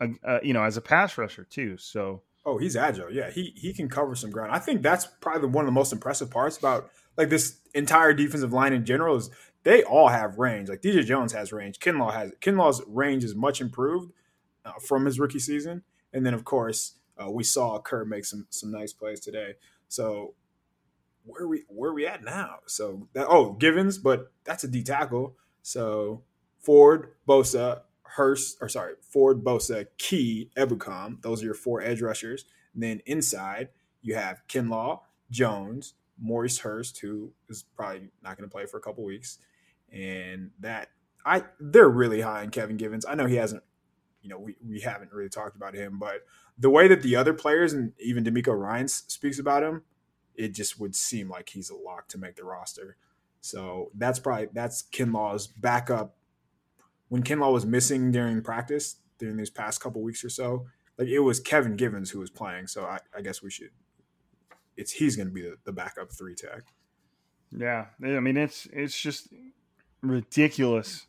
Uh, 0.01 0.07
uh, 0.27 0.39
you 0.43 0.53
know, 0.53 0.63
as 0.63 0.75
a 0.75 0.81
pass 0.81 1.17
rusher 1.17 1.45
too. 1.45 1.77
So 1.77 2.21
Oh, 2.45 2.57
he's 2.59 2.75
agile. 2.75 3.11
Yeah, 3.11 3.31
he 3.31 3.53
he 3.55 3.73
can 3.73 3.89
cover 3.89 4.13
some 4.13 4.29
ground. 4.29 4.51
I 4.51 4.59
think 4.59 4.83
that's 4.83 5.07
probably 5.19 5.49
one 5.49 5.65
of 5.65 5.67
the 5.67 5.71
most 5.73 5.91
impressive 5.91 6.29
parts 6.29 6.57
about 6.57 6.91
like 7.17 7.29
this 7.29 7.59
entire 7.73 8.13
defensive 8.13 8.53
line 8.53 8.71
in 8.71 8.85
general 8.85 9.15
is 9.15 9.31
they 9.65 9.83
all 9.83 10.07
have 10.07 10.37
range. 10.37 10.69
Like 10.69 10.81
DJ 10.81 11.03
Jones 11.03 11.33
has 11.33 11.51
range. 11.51 11.79
Kinlaw 11.79 12.13
has 12.13 12.31
Kinlaw's 12.39 12.81
range 12.87 13.23
is 13.25 13.35
much 13.35 13.59
improved 13.59 14.13
uh, 14.63 14.73
from 14.79 15.05
his 15.05 15.19
rookie 15.19 15.39
season, 15.39 15.83
and 16.13 16.25
then 16.25 16.33
of 16.33 16.45
course 16.45 16.93
uh, 17.21 17.29
we 17.29 17.43
saw 17.43 17.81
Kerr 17.81 18.05
make 18.05 18.23
some 18.23 18.47
some 18.49 18.71
nice 18.71 18.93
plays 18.93 19.19
today. 19.19 19.55
So 19.89 20.35
where 21.25 21.47
we 21.47 21.63
where 21.67 21.93
we 21.93 22.05
at 22.05 22.23
now? 22.23 22.59
So 22.67 23.09
that 23.13 23.27
oh 23.27 23.53
Givens, 23.53 23.97
but 23.97 24.31
that's 24.45 24.63
a 24.63 24.67
D 24.67 24.83
tackle. 24.83 25.35
So 25.63 26.23
Ford, 26.59 27.13
Bosa, 27.27 27.81
Hurst, 28.03 28.57
or 28.61 28.69
sorry, 28.69 28.93
Ford, 29.01 29.43
Bosa, 29.43 29.87
Key, 29.97 30.51
Ebukam. 30.55 31.21
Those 31.23 31.41
are 31.41 31.45
your 31.45 31.55
four 31.55 31.81
edge 31.81 32.01
rushers. 32.01 32.45
And 32.73 32.83
then 32.83 33.01
inside, 33.05 33.69
you 34.01 34.15
have 34.15 34.41
Kinlaw, 34.47 34.99
Jones, 35.31 35.95
Maurice 36.19 36.59
Hurst, 36.59 36.99
who 36.99 37.33
is 37.49 37.65
probably 37.75 38.09
not 38.23 38.37
going 38.37 38.47
to 38.47 38.53
play 38.53 38.65
for 38.67 38.77
a 38.77 38.81
couple 38.81 39.03
weeks. 39.03 39.39
And 39.95 40.51
that 40.59 40.89
I 41.25 41.43
they're 41.59 41.89
really 41.89 42.21
high 42.21 42.43
in 42.43 42.51
Kevin 42.51 42.77
Givens. 42.77 43.05
I 43.05 43.15
know 43.15 43.25
he 43.25 43.35
hasn't, 43.35 43.63
you 44.21 44.29
know, 44.29 44.37
we, 44.37 44.55
we 44.67 44.81
haven't 44.81 45.11
really 45.11 45.29
talked 45.29 45.55
about 45.55 45.73
him, 45.73 45.97
but 45.97 46.25
the 46.57 46.69
way 46.69 46.87
that 46.87 47.01
the 47.01 47.15
other 47.15 47.33
players 47.33 47.73
and 47.73 47.93
even 47.99 48.23
DeMeco 48.23 48.57
Ryan 48.57 48.87
speaks 48.87 49.39
about 49.39 49.63
him, 49.63 49.83
it 50.35 50.53
just 50.53 50.79
would 50.79 50.95
seem 50.95 51.29
like 51.29 51.49
he's 51.49 51.69
a 51.69 51.75
lock 51.75 52.07
to 52.09 52.17
make 52.17 52.35
the 52.35 52.43
roster. 52.43 52.97
So 53.41 53.91
that's 53.95 54.19
probably 54.19 54.47
that's 54.53 54.83
Kinlaw's 54.83 55.47
backup. 55.47 56.15
When 57.09 57.23
Kinlaw 57.23 57.53
was 57.53 57.65
missing 57.65 58.11
during 58.11 58.41
practice 58.41 58.97
during 59.17 59.37
these 59.37 59.49
past 59.49 59.79
couple 59.79 60.01
weeks 60.01 60.23
or 60.23 60.29
so, 60.29 60.65
like 60.97 61.07
it 61.07 61.19
was 61.19 61.39
Kevin 61.39 61.75
Givens 61.75 62.11
who 62.11 62.19
was 62.19 62.29
playing. 62.29 62.67
So 62.67 62.85
I, 62.85 62.99
I 63.15 63.21
guess 63.21 63.41
we 63.41 63.49
should. 63.49 63.69
It's 64.77 64.91
he's 64.91 65.15
going 65.15 65.27
to 65.27 65.33
be 65.33 65.41
the, 65.41 65.55
the 65.63 65.71
backup 65.71 66.11
three 66.11 66.35
tech. 66.35 66.63
Yeah, 67.57 67.85
I 68.03 68.19
mean 68.19 68.35
it's 68.35 68.67
it's 68.73 68.99
just 68.99 69.29
ridiculous 70.09 71.07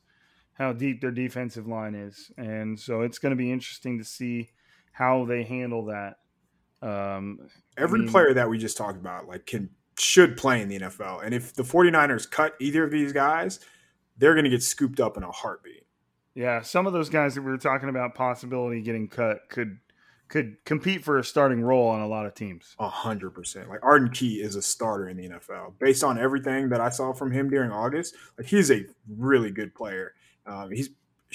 how 0.54 0.72
deep 0.72 1.00
their 1.00 1.10
defensive 1.10 1.66
line 1.66 1.94
is, 1.94 2.30
and 2.36 2.78
so 2.78 3.02
it's 3.02 3.18
going 3.18 3.30
to 3.30 3.36
be 3.36 3.52
interesting 3.52 3.98
to 3.98 4.04
see 4.04 4.50
how 4.92 5.24
they 5.26 5.42
handle 5.42 5.84
that. 5.86 6.14
Um, 6.82 7.38
Every 7.76 8.00
I 8.00 8.02
mean- 8.02 8.10
player 8.10 8.34
that 8.34 8.48
we 8.48 8.58
just 8.58 8.76
talked 8.76 8.98
about 8.98 9.26
like 9.28 9.46
can 9.46 9.70
should 9.98 10.36
play 10.36 10.60
in 10.60 10.68
the 10.68 10.78
NFL. 10.78 11.24
And 11.24 11.34
if 11.34 11.54
the 11.54 11.62
49ers 11.62 12.30
cut 12.30 12.54
either 12.60 12.84
of 12.84 12.90
these 12.90 13.12
guys, 13.14 13.60
they're 14.18 14.34
going 14.34 14.44
to 14.44 14.50
get 14.50 14.62
scooped 14.62 15.00
up 15.00 15.16
in 15.16 15.22
a 15.22 15.30
heartbeat. 15.30 15.86
Yeah, 16.34 16.60
some 16.60 16.86
of 16.86 16.92
those 16.92 17.08
guys 17.08 17.34
that 17.34 17.40
we 17.40 17.50
were 17.50 17.56
talking 17.56 17.88
about 17.88 18.14
possibility 18.14 18.82
getting 18.82 19.08
cut 19.08 19.48
could 19.48 19.78
could 20.28 20.56
compete 20.64 21.04
for 21.04 21.18
a 21.18 21.24
starting 21.24 21.60
role 21.60 21.88
on 21.88 22.00
a 22.00 22.08
lot 22.08 22.26
of 22.26 22.34
teams. 22.34 22.74
A 22.78 22.88
hundred 22.88 23.30
percent. 23.30 23.68
Like 23.68 23.80
Arden 23.82 24.10
Key 24.10 24.40
is 24.40 24.56
a 24.56 24.62
starter 24.62 25.08
in 25.08 25.16
the 25.16 25.28
NFL. 25.28 25.78
Based 25.78 26.02
on 26.02 26.18
everything 26.18 26.68
that 26.70 26.80
I 26.80 26.88
saw 26.88 27.12
from 27.12 27.30
him 27.30 27.48
during 27.48 27.70
August, 27.70 28.14
like 28.38 28.46
he's 28.46 28.70
a 28.70 28.84
really 29.08 29.50
good 29.50 29.74
player. 29.74 30.14
Um, 30.46 30.70
he's 30.70 30.90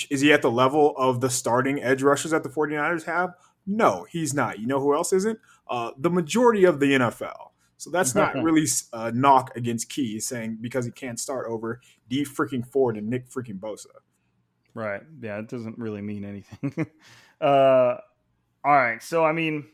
is 0.10 0.22
he 0.22 0.32
at 0.32 0.42
the 0.42 0.52
level 0.52 0.94
of 0.98 1.22
the 1.22 1.30
starting 1.30 1.82
edge 1.82 2.02
rushers 2.02 2.32
that 2.32 2.44
the 2.44 2.50
49ers 2.50 3.04
have? 3.04 3.34
No, 3.68 4.06
he's 4.10 4.34
not. 4.34 4.60
You 4.60 4.68
know 4.68 4.80
who 4.80 4.96
else 4.96 5.14
isn't? 5.14 5.40
Uh, 5.70 5.92
the 5.98 6.10
majority 6.10 6.64
of 6.64 6.80
the 6.80 6.94
NFL. 6.94 7.50
So 7.78 7.90
that's 7.90 8.16
not 8.16 8.36
really 8.44 8.66
a 8.94 9.12
knock 9.12 9.56
against 9.56 9.90
Key 9.90 10.20
saying 10.20 10.60
because 10.62 10.86
he 10.86 10.92
can't 10.92 11.20
start 11.20 11.48
over 11.48 11.82
D 12.10 12.24
freaking 12.24 12.66
Ford 12.66 12.98
and 12.98 13.10
Nick 13.10 13.30
freaking 13.30 13.60
Bosa. 13.60 13.88
Right. 14.74 15.02
Yeah, 15.22 15.40
it 15.40 15.50
doesn't 15.50 15.78
really 15.78 16.02
mean 16.02 16.24
anything. 16.24 16.88
uh 17.42 17.98
all 18.64 18.74
right. 18.74 19.02
So 19.02 19.24
I 19.26 19.32
mean, 19.32 19.66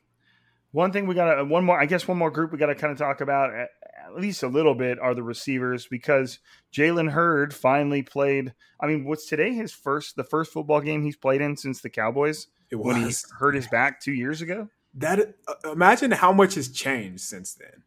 one 0.72 0.92
thing 0.92 1.08
we 1.08 1.16
got 1.16 1.36
to 1.36 1.46
one 1.46 1.64
more 1.66 1.80
I 1.80 1.86
guess 1.86 2.08
one 2.08 2.18
more 2.18 2.32
group 2.32 2.52
we 2.52 2.58
got 2.58 2.68
to 2.68 2.76
kind 2.76 2.92
of 2.92 2.98
talk 2.98 3.22
about 3.22 3.54
at, 3.54 3.70
at 4.06 4.16
least 4.16 4.44
a 4.44 4.48
little 4.48 4.76
bit 4.76 5.00
are 5.00 5.14
the 5.14 5.24
receivers 5.24 5.88
because 5.88 6.40
Jalen 6.74 7.12
Hurd 7.12 7.54
finally 7.54 8.02
played. 8.04 8.54
I 8.80 8.88
mean, 8.88 9.06
what's 9.06 9.28
today 9.28 9.54
his 9.54 9.72
first 9.74 10.16
the 10.16 10.24
first 10.24 10.52
football 10.54 10.82
game 10.82 11.04
he's 11.04 11.18
played 11.18 11.42
in 11.42 11.58
since 11.58 11.82
the 11.82 11.90
Cowboys 11.90 12.48
It 12.70 12.76
when 12.78 12.96
he 13.06 13.14
hurt 13.38 13.56
his 13.56 13.68
back 13.68 14.00
2 14.02 14.14
years 14.14 14.42
ago? 14.42 14.70
that. 14.96 15.36
Uh, 15.48 15.72
imagine 15.72 16.12
how 16.12 16.32
much 16.32 16.56
has 16.56 16.70
changed 16.70 17.22
since 17.22 17.54
then. 17.54 17.84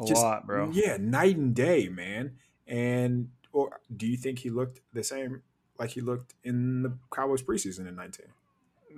A 0.00 0.04
Just- 0.04 0.20
lot, 0.22 0.46
bro. 0.46 0.70
Yeah, 0.72 0.96
night 0.98 1.36
and 1.36 1.54
day, 1.54 1.88
man. 1.88 2.36
And 2.66 3.28
or 3.52 3.80
do 3.94 4.06
you 4.06 4.16
think 4.16 4.40
he 4.40 4.50
looked 4.50 4.80
the 4.92 5.04
same 5.04 5.42
like 5.78 5.90
he 5.90 6.00
looked 6.00 6.34
in 6.42 6.82
the 6.82 6.96
Cowboys 7.14 7.42
preseason 7.42 7.86
in 7.88 7.94
19? 7.96 8.26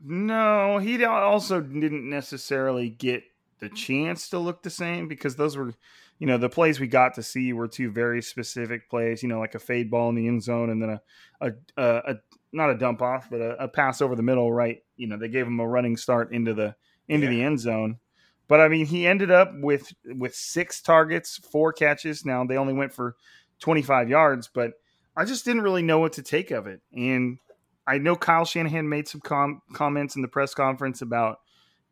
No, 0.03 0.79
he 0.79 1.05
also 1.05 1.61
didn't 1.61 2.09
necessarily 2.09 2.89
get 2.89 3.25
the 3.61 3.69
chance 3.69 4.29
to 4.31 4.39
look 4.39 4.63
the 4.63 4.71
same 4.71 5.09
because 5.09 5.37
those 5.37 5.57
were, 5.57 5.73
you 6.19 6.27
know, 6.27 6.39
the 6.39 6.49
plays 6.49 6.81
we 6.81 6.87
got 6.87 7.15
to 7.15 7.23
see 7.23 7.53
were 7.53 7.69
two 7.69 7.91
very 7.91 8.23
specific 8.23 8.89
plays. 8.91 9.23
You 9.23 9.29
know, 9.29 9.39
like 9.39 9.55
a 9.55 9.59
fade 9.59 9.91
ball 9.91 10.09
in 10.09 10.15
the 10.15 10.29
end 10.29 10.43
zone 10.43 10.71
and 10.71 10.83
then 10.83 10.91
a 10.91 11.01
a, 11.41 11.53
a, 11.77 12.13
a 12.13 12.15
not 12.53 12.71
a 12.71 12.77
dump 12.77 13.03
off, 13.03 13.29
but 13.31 13.41
a, 13.41 13.65
a 13.65 13.69
pass 13.69 14.01
over 14.01 14.15
the 14.17 14.23
middle. 14.23 14.53
Right, 14.53 14.83
you 14.97 15.07
know, 15.07 15.17
they 15.17 15.29
gave 15.29 15.47
him 15.47 15.61
a 15.61 15.67
running 15.67 15.97
start 15.97 16.33
into 16.33 16.55
the 16.55 16.75
into 17.09 17.27
the 17.27 17.43
end 17.43 17.61
zone. 17.61 17.99
But 18.47 18.61
I 18.61 18.69
mean, 18.69 18.87
he 18.87 19.07
ended 19.07 19.31
up 19.31 19.53
with 19.55 19.93
with 20.05 20.35
six 20.35 20.81
targets, 20.81 21.39
four 21.39 21.73
catches. 21.73 22.25
Now 22.25 22.45
they 22.45 22.57
only 22.57 22.75
went 22.75 22.93
for 22.93 23.17
twenty 23.59 23.83
five 23.83 24.09
yards, 24.09 24.49
but 24.53 24.73
I 25.17 25.25
just 25.25 25.45
didn't 25.45 25.63
really 25.63 25.83
know 25.83 25.99
what 26.01 26.15
to 26.15 26.23
take 26.23 26.51
of 26.51 26.67
it. 26.67 26.81
And 26.93 27.39
I 27.87 27.99
know 27.99 28.17
Kyle 28.17 28.45
Shanahan 28.45 28.89
made 28.89 29.09
some 29.09 29.21
com- 29.21 29.63
comments 29.73 30.17
in 30.17 30.23
the 30.23 30.29
press 30.29 30.55
conference 30.55 31.03
about 31.03 31.41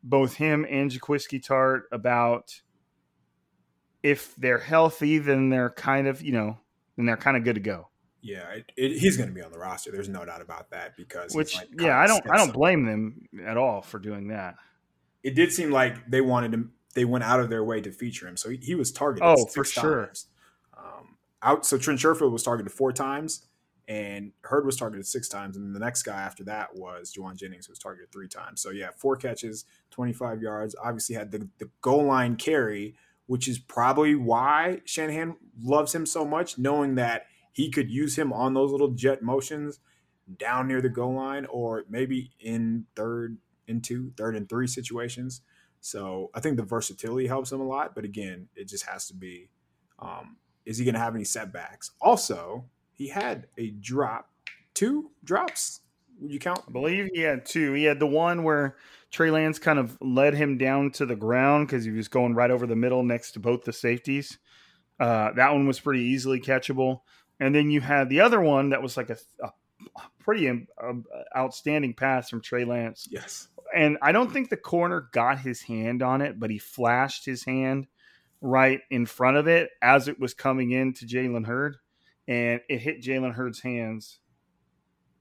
both 0.03 0.35
him 0.35 0.65
and 0.69 0.91
Jaquiski 0.91 1.43
Tartt 1.43 1.83
about 1.91 2.61
if 4.01 4.35
they're 4.35 4.59
healthy, 4.59 5.17
then 5.17 5.49
they're 5.49 5.69
kind 5.69 6.07
of, 6.07 6.21
you 6.21 6.33
know, 6.33 6.57
then 6.97 7.05
they're 7.05 7.17
kind 7.17 7.37
of 7.37 7.43
good 7.43 7.55
to 7.55 7.61
go. 7.61 7.87
Yeah, 8.21 8.49
it, 8.51 8.71
it, 8.77 8.97
he's 8.97 9.17
going 9.17 9.29
to 9.29 9.35
be 9.35 9.41
on 9.41 9.51
the 9.51 9.59
roster. 9.59 9.91
There's 9.91 10.09
no 10.09 10.23
doubt 10.23 10.41
about 10.41 10.71
that 10.71 10.95
because 10.95 11.35
Which, 11.35 11.57
like 11.57 11.69
yeah, 11.77 11.97
I 11.97 12.07
don't, 12.07 12.23
I 12.31 12.37
don't 12.37 12.53
blame 12.53 12.85
them 12.85 13.27
at 13.45 13.57
all 13.57 13.81
for 13.81 13.99
doing 13.99 14.29
that. 14.29 14.55
It 15.23 15.35
did 15.35 15.51
seem 15.51 15.71
like 15.71 16.09
they 16.09 16.21
wanted 16.21 16.53
him. 16.53 16.73
They 16.95 17.05
went 17.05 17.23
out 17.23 17.39
of 17.39 17.49
their 17.49 17.63
way 17.63 17.81
to 17.81 17.91
feature 17.91 18.27
him, 18.27 18.37
so 18.37 18.49
he, 18.49 18.57
he 18.57 18.75
was 18.75 18.91
targeted. 18.91 19.27
Oh, 19.27 19.45
for 19.47 19.63
sure. 19.65 20.11
Um, 20.77 21.17
out. 21.41 21.65
So 21.65 21.77
Trent 21.77 21.99
Sherfield 21.99 22.31
was 22.31 22.43
targeted 22.43 22.71
four 22.71 22.93
times, 22.93 23.47
and 23.87 24.31
Hurd 24.41 24.65
was 24.65 24.77
targeted 24.77 25.05
six 25.05 25.27
times, 25.27 25.57
and 25.57 25.75
the 25.75 25.79
next 25.79 26.03
guy 26.03 26.21
after 26.21 26.43
that 26.45 26.75
was 26.75 27.13
Jauan 27.13 27.35
Jennings, 27.35 27.65
who 27.65 27.71
was 27.71 27.79
targeted 27.79 28.11
three 28.11 28.27
times. 28.27 28.61
So 28.61 28.69
yeah, 28.69 28.89
four 28.95 29.15
catches, 29.15 29.65
25 29.91 30.41
yards. 30.41 30.75
Obviously 30.81 31.15
had 31.15 31.31
the, 31.31 31.49
the 31.59 31.69
goal 31.81 32.05
line 32.05 32.35
carry, 32.37 32.95
which 33.25 33.47
is 33.47 33.59
probably 33.59 34.15
why 34.15 34.81
Shanahan 34.85 35.35
loves 35.61 35.93
him 35.93 36.05
so 36.05 36.25
much, 36.25 36.57
knowing 36.57 36.95
that 36.95 37.25
he 37.51 37.69
could 37.69 37.91
use 37.91 38.17
him 38.17 38.31
on 38.31 38.53
those 38.53 38.71
little 38.71 38.91
jet 38.91 39.21
motions 39.21 39.79
down 40.37 40.67
near 40.67 40.81
the 40.81 40.89
goal 40.89 41.15
line, 41.15 41.45
or 41.45 41.83
maybe 41.89 42.31
in 42.39 42.85
third 42.95 43.37
and 43.67 43.83
two, 43.83 44.13
third 44.15 44.35
and 44.35 44.47
three 44.47 44.67
situations. 44.67 45.41
So 45.81 46.31
I 46.33 46.39
think 46.39 46.55
the 46.55 46.63
versatility 46.63 47.27
helps 47.27 47.51
him 47.51 47.59
a 47.59 47.67
lot. 47.67 47.93
But 47.93 48.05
again, 48.05 48.47
it 48.55 48.69
just 48.69 48.85
has 48.85 49.07
to 49.07 49.13
be 49.13 49.49
um, 49.99 50.37
is 50.65 50.77
he 50.77 50.85
going 50.85 50.95
to 50.95 50.99
have 50.99 51.15
any 51.15 51.23
setbacks? 51.23 51.91
Also, 52.01 52.65
he 52.93 53.07
had 53.09 53.47
a 53.57 53.71
drop, 53.71 54.29
two 54.73 55.11
drops. 55.23 55.81
Would 56.19 56.31
you 56.31 56.39
count? 56.39 56.61
I 56.67 56.71
believe 56.71 57.09
he 57.13 57.21
had 57.21 57.45
two. 57.45 57.73
He 57.73 57.83
had 57.83 57.99
the 57.99 58.07
one 58.07 58.43
where 58.43 58.77
Trey 59.11 59.31
Lance 59.31 59.59
kind 59.59 59.79
of 59.79 59.97
led 59.99 60.35
him 60.35 60.57
down 60.57 60.91
to 60.91 61.05
the 61.05 61.15
ground 61.15 61.67
because 61.67 61.83
he 61.83 61.91
was 61.91 62.07
going 62.07 62.35
right 62.35 62.51
over 62.51 62.65
the 62.65 62.75
middle 62.75 63.03
next 63.03 63.31
to 63.33 63.39
both 63.39 63.63
the 63.63 63.73
safeties. 63.73 64.37
Uh, 64.99 65.31
that 65.33 65.51
one 65.51 65.67
was 65.67 65.79
pretty 65.79 66.03
easily 66.03 66.39
catchable. 66.39 67.01
And 67.39 67.53
then 67.53 67.71
you 67.71 67.81
had 67.81 68.09
the 68.09 68.21
other 68.21 68.39
one 68.39 68.69
that 68.69 68.81
was 68.81 68.95
like 68.95 69.09
a, 69.09 69.17
a 69.43 69.51
pretty 70.19 70.47
um, 70.47 70.67
um, 70.81 71.03
outstanding 71.35 71.93
pass 71.93 72.29
from 72.29 72.41
Trey 72.41 72.63
Lance. 72.63 73.07
Yes. 73.09 73.49
And 73.75 73.97
I 74.01 74.11
don't 74.11 74.31
think 74.31 74.49
the 74.49 74.57
corner 74.57 75.09
got 75.11 75.39
his 75.39 75.61
hand 75.61 76.03
on 76.03 76.21
it, 76.21 76.39
but 76.39 76.51
he 76.51 76.59
flashed 76.59 77.25
his 77.25 77.43
hand 77.43 77.87
right 78.39 78.81
in 78.91 79.05
front 79.05 79.37
of 79.37 79.47
it 79.47 79.69
as 79.81 80.07
it 80.07 80.19
was 80.19 80.33
coming 80.33 80.71
in 80.71 80.93
to 80.93 81.05
Jalen 81.05 81.45
Hurd, 81.45 81.77
and 82.27 82.61
it 82.69 82.79
hit 82.79 83.01
Jalen 83.01 83.33
Hurd's 83.33 83.61
hands, 83.61 84.19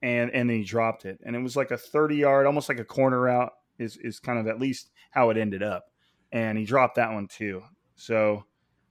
and 0.03 0.30
and 0.32 0.48
then 0.50 0.59
he 0.59 0.64
dropped 0.64 1.05
it, 1.05 1.20
and 1.24 1.36
it 1.36 1.40
was 1.42 1.57
like 1.57 1.70
a 1.70 1.78
thirty 1.78 2.16
yard, 2.16 2.46
almost 2.46 2.68
like 2.68 2.80
a 2.80 2.84
corner 2.84 3.28
out 3.28 3.53
is 3.78 3.96
is 3.98 4.20
kind 4.20 4.38
of 4.38 4.46
at 4.46 4.61
least 4.61 4.90
how 5.11 5.30
it 5.30 5.36
ended 5.36 5.62
up, 5.62 5.86
and 6.32 6.59
he 6.59 6.64
dropped 6.64 6.96
that 6.96 7.12
one 7.12 7.28
too. 7.28 7.62
So 7.96 8.44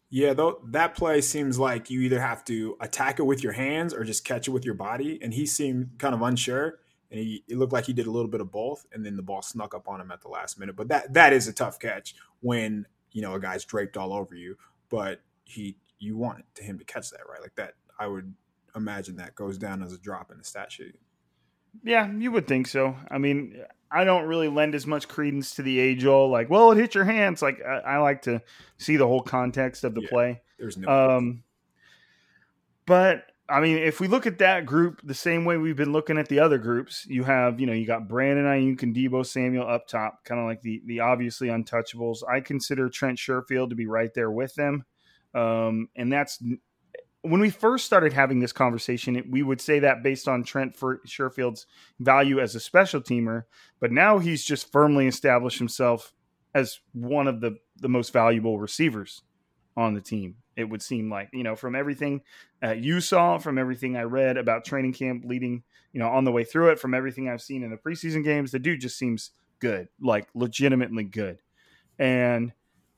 Yeah, 0.10 0.34
though 0.34 0.62
that 0.72 0.96
play 0.96 1.22
seems 1.22 1.58
like 1.58 1.90
you 1.90 2.02
either 2.02 2.20
have 2.22 2.44
to 2.46 2.78
attack 2.82 3.20
it 3.20 3.24
with 3.24 3.44
your 3.44 3.54
hands 3.54 3.94
or 3.94 4.04
just 4.04 4.26
catch 4.26 4.48
it 4.48 4.52
with 4.52 4.66
your 4.66 4.74
body. 4.76 5.20
And 5.22 5.34
he 5.34 5.46
seemed 5.46 5.92
kind 6.00 6.14
of 6.14 6.22
unsure. 6.22 6.80
And 7.12 7.20
he 7.22 7.44
it 7.48 7.58
looked 7.58 7.74
like 7.74 7.86
he 7.86 7.94
did 7.94 8.08
a 8.08 8.12
little 8.12 8.30
bit 8.30 8.42
of 8.42 8.52
both, 8.52 8.86
and 8.94 9.06
then 9.06 9.16
the 9.18 9.24
ball 9.24 9.42
snuck 9.42 9.74
up 9.76 9.88
on 9.88 10.02
him 10.02 10.12
at 10.12 10.22
the 10.22 10.30
last 10.30 10.60
minute. 10.60 10.76
But 10.76 10.90
that 10.90 11.14
that 11.14 11.34
is 11.34 11.48
a 11.48 11.54
tough 11.54 11.80
catch 11.80 12.16
when 12.42 12.86
you 13.12 13.22
know 13.22 13.34
a 13.36 13.40
guy's 13.40 13.66
draped 13.66 13.98
all 13.98 14.14
over 14.14 14.36
you. 14.36 14.58
But 14.90 15.22
he 15.46 15.78
you 16.00 16.18
want 16.18 16.46
him 16.60 16.80
to 16.80 16.86
catch 16.86 17.10
that 17.12 17.22
right 17.30 17.42
like 17.42 17.56
that. 17.56 17.74
I 18.02 18.08
would 18.08 18.34
imagine 18.76 19.18
that 19.18 19.36
goes 19.36 19.58
down 19.60 19.84
as 19.84 19.94
a 19.94 19.98
drop 20.00 20.32
in 20.32 20.40
the 20.40 20.44
stat 20.44 20.72
sheet. 20.72 20.96
yeah, 21.84 22.12
you 22.12 22.32
would 22.32 22.48
think 22.48 22.68
so. 22.68 22.96
I 23.12 23.18
mean, 23.20 23.62
I 23.92 24.04
don't 24.06 24.26
really 24.26 24.48
lend 24.48 24.74
as 24.74 24.88
much 24.88 25.08
credence 25.08 25.56
to 25.56 25.62
the 25.62 25.80
age 25.80 26.04
old 26.06 26.32
like, 26.32 26.50
well, 26.50 26.72
it 26.72 26.78
hit 26.78 26.96
your 26.96 27.04
hands. 27.04 27.42
Like 27.42 27.62
I, 27.62 27.78
I 27.80 27.98
like 28.00 28.24
to 28.24 28.42
see 28.78 28.98
the 28.98 29.06
whole 29.06 29.22
context 29.22 29.84
of 29.84 29.94
the 29.94 30.02
Yeah. 30.02 30.10
play. 30.10 30.42
There's 30.58 30.78
no 30.78 30.90
Um, 30.90 31.44
but 32.86 33.26
I 33.50 33.60
mean, 33.60 33.78
if 33.78 34.00
we 34.00 34.08
look 34.08 34.26
at 34.26 34.40
that 34.40 34.66
group 34.66 35.02
the 35.04 35.14
same 35.14 35.44
way 35.44 35.58
we've 35.58 35.76
been 35.76 35.92
looking 35.92 36.18
at 36.18 36.30
the 36.30 36.40
other 36.40 36.58
groups, 36.58 37.06
you 37.08 37.24
have, 37.26 37.60
you 37.60 37.68
know, 37.68 37.74
you 37.74 37.86
got 37.86 38.08
Brandon 38.08 38.46
Aiyuk 38.46 38.82
and 38.82 38.96
Deebo 38.96 39.26
Samuel 39.26 39.68
up 39.68 39.88
top, 39.88 40.24
kind 40.24 40.40
of 40.40 40.48
like 40.48 40.62
the 40.62 40.82
the 40.86 41.02
obviously 41.02 41.50
untouchables. 41.50 42.20
I 42.28 42.40
consider 42.40 42.90
Trent 42.90 43.20
Sherfield 43.20 43.70
to 43.70 43.76
be 43.76 43.88
right 43.88 44.14
there 44.16 44.32
with 44.32 44.56
them, 44.56 44.86
um, 45.36 45.90
and 45.96 46.12
that's 46.12 46.42
when 47.24 47.40
we 47.40 47.50
first 47.50 47.86
started 47.86 48.14
having 48.14 48.40
this 48.40 48.52
conversation. 48.52 49.24
We 49.30 49.44
would 49.44 49.62
say 49.62 49.80
that 49.80 50.04
based 50.04 50.28
on 50.28 50.44
Trent 50.44 50.76
for 50.76 51.02
Sherfield's 51.06 51.68
value 52.00 52.40
as 52.40 52.56
a 52.56 52.60
special 52.60 53.02
teamer, 53.02 53.44
but 53.80 53.92
now 53.92 54.20
he's 54.20 54.44
just 54.44 54.72
firmly 54.72 55.08
established 55.08 55.60
himself 55.60 56.14
as 56.54 56.80
one 56.94 57.28
of 57.28 57.42
the 57.42 57.58
the 57.78 57.90
most 57.90 58.12
valuable 58.12 58.60
receivers 58.60 59.22
on 59.78 59.94
the 59.94 60.02
team. 60.02 60.36
It 60.56 60.66
would 60.66 60.82
seem 60.82 61.10
like 61.10 61.30
you 61.34 61.44
know 61.44 61.56
from 61.56 61.76
everything 61.76 62.22
uh, 62.64 62.72
you 62.72 63.02
saw, 63.02 63.38
from 63.38 63.58
everything 63.58 63.96
I 63.96 64.04
read 64.04 64.38
about 64.38 64.66
training 64.66 64.94
camp 64.94 65.24
leading, 65.26 65.64
you 65.94 66.00
know, 66.00 66.10
on 66.10 66.24
the 66.24 66.32
way 66.32 66.44
through 66.44 66.70
it, 66.72 66.80
from 66.80 66.94
everything 66.94 67.30
I've 67.30 67.42
seen 67.42 67.64
in 67.64 67.72
the 67.72 67.78
preseason 67.78 68.24
games, 68.24 68.52
the 68.52 68.60
dude 68.60 68.82
just 68.82 68.98
seems 68.98 69.32
good, 69.60 69.88
like 70.00 70.28
legitimately 70.34 71.06
good. 71.06 71.40
And 71.98 72.52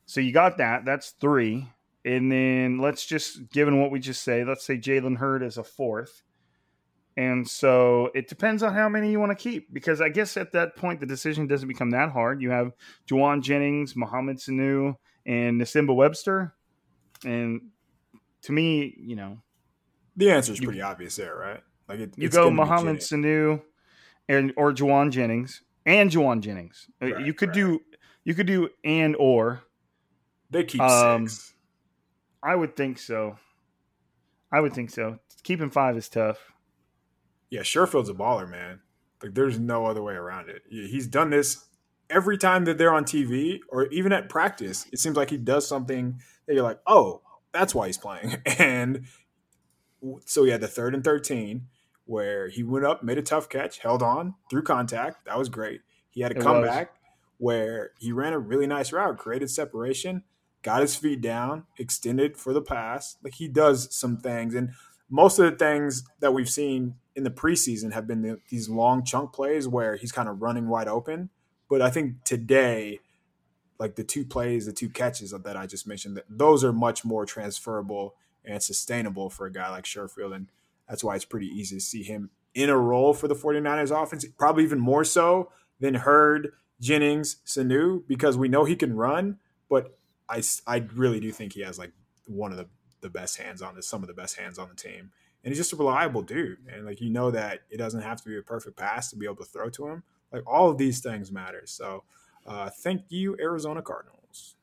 so 0.05 0.21
you 0.21 0.31
got 0.31 0.57
that. 0.57 0.85
That's 0.85 1.11
three. 1.11 1.67
And 2.05 2.31
then 2.31 2.79
let's 2.79 3.05
just 3.05 3.49
given 3.51 3.79
what 3.79 3.91
we 3.91 3.99
just 3.99 4.23
say, 4.23 4.43
let's 4.43 4.65
say 4.65 4.77
Jalen 4.77 5.17
Hurd 5.17 5.43
is 5.43 5.57
a 5.57 5.63
fourth. 5.63 6.23
And 7.15 7.47
so 7.47 8.09
it 8.15 8.27
depends 8.27 8.63
on 8.63 8.73
how 8.73 8.89
many 8.89 9.11
you 9.11 9.19
want 9.19 9.37
to 9.37 9.41
keep 9.41 9.71
because 9.71 10.01
I 10.01 10.09
guess 10.09 10.35
at 10.35 10.51
that 10.53 10.75
point 10.75 10.99
the 10.99 11.05
decision 11.05 11.47
doesn't 11.47 11.67
become 11.67 11.91
that 11.91 12.11
hard. 12.11 12.41
You 12.41 12.49
have 12.49 12.73
Jauan 13.07 13.41
Jennings, 13.43 13.95
Mohamed 13.95 14.37
Sanu, 14.37 14.95
and 15.25 15.61
Nsimba 15.61 15.95
Webster. 15.95 16.55
And 17.23 17.69
to 18.41 18.51
me, 18.51 18.95
you 18.97 19.15
know, 19.15 19.37
The 20.17 20.31
answer 20.31 20.53
is 20.53 20.59
pretty 20.59 20.81
obvious 20.81 21.15
there, 21.15 21.35
right? 21.35 21.61
Like 21.87 21.99
it, 21.99 22.13
you 22.17 22.29
go 22.29 22.49
Mohamed 22.49 22.97
Sanu 22.97 23.61
and 24.27 24.53
or 24.57 24.73
Jauan 24.73 25.11
Jennings 25.11 25.61
and 25.85 26.09
Jauan 26.09 26.41
Jennings. 26.41 26.87
Uh, 27.01 27.13
Right, 27.13 27.25
you 27.25 27.33
could 27.33 27.49
right. 27.49 27.55
do 27.55 27.81
you 28.23 28.33
could 28.33 28.47
do 28.47 28.69
and 28.83 29.15
or. 29.17 29.61
They 30.49 30.63
keep 30.63 30.81
um, 30.81 31.27
six. 31.27 31.53
I 32.45 32.55
would 32.55 32.75
think 32.75 32.99
so. 32.99 33.37
I 34.51 34.59
would 34.59 34.73
think 34.73 34.89
so. 34.89 35.19
Keeping 35.43 35.69
five 35.69 35.97
is 35.97 36.09
tough. 36.09 36.37
Yeah, 37.49 37.63
Sherfield's 37.63 38.09
a 38.09 38.13
baller, 38.13 38.49
man. 38.49 38.81
Like 39.21 39.33
there's 39.33 39.59
no 39.59 39.85
other 39.85 40.01
way 40.03 40.13
around 40.13 40.49
it. 40.49 40.63
He- 40.69 40.87
He's 40.87 41.07
done 41.07 41.29
this 41.29 41.65
every 42.09 42.37
time 42.37 42.65
that 42.65 42.77
they're 42.77 42.93
on 42.93 43.05
TV 43.05 43.59
or 43.69 43.87
even 43.87 44.11
at 44.11 44.29
practice. 44.29 44.85
It 44.91 44.99
seems 44.99 45.15
like 45.15 45.29
he 45.29 45.37
does 45.37 45.67
something 45.67 46.19
that 46.45 46.53
you're 46.53 46.63
like, 46.63 46.79
oh, 46.85 47.21
that's 47.53 47.73
why 47.73 47.87
he's 47.87 47.97
playing. 47.97 48.41
And 48.59 49.05
so 50.25 50.43
he 50.43 50.51
had 50.51 50.59
the 50.61 50.67
third 50.67 50.93
and 50.93 51.03
13 51.03 51.67
where 52.05 52.49
he 52.49 52.61
went 52.63 52.85
up, 52.85 53.03
made 53.03 53.17
a 53.17 53.21
tough 53.21 53.47
catch, 53.47 53.79
held 53.79 54.03
on 54.03 54.35
through 54.49 54.63
contact. 54.63 55.25
That 55.25 55.37
was 55.39 55.47
great. 55.47 55.79
He 56.09 56.21
had 56.21 56.31
a 56.33 56.35
It 56.35 56.37
was. 56.39 56.45
comeback 56.45 56.93
where 57.37 57.91
he 57.99 58.11
ran 58.11 58.33
a 58.33 58.39
really 58.39 58.67
nice 58.67 58.91
route, 58.91 59.17
created 59.17 59.49
separation, 59.49 60.23
got 60.63 60.81
his 60.81 60.95
feet 60.95 61.21
down, 61.21 61.65
extended 61.77 62.37
for 62.37 62.53
the 62.53 62.61
pass. 62.61 63.17
Like 63.23 63.35
he 63.35 63.47
does 63.47 63.93
some 63.93 64.17
things. 64.17 64.55
And 64.55 64.71
most 65.09 65.37
of 65.37 65.45
the 65.45 65.57
things 65.57 66.03
that 66.21 66.33
we've 66.33 66.49
seen 66.49 66.95
in 67.15 67.23
the 67.23 67.29
preseason 67.29 67.93
have 67.93 68.07
been 68.07 68.21
the, 68.21 68.39
these 68.49 68.69
long 68.69 69.03
chunk 69.03 69.33
plays 69.33 69.67
where 69.67 69.95
he's 69.95 70.11
kind 70.11 70.27
of 70.27 70.41
running 70.41 70.67
wide 70.67 70.87
open. 70.87 71.29
But 71.69 71.81
I 71.81 71.89
think 71.89 72.23
today, 72.23 72.99
like 73.77 73.95
the 73.95 74.03
two 74.03 74.25
plays, 74.25 74.65
the 74.65 74.73
two 74.73 74.89
catches 74.89 75.31
that 75.31 75.57
I 75.57 75.67
just 75.67 75.85
mentioned, 75.85 76.21
those 76.29 76.63
are 76.63 76.73
much 76.73 77.05
more 77.05 77.25
transferable 77.25 78.15
and 78.45 78.61
sustainable 78.61 79.29
for 79.29 79.45
a 79.45 79.51
guy 79.51 79.69
like 79.69 79.85
Sherfield. 79.85 80.33
And 80.33 80.47
that's 80.87 81.03
why 81.03 81.15
it's 81.15 81.25
pretty 81.25 81.47
easy 81.47 81.77
to 81.77 81.81
see 81.81 82.03
him 82.03 82.29
in 82.53 82.69
a 82.69 82.77
role 82.77 83.13
for 83.13 83.27
the 83.27 83.35
49ers 83.35 83.91
offense, 83.91 84.25
probably 84.37 84.63
even 84.63 84.79
more 84.79 85.03
so 85.03 85.51
than 85.79 85.95
Hurd, 85.95 86.53
Jennings, 86.79 87.37
Sanu, 87.45 88.03
because 88.07 88.37
we 88.37 88.47
know 88.47 88.63
he 88.63 88.75
can 88.75 88.95
run, 88.95 89.37
but 89.69 89.97
I, 90.29 90.41
I 90.65 90.77
really 90.95 91.19
do 91.19 91.31
think 91.31 91.53
he 91.53 91.61
has 91.61 91.77
like 91.77 91.91
one 92.25 92.51
of 92.51 92.57
the, 92.57 92.67
the 93.01 93.09
best 93.09 93.37
hands 93.37 93.61
on 93.61 93.75
this, 93.75 93.87
some 93.87 94.01
of 94.01 94.07
the 94.07 94.13
best 94.13 94.37
hands 94.37 94.57
on 94.57 94.69
the 94.69 94.75
team. 94.75 95.11
And 95.43 95.51
he's 95.51 95.57
just 95.57 95.73
a 95.73 95.75
reliable 95.75 96.21
dude. 96.21 96.59
And 96.71 96.85
like, 96.85 97.01
you 97.01 97.09
know 97.09 97.31
that 97.31 97.61
it 97.69 97.77
doesn't 97.77 98.01
have 98.01 98.21
to 98.21 98.29
be 98.29 98.37
a 98.37 98.41
perfect 98.41 98.77
pass 98.77 99.09
to 99.09 99.17
be 99.17 99.25
able 99.25 99.37
to 99.37 99.45
throw 99.45 99.69
to 99.69 99.87
him. 99.87 100.03
Like 100.31 100.43
all 100.47 100.69
of 100.69 100.77
these 100.77 101.01
things 101.01 101.31
matter. 101.31 101.63
So 101.65 102.03
uh, 102.47 102.69
thank 102.69 103.03
you, 103.09 103.35
Arizona 103.39 103.81
Cardinals. 103.81 104.55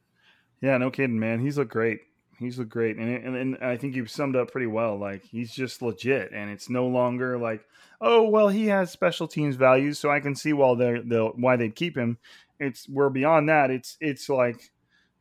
Yeah, 0.61 0.77
no 0.79 0.91
kidding, 0.91 1.19
man. 1.19 1.41
He's 1.41 1.59
looked 1.59 1.73
great. 1.73 2.01
He's 2.39 2.59
looked 2.59 2.71
great, 2.71 2.97
and, 2.97 3.09
and 3.09 3.37
and 3.37 3.59
I 3.63 3.77
think 3.77 3.95
you've 3.95 4.11
summed 4.11 4.35
up 4.35 4.51
pretty 4.51 4.67
well. 4.67 4.99
Like 4.99 5.23
he's 5.25 5.53
just 5.53 5.83
legit, 5.83 6.33
and 6.33 6.51
it's 6.51 6.71
no 6.71 6.87
longer 6.87 7.37
like, 7.37 7.63
oh 8.01 8.23
well, 8.31 8.49
he 8.49 8.69
has 8.69 8.91
special 8.91 9.29
teams 9.29 9.57
values, 9.57 9.99
so 9.99 10.11
I 10.11 10.21
can 10.21 10.35
see 10.35 10.55
why 10.55 10.75
they're 10.75 11.03
they'll 11.03 11.33
why 11.33 11.57
they'd 11.57 11.77
keep 11.77 11.99
him. 11.99 12.17
It's 12.59 12.89
we're 12.89 13.11
beyond 13.11 13.51
that. 13.51 13.71
It's 13.71 13.99
it's 14.01 14.31
like, 14.31 14.71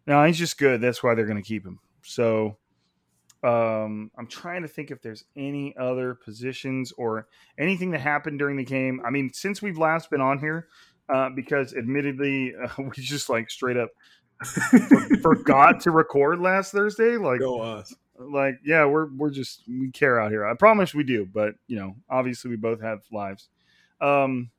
no, 0.08 0.24
he's 0.26 0.38
just 0.38 0.58
good. 0.58 0.82
That's 0.82 1.04
why 1.04 1.16
they're 1.16 1.26
going 1.26 1.42
to 1.42 1.48
keep 1.48 1.66
him. 1.66 1.80
So, 2.04 2.58
um, 3.44 4.12
I'm 4.18 4.28
trying 4.28 4.64
to 4.64 4.68
think 4.68 4.92
if 4.92 5.02
there's 5.02 5.24
any 5.36 5.76
other 5.78 6.16
positions 6.16 6.92
or 6.98 7.28
anything 7.58 7.92
that 7.92 8.02
happened 8.02 8.40
during 8.40 8.58
the 8.58 8.66
game. 8.66 9.02
I 9.06 9.12
mean, 9.12 9.32
since 9.34 9.62
we've 9.62 9.78
last 9.78 10.10
been 10.10 10.22
on 10.22 10.40
here, 10.40 10.68
uh, 11.08 11.30
because 11.30 11.74
admittedly, 11.74 12.54
uh, 12.56 12.70
we 12.78 12.92
just 12.96 13.30
like 13.30 13.50
straight 13.50 13.78
up 13.78 13.90
forgot 15.22 15.82
to 15.82 15.92
record 15.92 16.40
last 16.40 16.72
Thursday. 16.72 17.18
Like, 17.18 17.40
Go 17.40 17.62
us. 17.62 17.94
like 18.18 18.56
yeah, 18.66 18.86
we're 18.86 19.08
we're 19.16 19.32
just 19.32 19.64
we 19.68 19.92
care 19.92 20.20
out 20.20 20.32
here. 20.32 20.46
I 20.46 20.54
promise 20.54 20.94
we 20.94 21.04
do, 21.04 21.26
but 21.26 21.56
you 21.68 21.78
know, 21.78 21.96
obviously 22.10 22.50
we 22.50 22.58
both 22.58 22.82
have 22.82 23.00
lives. 23.12 23.50
Um, 24.02 24.52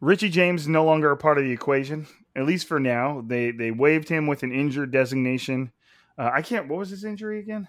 Richie 0.00 0.28
James 0.28 0.68
no 0.68 0.84
longer 0.84 1.10
a 1.10 1.16
part 1.16 1.38
of 1.38 1.44
the 1.44 1.50
equation, 1.50 2.06
at 2.38 2.46
least 2.46 2.68
for 2.68 2.78
now. 2.78 3.22
They 3.26 3.50
they 3.50 3.70
waived 3.72 4.08
him 4.08 4.26
with 4.26 4.44
an 4.44 4.52
injured 4.52 4.92
designation. 4.92 5.72
Uh, 6.16 6.30
I 6.32 6.42
can't. 6.42 6.68
What 6.68 6.78
was 6.78 6.90
his 6.90 7.04
injury 7.04 7.40
again? 7.40 7.68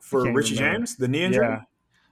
For 0.00 0.32
Richie 0.32 0.54
remember. 0.54 0.78
James, 0.78 0.96
the 0.96 1.08
knee 1.08 1.24
injury? 1.24 1.46
Yeah, 1.46 1.60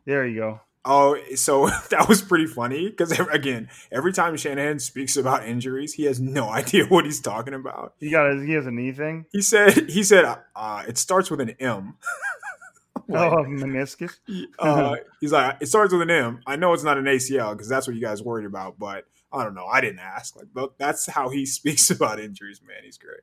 there 0.04 0.26
you 0.26 0.40
go. 0.40 0.60
Oh, 0.84 1.16
so 1.36 1.66
that 1.90 2.08
was 2.08 2.20
pretty 2.22 2.46
funny 2.46 2.88
because 2.88 3.18
again, 3.32 3.68
every 3.92 4.12
time 4.12 4.36
Shanahan 4.36 4.80
speaks 4.80 5.16
about 5.16 5.46
injuries, 5.46 5.94
he 5.94 6.04
has 6.04 6.20
no 6.20 6.48
idea 6.50 6.86
what 6.86 7.04
he's 7.04 7.20
talking 7.20 7.54
about. 7.54 7.94
He 8.00 8.10
got 8.10 8.30
a, 8.30 8.44
he 8.44 8.52
has 8.52 8.66
a 8.66 8.72
knee 8.72 8.92
thing. 8.92 9.26
He 9.32 9.40
said 9.40 9.88
he 9.88 10.02
said 10.02 10.24
uh, 10.56 10.82
it 10.88 10.98
starts 10.98 11.30
with 11.30 11.40
an 11.40 11.50
M. 11.60 11.96
Like, 13.06 13.32
oh, 13.32 13.44
meniscus. 13.44 14.14
uh, 14.58 14.96
he's 15.20 15.30
like 15.30 15.58
it 15.60 15.66
starts 15.66 15.92
with 15.92 16.00
an 16.00 16.10
M. 16.10 16.40
I 16.46 16.56
know 16.56 16.72
it's 16.72 16.84
not 16.84 16.96
an 16.96 17.04
ACL 17.04 17.52
because 17.52 17.68
that's 17.68 17.86
what 17.86 17.94
you 17.94 18.00
guys 18.00 18.22
worried 18.22 18.46
about, 18.46 18.78
but 18.78 19.04
I 19.34 19.44
don't 19.44 19.54
know. 19.54 19.66
I 19.66 19.80
didn't 19.80 20.00
ask. 20.00 20.36
Like 20.36 20.68
that's 20.78 21.06
how 21.06 21.28
he 21.28 21.44
speaks 21.58 21.90
about 21.90 22.20
injuries. 22.20 22.60
Man, 22.66 22.78
he's 22.84 22.98
great. 22.98 23.20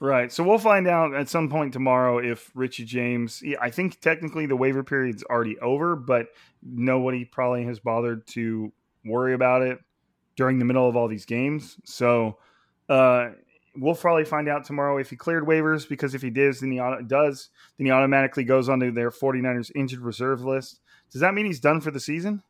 Right. 0.00 0.30
So 0.30 0.44
we'll 0.44 0.58
find 0.58 0.86
out 0.86 1.12
at 1.14 1.28
some 1.28 1.48
point 1.48 1.72
tomorrow 1.72 2.18
if 2.18 2.50
Richie 2.54 2.84
James. 2.84 3.42
I 3.60 3.70
think 3.70 4.00
technically 4.00 4.46
the 4.46 4.56
waiver 4.56 4.84
period's 4.84 5.24
already 5.24 5.58
over, 5.58 5.96
but 5.96 6.28
nobody 6.62 7.24
probably 7.24 7.64
has 7.64 7.80
bothered 7.80 8.26
to 8.28 8.72
worry 9.04 9.34
about 9.34 9.62
it 9.62 9.80
during 10.36 10.60
the 10.60 10.64
middle 10.64 10.88
of 10.88 10.94
all 10.94 11.08
these 11.08 11.24
games. 11.24 11.76
So 11.84 12.38
uh, 12.88 13.30
we'll 13.76 13.96
probably 13.96 14.24
find 14.24 14.48
out 14.48 14.64
tomorrow 14.64 14.98
if 14.98 15.10
he 15.10 15.16
cleared 15.16 15.44
waivers 15.44 15.88
because 15.88 16.14
if 16.14 16.22
he 16.22 16.30
does, 16.30 16.60
then 16.60 16.70
he 16.70 16.80
auto- 16.80 17.02
does, 17.02 17.50
then 17.76 17.86
he 17.86 17.90
automatically 17.90 18.44
goes 18.44 18.68
onto 18.68 18.92
their 18.92 19.10
49ers 19.10 19.72
injured 19.74 20.00
reserve 20.00 20.44
list. 20.44 20.80
Does 21.10 21.22
that 21.22 21.34
mean 21.34 21.46
he's 21.46 21.60
done 21.60 21.80
for 21.80 21.90
the 21.90 21.98
season? 22.00 22.42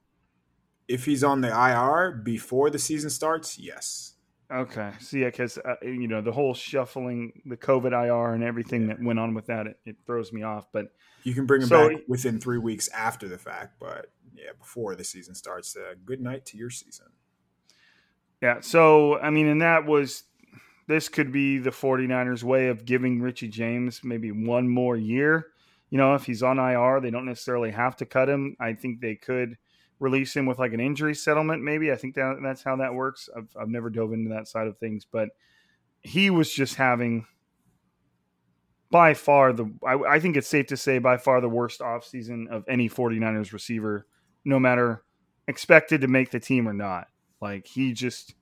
If 0.89 1.05
he's 1.05 1.23
on 1.23 1.41
the 1.43 1.49
IR 1.49 2.13
before 2.13 2.71
the 2.71 2.79
season 2.79 3.11
starts, 3.11 3.59
yes. 3.59 4.15
Okay. 4.51 4.93
See, 4.99 5.21
yeah, 5.21 5.27
because 5.27 5.59
uh, 5.59 5.75
you 5.83 6.09
know 6.09 6.23
the 6.23 6.33
whole 6.33 6.55
shuffling, 6.55 7.43
the 7.45 7.57
COVID 7.57 7.93
IR, 7.93 8.33
and 8.33 8.43
everything 8.43 8.87
that 8.89 9.03
went 9.03 9.19
on 9.19 9.35
with 9.35 9.47
that, 9.47 9.67
it, 9.67 9.79
it 9.85 9.97
throws 10.07 10.33
me 10.33 10.43
off. 10.43 10.67
But 10.73 10.87
You 11.25 11.35
can 11.35 11.45
bring 11.45 11.61
him 11.63 11.69
So- 11.69 11.91
back 11.91 11.99
within 12.09 12.41
three 12.41 12.57
weeks 12.59 12.89
after 12.89 13.29
the 13.29 13.37
fact, 13.37 13.75
but 13.79 14.07
yeah, 14.35 14.53
before 14.59 14.95
the 14.95 15.05
season 15.05 15.35
starts. 15.35 15.77
Uh, 15.77 15.95
good 16.07 16.23
night 16.23 16.47
to 16.47 16.57
your 16.57 16.71
season. 16.71 17.07
Yeah. 18.41 18.61
So, 18.61 19.19
I 19.19 19.31
mean, 19.31 19.49
and 19.49 19.61
that 19.63 19.85
was, 19.85 20.23
this 20.87 21.09
could 21.09 21.33
be 21.33 21.59
the 21.59 21.71
49ers' 21.71 22.43
way 22.43 22.69
of 22.69 22.85
giving 22.85 23.21
Richie 23.21 23.49
James 23.49 24.03
maybe 24.05 24.31
one 24.31 24.69
more 24.69 24.97
year. 24.97 25.49
You 25.91 25.99
know, 25.99 26.15
if 26.15 26.25
he's 26.25 26.43
on 26.43 26.59
IR, 26.59 27.01
they 27.01 27.11
don't 27.11 27.27
necessarily 27.27 27.71
have 27.73 27.97
to 27.97 28.07
cut 28.07 28.29
him. 28.29 28.57
I 28.61 28.75
think 28.75 29.01
they 29.01 29.17
could 29.17 29.57
release 29.99 30.35
him 30.35 30.47
with 30.47 30.59
like 30.59 30.73
an 30.73 30.81
injury 30.81 31.15
settlement, 31.15 31.63
maybe. 31.63 31.91
I 31.93 31.97
think 31.97 32.15
that 32.15 32.39
that's 32.43 32.63
how 32.63 32.77
that 32.77 32.95
works. 32.95 33.29
I've, 33.37 33.49
I've 33.61 33.69
never 33.69 33.91
dove 33.91 34.13
into 34.13 34.31
that 34.31 34.49
side 34.49 34.67
of 34.67 34.79
things, 34.79 35.05
but 35.11 35.31
he 36.01 36.31
was 36.31 36.53
just 36.53 36.77
having 36.77 37.27
by 38.91 39.15
far 39.15 39.53
the, 39.53 39.71
I, 39.87 39.95
I 39.95 40.21
think 40.21 40.37
it's 40.37 40.49
safe 40.49 40.69
to 40.69 40.77
say, 40.77 40.99
by 40.99 41.19
far 41.19 41.41
the 41.41 41.49
worst 41.49 41.81
offseason 41.81 42.49
of 42.49 42.65
any 42.69 42.89
49ers 42.89 43.53
receiver, 43.53 44.07
no 44.45 44.59
matter 44.59 45.03
expected 45.47 46.03
to 46.03 46.09
make 46.09 46.31
the 46.31 46.41
team 46.41 46.69
or 46.69 46.73
not. 46.73 47.09
Like 47.41 47.67
he 47.67 47.93
just 47.93 48.35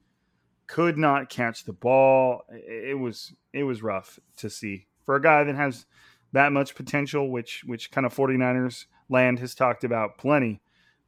could 0.66 0.98
not 0.98 1.28
catch 1.28 1.64
the 1.64 1.72
ball. 1.72 2.42
It 2.50 2.98
was 2.98 3.32
it 3.52 3.62
was 3.62 3.82
rough 3.82 4.18
to 4.38 4.50
see 4.50 4.86
for 5.04 5.16
a 5.16 5.22
guy 5.22 5.44
that 5.44 5.54
has 5.54 5.86
that 6.32 6.52
much 6.52 6.74
potential, 6.74 7.30
which 7.30 7.62
which 7.64 7.90
kind 7.90 8.06
of 8.06 8.14
49ers 8.14 8.86
land 9.08 9.38
has 9.38 9.54
talked 9.54 9.84
about 9.84 10.18
plenty. 10.18 10.60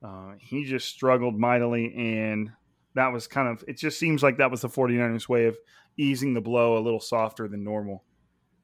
Uh, 0.03 0.32
he 0.38 0.64
just 0.64 0.88
struggled 0.88 1.38
mightily, 1.38 1.92
and 1.96 2.51
that 2.94 3.12
was 3.12 3.26
kind 3.26 3.49
of 3.49 3.64
it. 3.66 3.76
Just 3.76 3.99
seems 3.99 4.22
like 4.22 4.38
that 4.38 4.51
was 4.51 4.61
the 4.61 4.68
49ers' 4.68 5.28
way 5.28 5.46
of 5.46 5.57
easing 5.96 6.34
the 6.34 6.40
blow 6.40 6.78
a 6.78 6.80
little 6.80 7.01
softer 7.01 7.49
than 7.49 7.64
normal. 7.64 8.05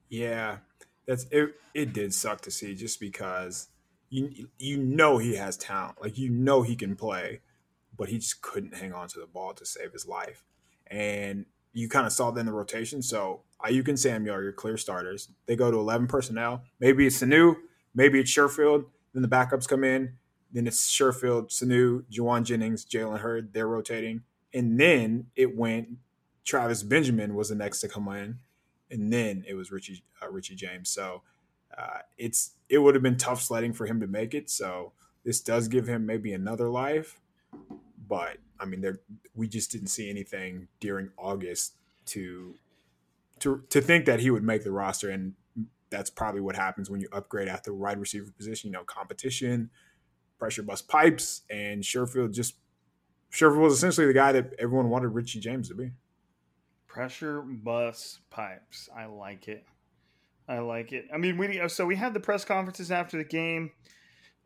Yeah, 0.09 0.59
that's 1.07 1.27
it. 1.31 1.55
It 1.75 1.93
did 1.93 2.15
suck 2.15 2.41
to 2.43 2.51
see, 2.51 2.75
just 2.75 3.01
because 3.01 3.69
you 4.11 4.49
you 4.59 4.79
know 4.79 5.19
he 5.19 5.35
has 5.35 5.57
talent, 5.57 6.01
like 6.01 6.17
you 6.17 6.31
know 6.31 6.63
he 6.63 6.77
can 6.77 6.95
play, 6.95 7.41
but 7.97 8.09
he 8.09 8.19
just 8.19 8.41
couldn't 8.41 8.77
hang 8.77 8.93
on 8.93 9.09
to 9.09 9.19
the 9.19 9.27
ball 9.27 9.55
to 9.55 9.67
save 9.67 9.93
his 9.93 10.07
life, 10.07 10.45
and 10.87 11.47
you 11.73 11.89
kind 11.89 12.07
of 12.07 12.13
saw 12.13 12.31
that 12.31 12.41
in 12.41 12.47
the 12.47 12.53
rotation. 12.53 13.03
So 13.03 13.43
Aiyuk 13.65 13.89
and 13.89 13.99
Samuel 13.99 14.37
are 14.37 14.43
your 14.43 14.53
clear 14.53 14.77
starters. 14.77 15.29
They 15.47 15.57
go 15.57 15.73
to 15.73 15.79
eleven 15.79 16.07
personnel. 16.07 16.63
Maybe 16.79 17.07
it's 17.07 17.21
Sanu, 17.21 17.57
maybe 17.95 18.21
it's 18.21 18.31
Sherfield. 18.31 18.85
Then 19.13 19.23
the 19.23 19.29
backups 19.29 19.69
come 19.69 19.83
in. 19.83 20.15
Then 20.55 20.67
it's 20.67 20.91
Sherfield, 20.91 21.51
Sanu, 21.51 22.05
Jauan 22.11 22.45
Jennings, 22.45 22.87
Jalen 22.87 23.21
Hurd. 23.21 23.53
They're 23.53 23.69
rotating, 23.69 24.23
and 24.55 24.81
then 24.81 25.27
it 25.37 25.55
went. 25.55 25.89
Travis 26.45 26.83
Benjamin 26.83 27.35
was 27.35 27.49
the 27.49 27.55
next 27.55 27.81
to 27.81 27.89
come 27.89 28.07
in 28.09 28.39
and 28.95 29.13
then 29.13 29.45
it 29.47 29.55
was 29.55 29.71
Richie 29.71 30.05
uh, 30.23 30.31
Richie 30.31 30.55
James. 30.55 30.89
So 30.89 31.23
uh, 31.77 31.99
it's 32.17 32.53
it 32.69 32.79
would 32.79 32.95
have 32.95 33.03
been 33.03 33.17
tough 33.17 33.43
sledding 33.43 33.73
for 33.73 33.87
him 33.87 34.01
to 34.01 34.07
make 34.07 34.35
it. 34.35 34.49
So 34.49 34.93
this 35.25 35.41
does 35.41 35.69
give 35.69 35.89
him 35.89 36.07
maybe 36.07 36.33
another 36.33 36.69
life, 36.69 37.21
but 38.09 38.39
I 38.59 38.65
mean, 38.67 38.81
there 38.81 39.01
we 39.35 39.49
just 39.49 39.73
didn't 39.73 39.89
see 39.89 40.09
anything 40.09 40.69
during 40.81 41.11
August 41.19 41.75
to 42.07 42.55
to 43.41 43.65
to 43.69 43.81
think 43.81 44.07
that 44.07 44.21
he 44.21 44.31
would 44.31 44.45
make 44.45 44.65
the 44.65 44.73
roster, 44.73 45.11
and 45.11 45.35
that's 45.91 46.11
probably 46.11 46.41
what 46.41 46.57
happens 46.57 46.89
when 46.89 47.01
you 47.01 47.09
upgrade 47.13 47.49
at 47.49 47.65
the 47.65 47.75
wide 47.75 47.99
receiver 47.99 48.31
position. 48.31 48.69
You 48.69 48.75
know, 48.75 48.85
competition, 48.85 49.71
pressure 50.39 50.63
bust 50.63 50.89
pipes, 50.89 51.43
and 51.51 51.83
Sherfield 51.83 52.33
just 52.33 52.55
Sherfield 53.33 53.61
was 53.61 53.73
essentially 53.75 54.07
the 54.07 54.13
guy 54.15 54.33
that 54.33 54.55
everyone 54.59 54.91
wanted 54.91 55.09
Richie 55.09 55.41
James 55.41 55.69
to 55.69 55.75
be. 55.75 55.91
Pressure 56.87 57.43
bus 57.43 58.21
pipes. 58.31 58.89
I 58.97 59.07
like 59.07 59.49
it. 59.49 59.65
I 60.49 60.59
like 60.59 60.93
it. 60.93 61.07
I 61.13 61.17
mean, 61.17 61.39
we 61.39 61.61
so 61.69 61.87
we 61.87 61.97
had 61.97 62.15
the 62.15 62.21
press 62.21 62.45
conferences 62.45 62.91
after 62.93 63.17
the 63.17 63.25
game. 63.25 63.73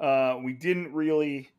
Uh, 0.01 0.39
we 0.43 0.53
didn't 0.55 0.95
really 0.95 1.51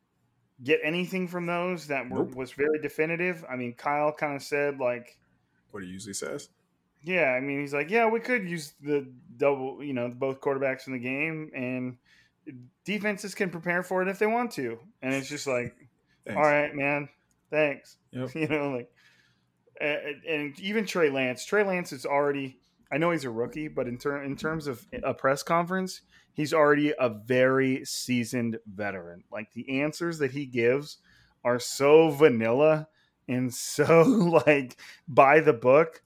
get 0.64 0.80
anything 0.84 1.28
from 1.28 1.46
those 1.46 1.88
that 1.88 2.10
were, 2.10 2.20
Nope. 2.20 2.36
was 2.36 2.52
very 2.54 2.80
definitive. 2.82 3.46
I 3.50 3.56
mean, 3.56 3.74
Kyle 3.74 4.12
kind 4.14 4.36
of 4.36 4.42
said 4.42 4.80
like, 4.80 5.18
What 5.72 5.84
he 5.84 5.90
usually 5.90 6.14
says. 6.14 6.50
yeah. 7.04 7.34
I 7.38 7.42
mean, 7.42 7.60
he's 7.60 7.74
like, 7.74 7.90
yeah, 7.90 8.08
we 8.10 8.20
could 8.22 8.50
use 8.50 8.74
the 8.82 9.08
double, 9.38 9.84
you 9.84 9.94
know, 9.94 10.10
both 10.10 10.40
quarterbacks 10.42 10.88
in 10.88 10.94
the 10.94 11.00
game, 11.00 11.52
and 11.54 11.98
defenses 12.86 13.36
can 13.36 13.50
prepare 13.50 13.84
for 13.84 14.02
it 14.02 14.08
if 14.08 14.20
they 14.20 14.26
want 14.26 14.52
to. 14.52 14.80
And 15.02 15.14
it's 15.14 15.30
just 15.30 15.47
like, 15.47 15.76
Thanks. 16.26 16.38
all 16.38 16.43
right, 16.43 16.74
man, 16.76 17.10
thanks. 17.50 17.97
Yep. 18.12 18.30
You 18.36 18.47
know, 18.47 18.72
like, 18.72 18.91
and, 19.80 20.24
and 20.28 20.60
even 20.60 20.86
Trey 20.86 21.10
Lance. 21.10 21.45
Trey 21.45 21.64
Lance 21.64 21.91
is 21.93 22.06
already. 22.06 22.58
I 22.91 22.97
know 22.97 23.12
he's 23.12 23.26
a 23.26 23.30
rookie, 23.30 23.68
but 23.68 23.88
in 23.88 23.97
ter- 23.97 24.24
in 24.24 24.36
terms 24.36 24.68
of 24.68 24.86
a 25.04 25.14
press 25.14 25.43
conference, 25.43 26.02
he's 26.34 26.54
already 26.54 26.93
a 27.00 27.10
very 27.10 27.86
seasoned 27.86 28.58
veteran. 28.66 29.24
Like 29.32 29.54
the 29.54 29.82
answers 29.82 30.18
that 30.20 30.32
he 30.32 30.45
gives 30.45 30.97
are 31.43 31.60
so 31.60 32.10
vanilla 32.10 32.88
and 33.28 33.54
so 33.54 34.02
like 34.47 34.78
by 35.08 35.39
the 35.39 35.54
book, 35.54 36.02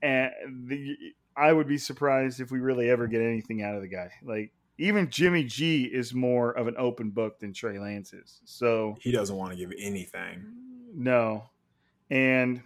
and 0.00 0.30
the, 0.66 0.96
I 1.36 1.52
would 1.52 1.68
be 1.68 1.78
surprised 1.78 2.40
if 2.40 2.50
we 2.50 2.58
really 2.60 2.90
ever 2.90 3.06
get 3.06 3.20
anything 3.22 3.62
out 3.62 3.74
of 3.76 3.82
the 3.82 3.88
guy. 3.88 4.10
Like 4.24 4.52
even 4.78 5.10
Jimmy 5.10 5.44
G 5.44 5.84
is 5.84 6.14
more 6.14 6.52
of 6.52 6.66
an 6.66 6.74
open 6.78 7.10
book 7.10 7.38
than 7.38 7.52
Trey 7.52 7.78
Lance 7.78 8.12
is. 8.12 8.40
So 8.44 8.96
He 9.00 9.12
doesn't 9.12 9.36
want 9.36 9.52
to 9.52 9.56
give 9.58 9.72
anything. 9.78 10.44
no. 10.94 11.50
And 12.10 12.62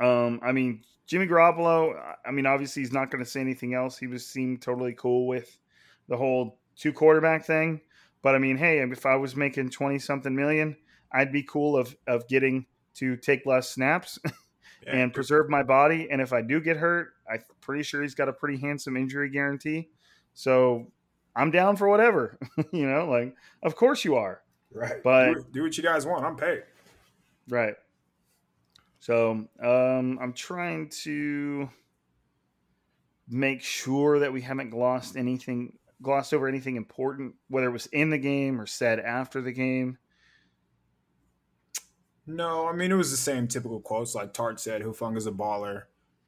um 0.00 0.40
I 0.42 0.52
mean 0.52 0.82
Jimmy 1.06 1.26
Garoppolo, 1.26 1.94
I 2.26 2.30
mean 2.30 2.46
obviously 2.46 2.82
he's 2.82 2.92
not 2.92 3.10
going 3.10 3.22
to 3.22 3.30
say 3.30 3.40
anything 3.40 3.74
else. 3.74 3.98
He 3.98 4.06
was 4.06 4.26
seemed 4.26 4.62
totally 4.62 4.94
cool 4.94 5.26
with 5.26 5.58
the 6.08 6.16
whole 6.16 6.58
two 6.76 6.92
quarterback 6.92 7.44
thing. 7.44 7.80
But 8.22 8.34
I 8.34 8.38
mean, 8.38 8.56
hey, 8.56 8.78
if 8.80 9.04
I 9.04 9.16
was 9.16 9.36
making 9.36 9.68
20 9.70 9.98
something 9.98 10.34
million, 10.34 10.76
I'd 11.12 11.30
be 11.32 11.42
cool 11.42 11.76
of 11.76 11.94
of 12.06 12.26
getting 12.28 12.66
to 12.94 13.16
take 13.16 13.44
less 13.46 13.68
snaps 13.70 14.18
Yeah. 14.86 14.96
and 14.96 15.14
preserve 15.14 15.48
my 15.48 15.62
body 15.62 16.08
and 16.10 16.20
if 16.20 16.32
I 16.34 16.42
do 16.42 16.60
get 16.60 16.76
hurt, 16.76 17.14
I'm 17.30 17.42
pretty 17.62 17.82
sure 17.84 18.02
he's 18.02 18.14
got 18.14 18.28
a 18.28 18.32
pretty 18.34 18.58
handsome 18.58 18.96
injury 18.98 19.30
guarantee. 19.30 19.88
So 20.34 20.88
I'm 21.34 21.50
down 21.50 21.76
for 21.76 21.88
whatever. 21.88 22.38
you 22.72 22.86
know, 22.86 23.08
like 23.08 23.34
of 23.62 23.76
course 23.76 24.04
you 24.04 24.16
are. 24.16 24.42
right. 24.72 25.02
but- 25.02 25.34
do, 25.34 25.46
do 25.52 25.62
what 25.62 25.76
you 25.76 25.82
guys 25.82 26.04
want. 26.06 26.24
I'm 26.24 26.36
paid. 26.36 26.64
Right. 27.48 27.74
So 29.00 29.46
um, 29.62 30.18
I'm 30.20 30.32
trying 30.32 30.88
to 31.02 31.68
make 33.28 33.62
sure 33.62 34.20
that 34.20 34.32
we 34.32 34.40
haven't 34.40 34.70
glossed 34.70 35.16
anything, 35.16 35.78
glossed 36.00 36.32
over 36.32 36.48
anything 36.48 36.76
important, 36.76 37.34
whether 37.48 37.66
it 37.66 37.72
was 37.72 37.86
in 37.86 38.08
the 38.08 38.18
game 38.18 38.58
or 38.58 38.66
said 38.66 38.98
after 39.00 39.42
the 39.42 39.52
game. 39.52 39.98
No, 42.26 42.66
I 42.66 42.72
mean 42.72 42.90
it 42.90 42.94
was 42.96 43.10
the 43.10 43.18
same 43.18 43.46
typical 43.46 43.80
quotes. 43.80 44.14
Like 44.14 44.32
Tartt 44.32 44.58
said, 44.58 44.80
"Hufanga's 44.82 45.26
a 45.26 45.32
baller." 45.32 45.82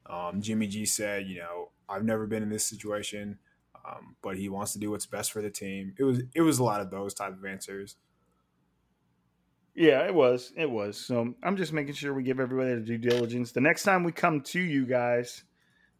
Um, 0.05 0.41
Jimmy 0.41 0.67
G 0.67 0.85
said, 0.85 1.25
"You 1.25 1.39
know, 1.39 1.69
I've 1.89 2.03
never 2.03 2.27
been 2.27 2.43
in 2.43 2.49
this 2.49 2.65
situation, 2.65 3.39
um, 3.87 4.15
but 4.21 4.37
he 4.37 4.49
wants 4.49 4.73
to 4.73 4.79
do 4.79 4.91
what's 4.91 5.05
best 5.05 5.31
for 5.31 5.41
the 5.41 5.49
team." 5.49 5.93
It 5.97 6.03
was 6.03 6.21
it 6.33 6.41
was 6.41 6.59
a 6.59 6.63
lot 6.63 6.81
of 6.81 6.91
those 6.91 7.13
type 7.13 7.33
of 7.33 7.45
answers. 7.45 7.95
Yeah, 9.75 10.05
it 10.05 10.13
was. 10.13 10.51
It 10.57 10.69
was. 10.69 10.97
So 10.97 11.35
I'm 11.43 11.55
just 11.55 11.71
making 11.71 11.93
sure 11.93 12.13
we 12.13 12.23
give 12.23 12.39
everybody 12.39 12.73
the 12.73 12.81
due 12.81 12.97
diligence. 12.97 13.51
The 13.51 13.61
next 13.61 13.83
time 13.83 14.03
we 14.03 14.11
come 14.11 14.41
to 14.41 14.59
you 14.59 14.87
guys, 14.87 15.43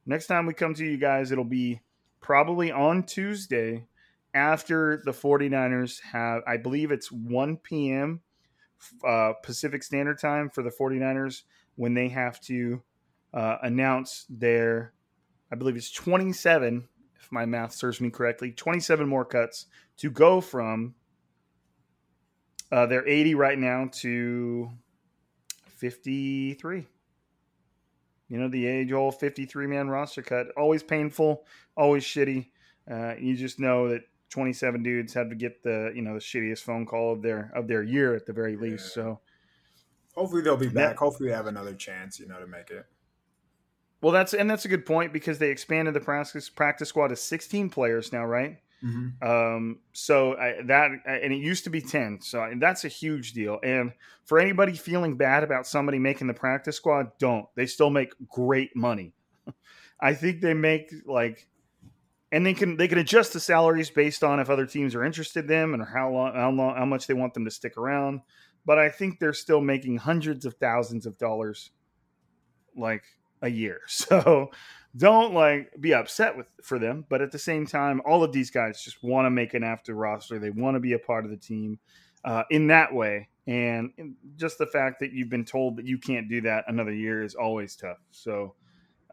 next 0.06 0.26
time 0.26 0.48
we 0.48 0.54
come 0.54 0.74
to 0.74 0.86
you 0.86 0.98
guys, 0.98 1.32
it'll 1.32 1.44
be 1.44 1.82
probably 2.20 2.72
on 2.72 3.04
Tuesday 3.04 3.86
after 4.34 5.02
the 5.04 5.12
49ers 5.12 6.02
have, 6.12 6.44
I 6.46 6.58
believe 6.58 6.92
it's 6.92 7.12
1 7.12 7.58
p.m. 7.58 8.22
Uh, 9.04 9.34
Pacific 9.44 9.84
Standard 9.84 10.20
Time 10.20 10.50
for 10.50 10.62
the 10.62 10.70
49ers 10.70 11.44
when 11.76 11.94
they 11.94 12.10
have 12.10 12.40
to 12.42 12.82
uh, 13.34 13.58
announce 13.64 14.26
their, 14.30 14.94
I 15.52 15.56
believe 15.56 15.76
it's 15.76 15.92
27, 15.92 16.88
if 17.28 17.32
my 17.32 17.46
math 17.46 17.74
serves 17.74 18.00
me 18.00 18.10
correctly, 18.10 18.52
27 18.52 19.08
more 19.08 19.26
cuts 19.26 19.66
to 19.98 20.10
go 20.10 20.40
from 20.42 20.96
uh, 22.72 22.86
they're 22.86 23.08
80 23.08 23.36
right 23.36 23.58
now 23.58 23.90
to 23.94 24.70
53. 25.78 26.86
You 28.30 28.38
know, 28.38 28.50
the 28.50 28.66
age 28.66 28.92
old 28.92 29.18
53 29.20 29.68
man 29.68 29.90
roster 29.90 30.22
cut. 30.22 30.48
Always 30.58 30.84
painful, 30.84 31.46
always 31.78 32.04
shitty. 32.04 32.50
Uh, 32.90 33.14
you 33.20 33.36
just 33.36 33.60
know 33.60 33.90
that 33.90 34.02
27 34.30 34.84
dudes 34.84 35.14
had 35.14 35.30
to 35.30 35.36
get 35.36 35.64
the, 35.64 35.92
you 35.96 36.02
know, 36.02 36.14
the 36.14 36.20
shittiest 36.20 36.60
phone 36.60 36.86
call 36.86 37.14
of 37.14 37.22
their 37.22 37.52
of 37.56 37.68
their 37.68 37.84
year 37.84 38.16
at 38.16 38.26
the 38.26 38.34
very 38.34 38.58
least. 38.58 38.94
So, 38.94 39.20
Hopefully 40.14 40.42
they'll 40.42 40.58
be 40.58 40.66
Yeah. 40.66 40.72
back. 40.72 40.98
Hopefully 40.98 41.30
they 41.30 41.36
have 41.36 41.48
another 41.48 41.74
chance, 41.74 42.20
you 42.20 42.28
know, 42.28 42.40
to 42.40 42.48
make 42.48 42.70
it. 42.70 42.86
Well, 44.02 44.14
that's 44.14 44.34
and 44.34 44.50
that's 44.50 44.66
a 44.66 44.68
good 44.68 44.86
point 44.86 45.14
because 45.14 45.40
they 45.40 45.50
expanded 45.50 45.94
the 45.94 46.00
practice 46.00 46.50
practice 46.50 46.90
squad 46.90 47.08
to 47.08 47.16
16 47.16 47.70
players 47.70 48.14
now, 48.14 48.26
right? 48.26 48.58
Mm-hmm. 48.84 49.28
Um, 49.28 49.80
so 49.94 50.38
I, 50.38 50.62
that 50.66 50.92
and 51.06 51.34
it 51.34 51.38
used 51.38 51.64
to 51.64 51.70
be 51.70 51.82
ten. 51.82 52.22
So 52.22 52.48
that's 52.58 52.86
a 52.86 52.90
huge 52.90 53.34
deal. 53.34 53.60
And 53.64 53.92
for 54.26 54.40
anybody 54.40 54.74
feeling 54.74 55.18
bad 55.18 55.44
about 55.44 55.66
somebody 55.66 55.98
making 55.98 56.28
the 56.28 56.34
practice 56.34 56.76
squad, 56.76 57.12
don't. 57.18 57.48
They 57.56 57.66
still 57.66 57.90
make 57.90 58.14
great 58.28 58.76
money. 58.76 59.14
I 60.00 60.14
think 60.14 60.42
they 60.42 60.54
make 60.54 60.94
like, 61.06 61.48
and 62.32 62.46
they 62.46 62.54
can 62.54 62.78
they 62.78 62.88
can 62.88 63.00
adjust 63.00 63.34
the 63.34 63.40
salaries 63.40 63.90
based 63.90 64.24
on 64.24 64.40
if 64.40 64.50
other 64.50 64.68
teams 64.68 64.94
are 64.94 65.04
interested 65.04 65.46
in 65.46 65.48
them 65.48 65.74
and 65.74 65.84
how 65.84 66.12
long 66.12 66.36
how 66.36 66.52
long 66.52 66.76
how 66.76 66.86
much 66.86 67.08
they 67.08 67.16
want 67.16 67.34
them 67.34 67.46
to 67.46 67.52
stick 67.52 67.78
around. 67.78 68.22
But 68.64 68.78
I 68.78 68.90
think 68.90 69.20
they're 69.20 69.34
still 69.34 69.62
making 69.62 69.98
hundreds 69.98 70.46
of 70.46 70.54
thousands 70.56 71.08
of 71.08 71.18
dollars, 71.18 71.72
like 72.76 73.04
a 73.42 73.50
year. 73.50 73.82
So 73.88 74.52
don't 74.96 75.34
like 75.34 75.72
be 75.80 75.94
upset 75.94 76.36
with 76.36 76.48
for 76.64 76.80
them 76.80 77.06
but 77.08 77.22
at 77.22 77.32
the 77.32 77.38
same 77.38 77.68
time 77.68 78.02
all 78.04 78.24
of 78.24 78.32
these 78.32 78.50
guys 78.50 78.82
just 78.84 79.04
want 79.04 79.26
to 79.26 79.30
make 79.30 79.54
an 79.54 79.64
after 79.64 79.94
roster. 79.94 80.40
They 80.40 80.50
want 80.50 80.76
to 80.76 80.80
be 80.80 80.94
a 80.94 81.00
part 81.00 81.26
of 81.26 81.32
the 81.32 81.38
team 81.38 81.80
uh, 82.26 82.44
in 82.50 82.68
that 82.68 82.94
way. 82.94 83.30
And 83.48 83.92
just 84.36 84.58
the 84.58 84.66
fact 84.66 85.00
that 85.00 85.14
you've 85.14 85.30
been 85.30 85.46
told 85.46 85.78
that 85.78 85.86
you 85.86 85.98
can't 85.98 86.30
do 86.30 86.42
that 86.42 86.66
another 86.68 86.94
year 86.94 87.24
is 87.24 87.36
always 87.36 87.76
tough. 87.76 87.98
So 88.12 88.56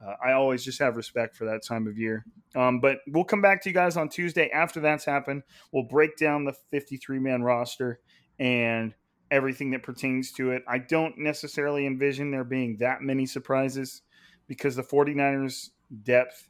uh, 0.05 0.15
i 0.25 0.33
always 0.33 0.65
just 0.65 0.81
have 0.81 0.97
respect 0.97 1.37
for 1.37 1.45
that 1.45 1.65
time 1.65 1.87
of 1.87 1.97
year. 1.97 2.25
Um, 2.57 2.81
but 2.81 2.99
we'll 3.07 3.25
come 3.25 3.43
back 3.43 3.63
to 3.63 3.69
you 3.69 3.75
guys 3.75 3.97
on 3.97 4.09
tuesday 4.09 4.51
after 4.51 4.81
that's 4.81 5.05
happened. 5.05 5.43
We'll 5.73 5.85
break 5.85 6.17
down 6.17 6.45
the 6.45 6.55
53 6.71 7.21
man 7.21 7.43
roster 7.43 8.01
and 8.39 8.95
everything 9.31 9.71
that 9.71 9.83
pertains 9.83 10.33
to 10.33 10.51
it. 10.51 10.63
I 10.69 10.79
don't 10.79 11.19
necessarily 11.19 11.87
envision 11.87 12.31
there 12.31 12.45
being 12.45 12.79
that 12.79 13.03
many 13.03 13.27
surprises 13.27 14.03
because 14.47 14.77
the 14.77 14.83
49ers 14.83 15.71
depth 16.03 16.49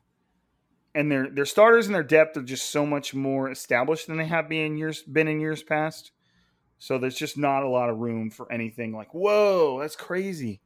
and 0.95 1.11
their 1.11 1.29
their 1.29 1.45
starters 1.45 1.87
and 1.87 1.95
their 1.95 2.03
depth 2.03 2.37
are 2.37 2.43
just 2.43 2.71
so 2.71 2.87
much 2.87 3.15
more 3.15 3.51
established 3.51 4.07
than 4.07 4.17
they 4.17 4.27
have 4.27 4.49
been 4.49 4.67
in 4.67 4.77
years 4.77 5.03
been 5.03 5.29
in 5.29 5.41
years 5.41 5.63
past. 5.63 6.13
So 6.79 6.99
there's 6.99 7.17
just 7.17 7.39
not 7.39 7.63
a 7.63 7.69
lot 7.69 7.89
of 7.89 7.99
room 7.99 8.31
for 8.31 8.51
anything 8.53 8.95
like, 8.95 9.15
whoa, 9.15 9.79
that's 9.81 9.97
crazy. 9.97 10.61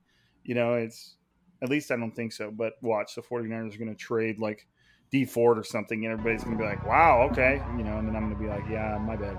You 0.44 0.54
know, 0.54 0.74
it's 0.74 1.16
at 1.62 1.68
least 1.68 1.90
I 1.90 1.96
don't 1.96 2.14
think 2.14 2.32
so. 2.32 2.50
But 2.50 2.74
watch, 2.82 3.14
the 3.14 3.22
49ers 3.22 3.74
are 3.74 3.78
gonna 3.78 3.94
trade 3.94 4.38
like 4.38 4.66
Dee 5.10 5.24
Ford 5.24 5.58
or 5.58 5.64
something, 5.64 6.04
and 6.04 6.12
everybody's 6.12 6.44
gonna 6.44 6.58
be 6.58 6.64
like, 6.64 6.84
Wow, 6.86 7.28
okay, 7.30 7.62
you 7.76 7.84
know, 7.84 7.98
and 7.98 8.08
then 8.08 8.16
I'm 8.16 8.30
gonna 8.30 8.40
be 8.40 8.48
like, 8.48 8.64
Yeah, 8.68 8.98
my 8.98 9.16
bad. 9.16 9.36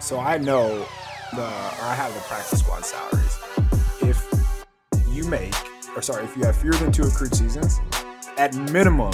So 0.00 0.18
I 0.18 0.38
know 0.38 0.86
the 1.32 1.42
or 1.42 1.84
I 1.84 1.94
have 1.94 2.14
the 2.14 2.20
practice 2.20 2.60
squad 2.60 2.84
salaries. 2.84 3.38
If 4.02 4.66
you 5.10 5.24
make 5.24 5.54
or 5.96 6.02
sorry, 6.02 6.24
if 6.24 6.36
you 6.36 6.44
have 6.44 6.56
fewer 6.56 6.74
than 6.74 6.92
two 6.92 7.02
accrued 7.04 7.34
seasons, 7.34 7.80
at 8.38 8.54
minimum 8.72 9.12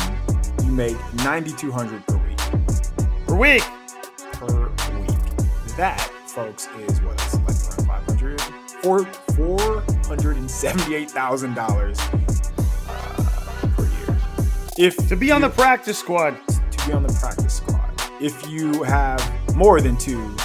you 0.64 0.70
make 0.72 0.96
ninety 1.24 1.52
two 1.52 1.70
hundred 1.72 2.06
per 2.06 2.16
week. 2.18 2.38
Per 3.26 3.34
week. 3.36 3.62
Per 4.32 4.68
week. 5.00 5.76
That, 5.76 6.00
folks, 6.26 6.68
is 6.78 7.00
what 7.02 7.18
like 7.44 7.56
around 7.56 7.86
five 7.86 8.04
hundred 8.04 8.40
four 8.82 9.04
four 9.36 9.82
hundred 10.06 10.36
and 10.36 10.50
seventy 10.50 10.94
eight 10.94 11.10
thousand 11.10 11.54
dollars 11.54 11.98
uh, 12.88 13.32
if 14.78 14.96
To 15.08 15.16
be 15.16 15.30
on 15.30 15.40
the 15.40 15.48
practice 15.50 15.98
squad. 15.98 16.36
to 16.48 16.86
be 16.86 16.92
on 16.92 17.02
the 17.02 17.12
practice 17.20 17.54
squad. 17.54 17.82
If 18.20 18.48
you 18.48 18.82
have 18.82 19.20
more 19.54 19.80
than 19.80 19.96
two 19.98 20.36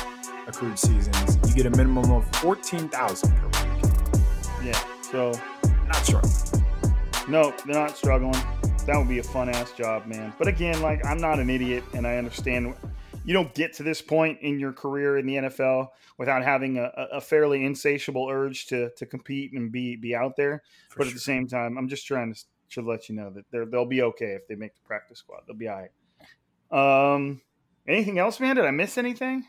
accrued 0.48 0.78
seasons, 0.80 1.38
you 1.48 1.54
get 1.56 1.66
a 1.66 1.70
minimum 1.72 2.12
of 2.12 2.26
fourteen 2.38 2.88
thousand 2.90 3.34
per 3.38 3.48
week. 3.48 3.92
Yeah. 4.64 4.80
So 5.02 5.34
Not 5.92 6.06
sure. 6.06 6.22
no, 7.28 7.54
they're 7.66 7.76
not 7.76 7.98
struggling. 7.98 8.42
That 8.86 8.98
would 8.98 9.10
be 9.10 9.20
a 9.20 9.24
fun 9.24 9.50
ass 9.50 9.74
job, 9.74 10.06
man. 10.06 10.34
But 10.38 10.48
again, 10.48 10.82
like 10.82 11.06
I'm 11.06 11.20
not 11.20 11.40
an 11.40 11.50
idiot, 11.50 11.84
and 11.94 12.08
I 12.08 12.18
understand 12.18 12.74
you 13.26 13.34
don't 13.34 13.54
get 13.54 13.74
to 13.74 13.84
this 13.84 14.02
point 14.02 14.40
in 14.42 14.58
your 14.58 14.72
career 14.72 15.18
in 15.18 15.26
the 15.26 15.36
NFL 15.36 15.90
without 16.18 16.44
having 16.44 16.78
a, 16.78 16.92
a 17.12 17.22
fairly 17.22 17.66
insatiable 17.66 18.28
urge 18.30 18.68
to 18.68 18.90
to 18.98 19.06
compete 19.06 19.52
and 19.54 19.72
be 19.72 19.98
be 19.98 20.16
out 20.16 20.36
there. 20.38 20.64
For 20.90 21.00
but 21.00 21.08
at 21.08 21.14
the 21.14 21.20
same 21.20 21.48
time, 21.48 21.78
I'm 21.78 21.90
just 21.90 22.08
trying 22.08 22.34
to, 22.34 22.42
to 22.72 22.82
let 22.82 23.10
you 23.10 23.16
know 23.16 23.30
that 23.32 23.44
they're, 23.52 23.66
they'll 23.66 23.86
be 23.86 24.02
okay 24.02 24.34
if 24.34 24.48
they 24.48 24.56
make 24.56 24.74
the 24.74 24.82
practice 24.86 25.20
squad. 25.20 25.42
They'll 25.46 25.58
be 25.58 25.68
all 25.68 25.88
right. 26.72 27.14
Um, 27.14 27.42
anything 27.86 28.18
else, 28.18 28.40
man? 28.40 28.56
Did 28.56 28.66
I 28.66 28.72
miss 28.72 28.98
anything? 28.98 29.46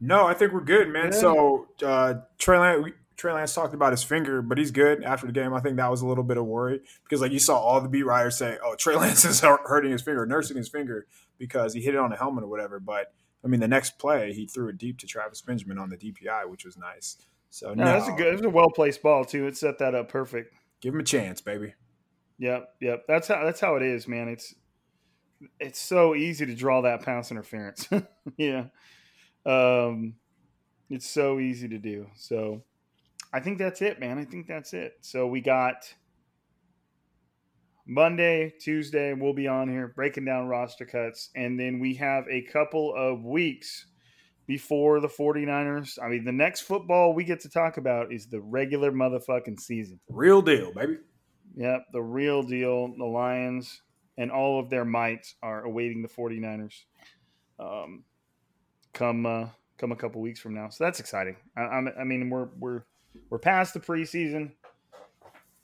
No, 0.00 0.26
I 0.26 0.34
think 0.34 0.52
we're 0.52 0.60
good, 0.60 0.88
man. 0.88 1.06
Yeah. 1.06 1.18
So 1.18 1.68
uh, 1.82 2.14
Trey 2.38 2.58
Lance, 2.58 2.92
Trey 3.20 3.34
Lance 3.34 3.52
talked 3.54 3.74
about 3.74 3.92
his 3.92 4.02
finger, 4.02 4.40
but 4.40 4.56
he's 4.56 4.70
good 4.70 5.04
after 5.04 5.26
the 5.26 5.32
game. 5.32 5.52
I 5.52 5.60
think 5.60 5.76
that 5.76 5.90
was 5.90 6.00
a 6.00 6.06
little 6.06 6.24
bit 6.24 6.38
of 6.38 6.46
worry 6.46 6.80
because, 7.04 7.20
like, 7.20 7.32
you 7.32 7.38
saw 7.38 7.58
all 7.58 7.78
the 7.82 7.88
beat 7.88 8.04
writers 8.04 8.38
say, 8.38 8.56
"Oh, 8.64 8.74
Trey 8.76 8.96
Lance 8.96 9.26
is 9.26 9.40
hurting 9.40 9.92
his 9.92 10.00
finger, 10.00 10.24
nursing 10.24 10.56
his 10.56 10.70
finger 10.70 11.06
because 11.36 11.74
he 11.74 11.82
hit 11.82 11.94
it 11.94 12.00
on 12.00 12.12
a 12.12 12.16
helmet 12.16 12.44
or 12.44 12.46
whatever." 12.46 12.80
But 12.80 13.12
I 13.44 13.48
mean, 13.48 13.60
the 13.60 13.68
next 13.68 13.98
play, 13.98 14.32
he 14.32 14.46
threw 14.46 14.68
it 14.68 14.78
deep 14.78 14.96
to 15.00 15.06
Travis 15.06 15.42
Benjamin 15.42 15.76
on 15.76 15.90
the 15.90 15.98
DPI, 15.98 16.48
which 16.48 16.64
was 16.64 16.78
nice. 16.78 17.18
So 17.50 17.74
No, 17.74 17.84
no, 17.84 17.92
that's 17.92 18.08
a 18.08 18.12
good. 18.12 18.32
It's 18.32 18.42
a 18.42 18.48
well 18.48 18.70
placed 18.70 19.02
ball 19.02 19.26
too. 19.26 19.46
It 19.46 19.56
set 19.56 19.78
that 19.80 19.94
up 19.94 20.08
perfect. 20.08 20.54
give 20.80 20.94
him 20.94 21.00
a 21.00 21.04
chance, 21.04 21.42
baby. 21.42 21.74
Yep, 22.38 22.74
yep. 22.80 23.04
That's 23.06 23.28
how 23.28 23.44
that's 23.44 23.60
how 23.60 23.76
it 23.76 23.82
is, 23.82 24.08
man. 24.08 24.28
It's 24.28 24.54
it's 25.58 25.78
so 25.78 26.14
easy 26.14 26.46
to 26.46 26.54
draw 26.54 26.80
that 26.82 27.02
pass 27.02 27.30
interference. 27.30 27.86
yeah. 28.38 28.64
Um 29.44 30.14
it's 30.88 31.08
so 31.08 31.38
easy 31.38 31.68
to 31.68 31.78
do. 31.78 32.06
So 32.16 32.62
I 33.32 33.40
think 33.40 33.58
that's 33.58 33.82
it, 33.82 34.00
man. 34.00 34.18
I 34.18 34.24
think 34.24 34.46
that's 34.46 34.72
it. 34.72 34.94
So 35.02 35.26
we 35.26 35.40
got 35.40 35.92
Monday, 37.86 38.52
Tuesday, 38.60 39.12
we'll 39.14 39.32
be 39.32 39.48
on 39.48 39.68
here 39.68 39.92
breaking 39.94 40.24
down 40.24 40.46
roster 40.48 40.84
cuts. 40.84 41.30
And 41.34 41.58
then 41.58 41.78
we 41.80 41.94
have 41.94 42.24
a 42.28 42.42
couple 42.42 42.94
of 42.96 43.24
weeks 43.24 43.86
before 44.46 45.00
the 45.00 45.08
49ers. 45.08 45.98
I 46.02 46.08
mean, 46.08 46.24
the 46.24 46.32
next 46.32 46.62
football 46.62 47.14
we 47.14 47.24
get 47.24 47.40
to 47.40 47.48
talk 47.48 47.76
about 47.76 48.12
is 48.12 48.26
the 48.26 48.40
regular 48.40 48.90
motherfucking 48.90 49.60
season. 49.60 50.00
Real 50.08 50.42
deal, 50.42 50.72
baby. 50.72 50.98
Yep, 51.56 51.86
the 51.92 52.02
real 52.02 52.42
deal. 52.42 52.94
The 52.96 53.04
Lions 53.04 53.82
and 54.18 54.30
all 54.30 54.60
of 54.60 54.70
their 54.70 54.84
might 54.84 55.26
are 55.42 55.64
awaiting 55.64 56.02
the 56.02 56.08
49ers 56.08 56.74
um, 57.58 58.04
come 58.92 59.26
uh, 59.26 59.46
come 59.78 59.92
a 59.92 59.96
couple 59.96 60.20
weeks 60.20 60.40
from 60.40 60.54
now. 60.54 60.68
So 60.68 60.84
that's 60.84 61.00
exciting. 61.00 61.36
I, 61.56 61.62
I'm, 61.62 61.88
I 61.98 62.04
mean, 62.04 62.30
we're 62.30 62.48
we're 62.58 62.82
we're 63.28 63.38
past 63.38 63.74
the 63.74 63.80
preseason 63.80 64.52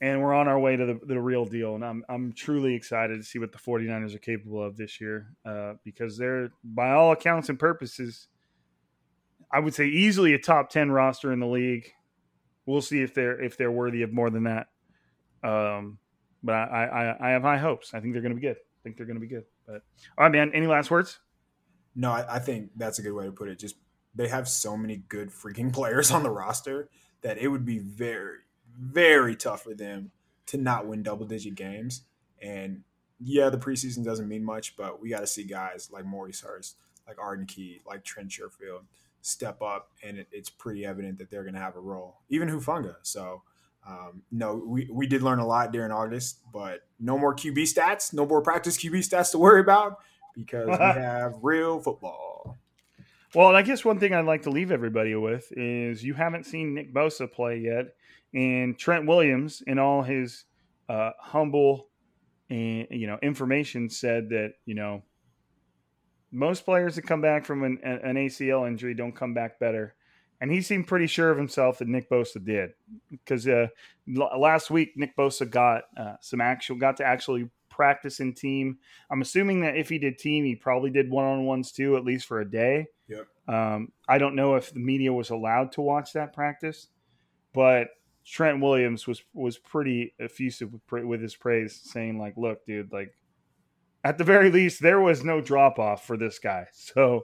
and 0.00 0.20
we're 0.20 0.34
on 0.34 0.46
our 0.46 0.58
way 0.58 0.76
to 0.76 0.86
the, 0.86 1.00
the 1.06 1.20
real 1.20 1.44
deal. 1.44 1.74
And 1.74 1.84
I'm 1.84 2.04
I'm 2.08 2.32
truly 2.32 2.74
excited 2.74 3.16
to 3.18 3.22
see 3.22 3.38
what 3.38 3.52
the 3.52 3.58
49ers 3.58 4.14
are 4.14 4.18
capable 4.18 4.62
of 4.62 4.76
this 4.76 5.00
year 5.00 5.28
uh, 5.44 5.74
because 5.84 6.18
they're 6.18 6.50
by 6.62 6.90
all 6.90 7.12
accounts 7.12 7.48
and 7.48 7.58
purposes, 7.58 8.28
I 9.50 9.60
would 9.60 9.74
say 9.74 9.86
easily 9.86 10.34
a 10.34 10.38
top 10.38 10.70
10 10.70 10.90
roster 10.90 11.32
in 11.32 11.40
the 11.40 11.46
league. 11.46 11.92
We'll 12.66 12.82
see 12.82 13.02
if 13.02 13.14
they're 13.14 13.40
if 13.40 13.56
they're 13.56 13.70
worthy 13.70 14.02
of 14.02 14.12
more 14.12 14.30
than 14.30 14.44
that. 14.44 14.66
Um, 15.42 15.98
but 16.42 16.54
I, 16.54 16.84
I, 16.84 17.28
I 17.28 17.30
have 17.30 17.42
high 17.42 17.58
hopes. 17.58 17.94
I 17.94 18.00
think 18.00 18.12
they're 18.12 18.22
going 18.22 18.34
to 18.34 18.40
be 18.40 18.46
good. 18.46 18.56
I 18.56 18.80
think 18.82 18.96
they're 18.96 19.06
going 19.06 19.16
to 19.16 19.20
be 19.20 19.28
good. 19.28 19.44
But 19.66 19.82
all 20.18 20.24
right, 20.24 20.32
man. 20.32 20.50
Any 20.52 20.66
last 20.66 20.90
words? 20.90 21.20
No, 21.94 22.10
I, 22.10 22.36
I 22.36 22.38
think 22.38 22.70
that's 22.76 22.98
a 22.98 23.02
good 23.02 23.12
way 23.12 23.24
to 23.24 23.32
put 23.32 23.48
it. 23.48 23.58
Just 23.58 23.76
they 24.14 24.28
have 24.28 24.48
so 24.48 24.76
many 24.76 25.04
good 25.08 25.30
freaking 25.30 25.72
players 25.72 26.10
on 26.10 26.22
the 26.22 26.30
roster 26.30 26.90
that 27.22 27.38
it 27.38 27.48
would 27.48 27.64
be 27.64 27.78
very, 27.78 28.38
very 28.78 29.36
tough 29.36 29.62
for 29.62 29.74
them 29.74 30.10
to 30.46 30.56
not 30.56 30.86
win 30.86 31.02
double 31.02 31.26
digit 31.26 31.54
games. 31.54 32.02
And 32.40 32.82
yeah, 33.18 33.48
the 33.48 33.58
preseason 33.58 34.04
doesn't 34.04 34.28
mean 34.28 34.44
much, 34.44 34.76
but 34.76 35.00
we 35.00 35.08
got 35.08 35.20
to 35.20 35.26
see 35.26 35.44
guys 35.44 35.90
like 35.92 36.04
Maurice 36.04 36.42
Hurst, 36.42 36.76
like 37.06 37.18
Arden 37.18 37.46
Key, 37.46 37.80
like 37.86 38.04
Trent 38.04 38.30
Sherfield 38.30 38.82
step 39.22 39.60
up, 39.60 39.90
and 40.04 40.18
it, 40.18 40.28
it's 40.30 40.50
pretty 40.50 40.84
evident 40.86 41.18
that 41.18 41.30
they're 41.30 41.42
going 41.42 41.54
to 41.54 41.60
have 41.60 41.76
a 41.76 41.80
role. 41.80 42.20
Even 42.28 42.48
Hufanga. 42.48 42.96
So. 43.02 43.42
Um, 43.88 44.22
no, 44.32 44.56
we, 44.66 44.88
we 44.92 45.06
did 45.06 45.22
learn 45.22 45.38
a 45.38 45.46
lot 45.46 45.70
during 45.70 45.92
August, 45.92 46.40
but 46.52 46.80
no 46.98 47.16
more 47.16 47.32
QB 47.32 47.72
stats, 47.72 48.12
no 48.12 48.26
more 48.26 48.42
practice 48.42 48.76
QB 48.76 48.98
stats 49.08 49.30
to 49.30 49.38
worry 49.38 49.60
about 49.60 49.98
because 50.34 50.66
we 50.66 50.74
have 51.00 51.34
real 51.40 51.78
football. 51.80 52.58
Well, 53.34 53.54
I 53.54 53.62
guess 53.62 53.84
one 53.84 53.98
thing 53.98 54.14
I'd 54.14 54.24
like 54.24 54.42
to 54.42 54.50
leave 54.50 54.70
everybody 54.70 55.14
with 55.14 55.52
is 55.52 56.04
you 56.04 56.14
haven't 56.14 56.46
seen 56.46 56.74
Nick 56.74 56.94
Bosa 56.94 57.30
play 57.30 57.58
yet, 57.58 57.86
and 58.32 58.78
Trent 58.78 59.06
Williams, 59.06 59.62
in 59.66 59.78
all 59.78 60.02
his 60.02 60.44
uh, 60.88 61.10
humble 61.18 61.88
and 62.48 62.86
you 62.90 63.06
know 63.06 63.18
information, 63.22 63.90
said 63.90 64.28
that 64.30 64.54
you 64.64 64.74
know 64.74 65.02
most 66.30 66.64
players 66.64 66.96
that 66.96 67.02
come 67.02 67.20
back 67.20 67.44
from 67.44 67.64
an, 67.64 67.78
an 67.82 68.16
ACL 68.16 68.66
injury 68.66 68.94
don't 68.94 69.14
come 69.16 69.34
back 69.34 69.58
better, 69.58 69.94
and 70.40 70.50
he 70.50 70.62
seemed 70.62 70.86
pretty 70.86 71.06
sure 71.06 71.30
of 71.30 71.36
himself 71.36 71.78
that 71.78 71.88
Nick 71.88 72.08
Bosa 72.08 72.42
did 72.44 72.70
because 73.10 73.48
uh, 73.48 73.66
l- 74.16 74.40
last 74.40 74.70
week 74.70 74.92
Nick 74.96 75.16
Bosa 75.16 75.48
got 75.50 75.84
uh, 75.96 76.14
some 76.20 76.40
actual 76.40 76.76
got 76.76 76.96
to 76.98 77.04
actually 77.04 77.50
practice 77.68 78.20
in 78.20 78.32
team. 78.32 78.78
I'm 79.10 79.20
assuming 79.20 79.60
that 79.60 79.76
if 79.76 79.88
he 79.88 79.98
did 79.98 80.18
team, 80.18 80.44
he 80.44 80.54
probably 80.54 80.90
did 80.90 81.10
one 81.10 81.24
on 81.24 81.44
ones 81.44 81.72
too, 81.72 81.96
at 81.96 82.04
least 82.04 82.26
for 82.26 82.40
a 82.40 82.50
day. 82.50 82.86
Um, 83.48 83.92
I 84.08 84.18
don't 84.18 84.34
know 84.34 84.56
if 84.56 84.72
the 84.72 84.80
media 84.80 85.12
was 85.12 85.30
allowed 85.30 85.72
to 85.72 85.80
watch 85.80 86.12
that 86.12 86.32
practice, 86.32 86.88
but 87.52 87.88
Trent 88.24 88.60
Williams 88.60 89.06
was 89.06 89.22
was 89.34 89.56
pretty 89.58 90.14
effusive 90.18 90.72
with, 90.72 91.04
with 91.04 91.20
his 91.20 91.36
praise, 91.36 91.80
saying 91.84 92.18
like, 92.18 92.36
"Look, 92.36 92.64
dude, 92.66 92.92
like 92.92 93.14
at 94.04 94.18
the 94.18 94.24
very 94.24 94.50
least, 94.50 94.82
there 94.82 95.00
was 95.00 95.24
no 95.24 95.40
drop 95.40 95.78
off 95.78 96.04
for 96.06 96.16
this 96.16 96.38
guy." 96.38 96.66
So, 96.72 97.22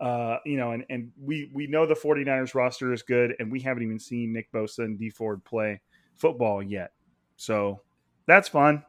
uh, 0.00 0.38
you 0.46 0.56
know, 0.56 0.72
and 0.72 0.84
and 0.90 1.10
we 1.20 1.50
we 1.52 1.66
know 1.66 1.86
the 1.86 1.94
49ers 1.94 2.54
roster 2.54 2.92
is 2.92 3.02
good, 3.02 3.34
and 3.40 3.50
we 3.50 3.60
haven't 3.60 3.82
even 3.82 3.98
seen 3.98 4.32
Nick 4.32 4.50
Bosa 4.52 4.80
and 4.80 4.98
Dee 4.98 5.10
Ford 5.10 5.42
play 5.44 5.80
football 6.14 6.62
yet. 6.62 6.92
So 7.36 7.80
that's 8.26 8.48
fun. 8.48 8.84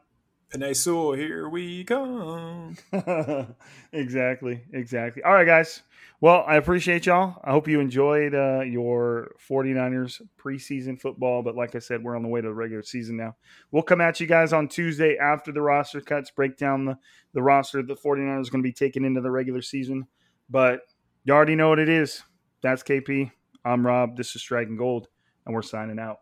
Penei 0.52 0.76
Sewell, 0.76 1.12
here 1.14 1.48
we 1.48 1.82
come. 1.82 2.76
exactly, 3.92 4.62
exactly. 4.72 5.22
All 5.24 5.32
right, 5.32 5.44
guys. 5.44 5.82
Well, 6.20 6.44
I 6.46 6.56
appreciate 6.56 7.04
y'all. 7.04 7.40
I 7.44 7.50
hope 7.50 7.68
you 7.68 7.80
enjoyed 7.80 8.34
uh, 8.34 8.60
your 8.60 9.32
49ers 9.50 10.22
preseason 10.38 11.00
football. 11.00 11.42
But 11.42 11.56
like 11.56 11.74
I 11.74 11.80
said, 11.80 12.02
we're 12.02 12.16
on 12.16 12.22
the 12.22 12.28
way 12.28 12.40
to 12.40 12.48
the 12.48 12.54
regular 12.54 12.84
season 12.84 13.16
now. 13.16 13.36
We'll 13.70 13.82
come 13.82 14.00
at 14.00 14.20
you 14.20 14.26
guys 14.26 14.52
on 14.52 14.68
Tuesday 14.68 15.16
after 15.18 15.50
the 15.52 15.60
roster 15.60 16.00
cuts, 16.00 16.30
break 16.30 16.56
down 16.56 16.84
the, 16.86 16.98
the 17.34 17.42
roster 17.42 17.82
the 17.82 17.96
49ers 17.96 18.42
is 18.42 18.50
going 18.50 18.62
to 18.62 18.66
be 18.66 18.72
taking 18.72 19.04
into 19.04 19.20
the 19.20 19.30
regular 19.30 19.62
season. 19.62 20.06
But 20.48 20.82
you 21.24 21.34
already 21.34 21.56
know 21.56 21.68
what 21.68 21.80
it 21.80 21.88
is. 21.88 22.22
That's 22.62 22.84
KP. 22.84 23.32
I'm 23.64 23.84
Rob. 23.84 24.16
This 24.16 24.34
is 24.36 24.42
Striking 24.42 24.76
Gold, 24.76 25.08
and 25.44 25.54
we're 25.54 25.62
signing 25.62 25.98
out. 25.98 26.18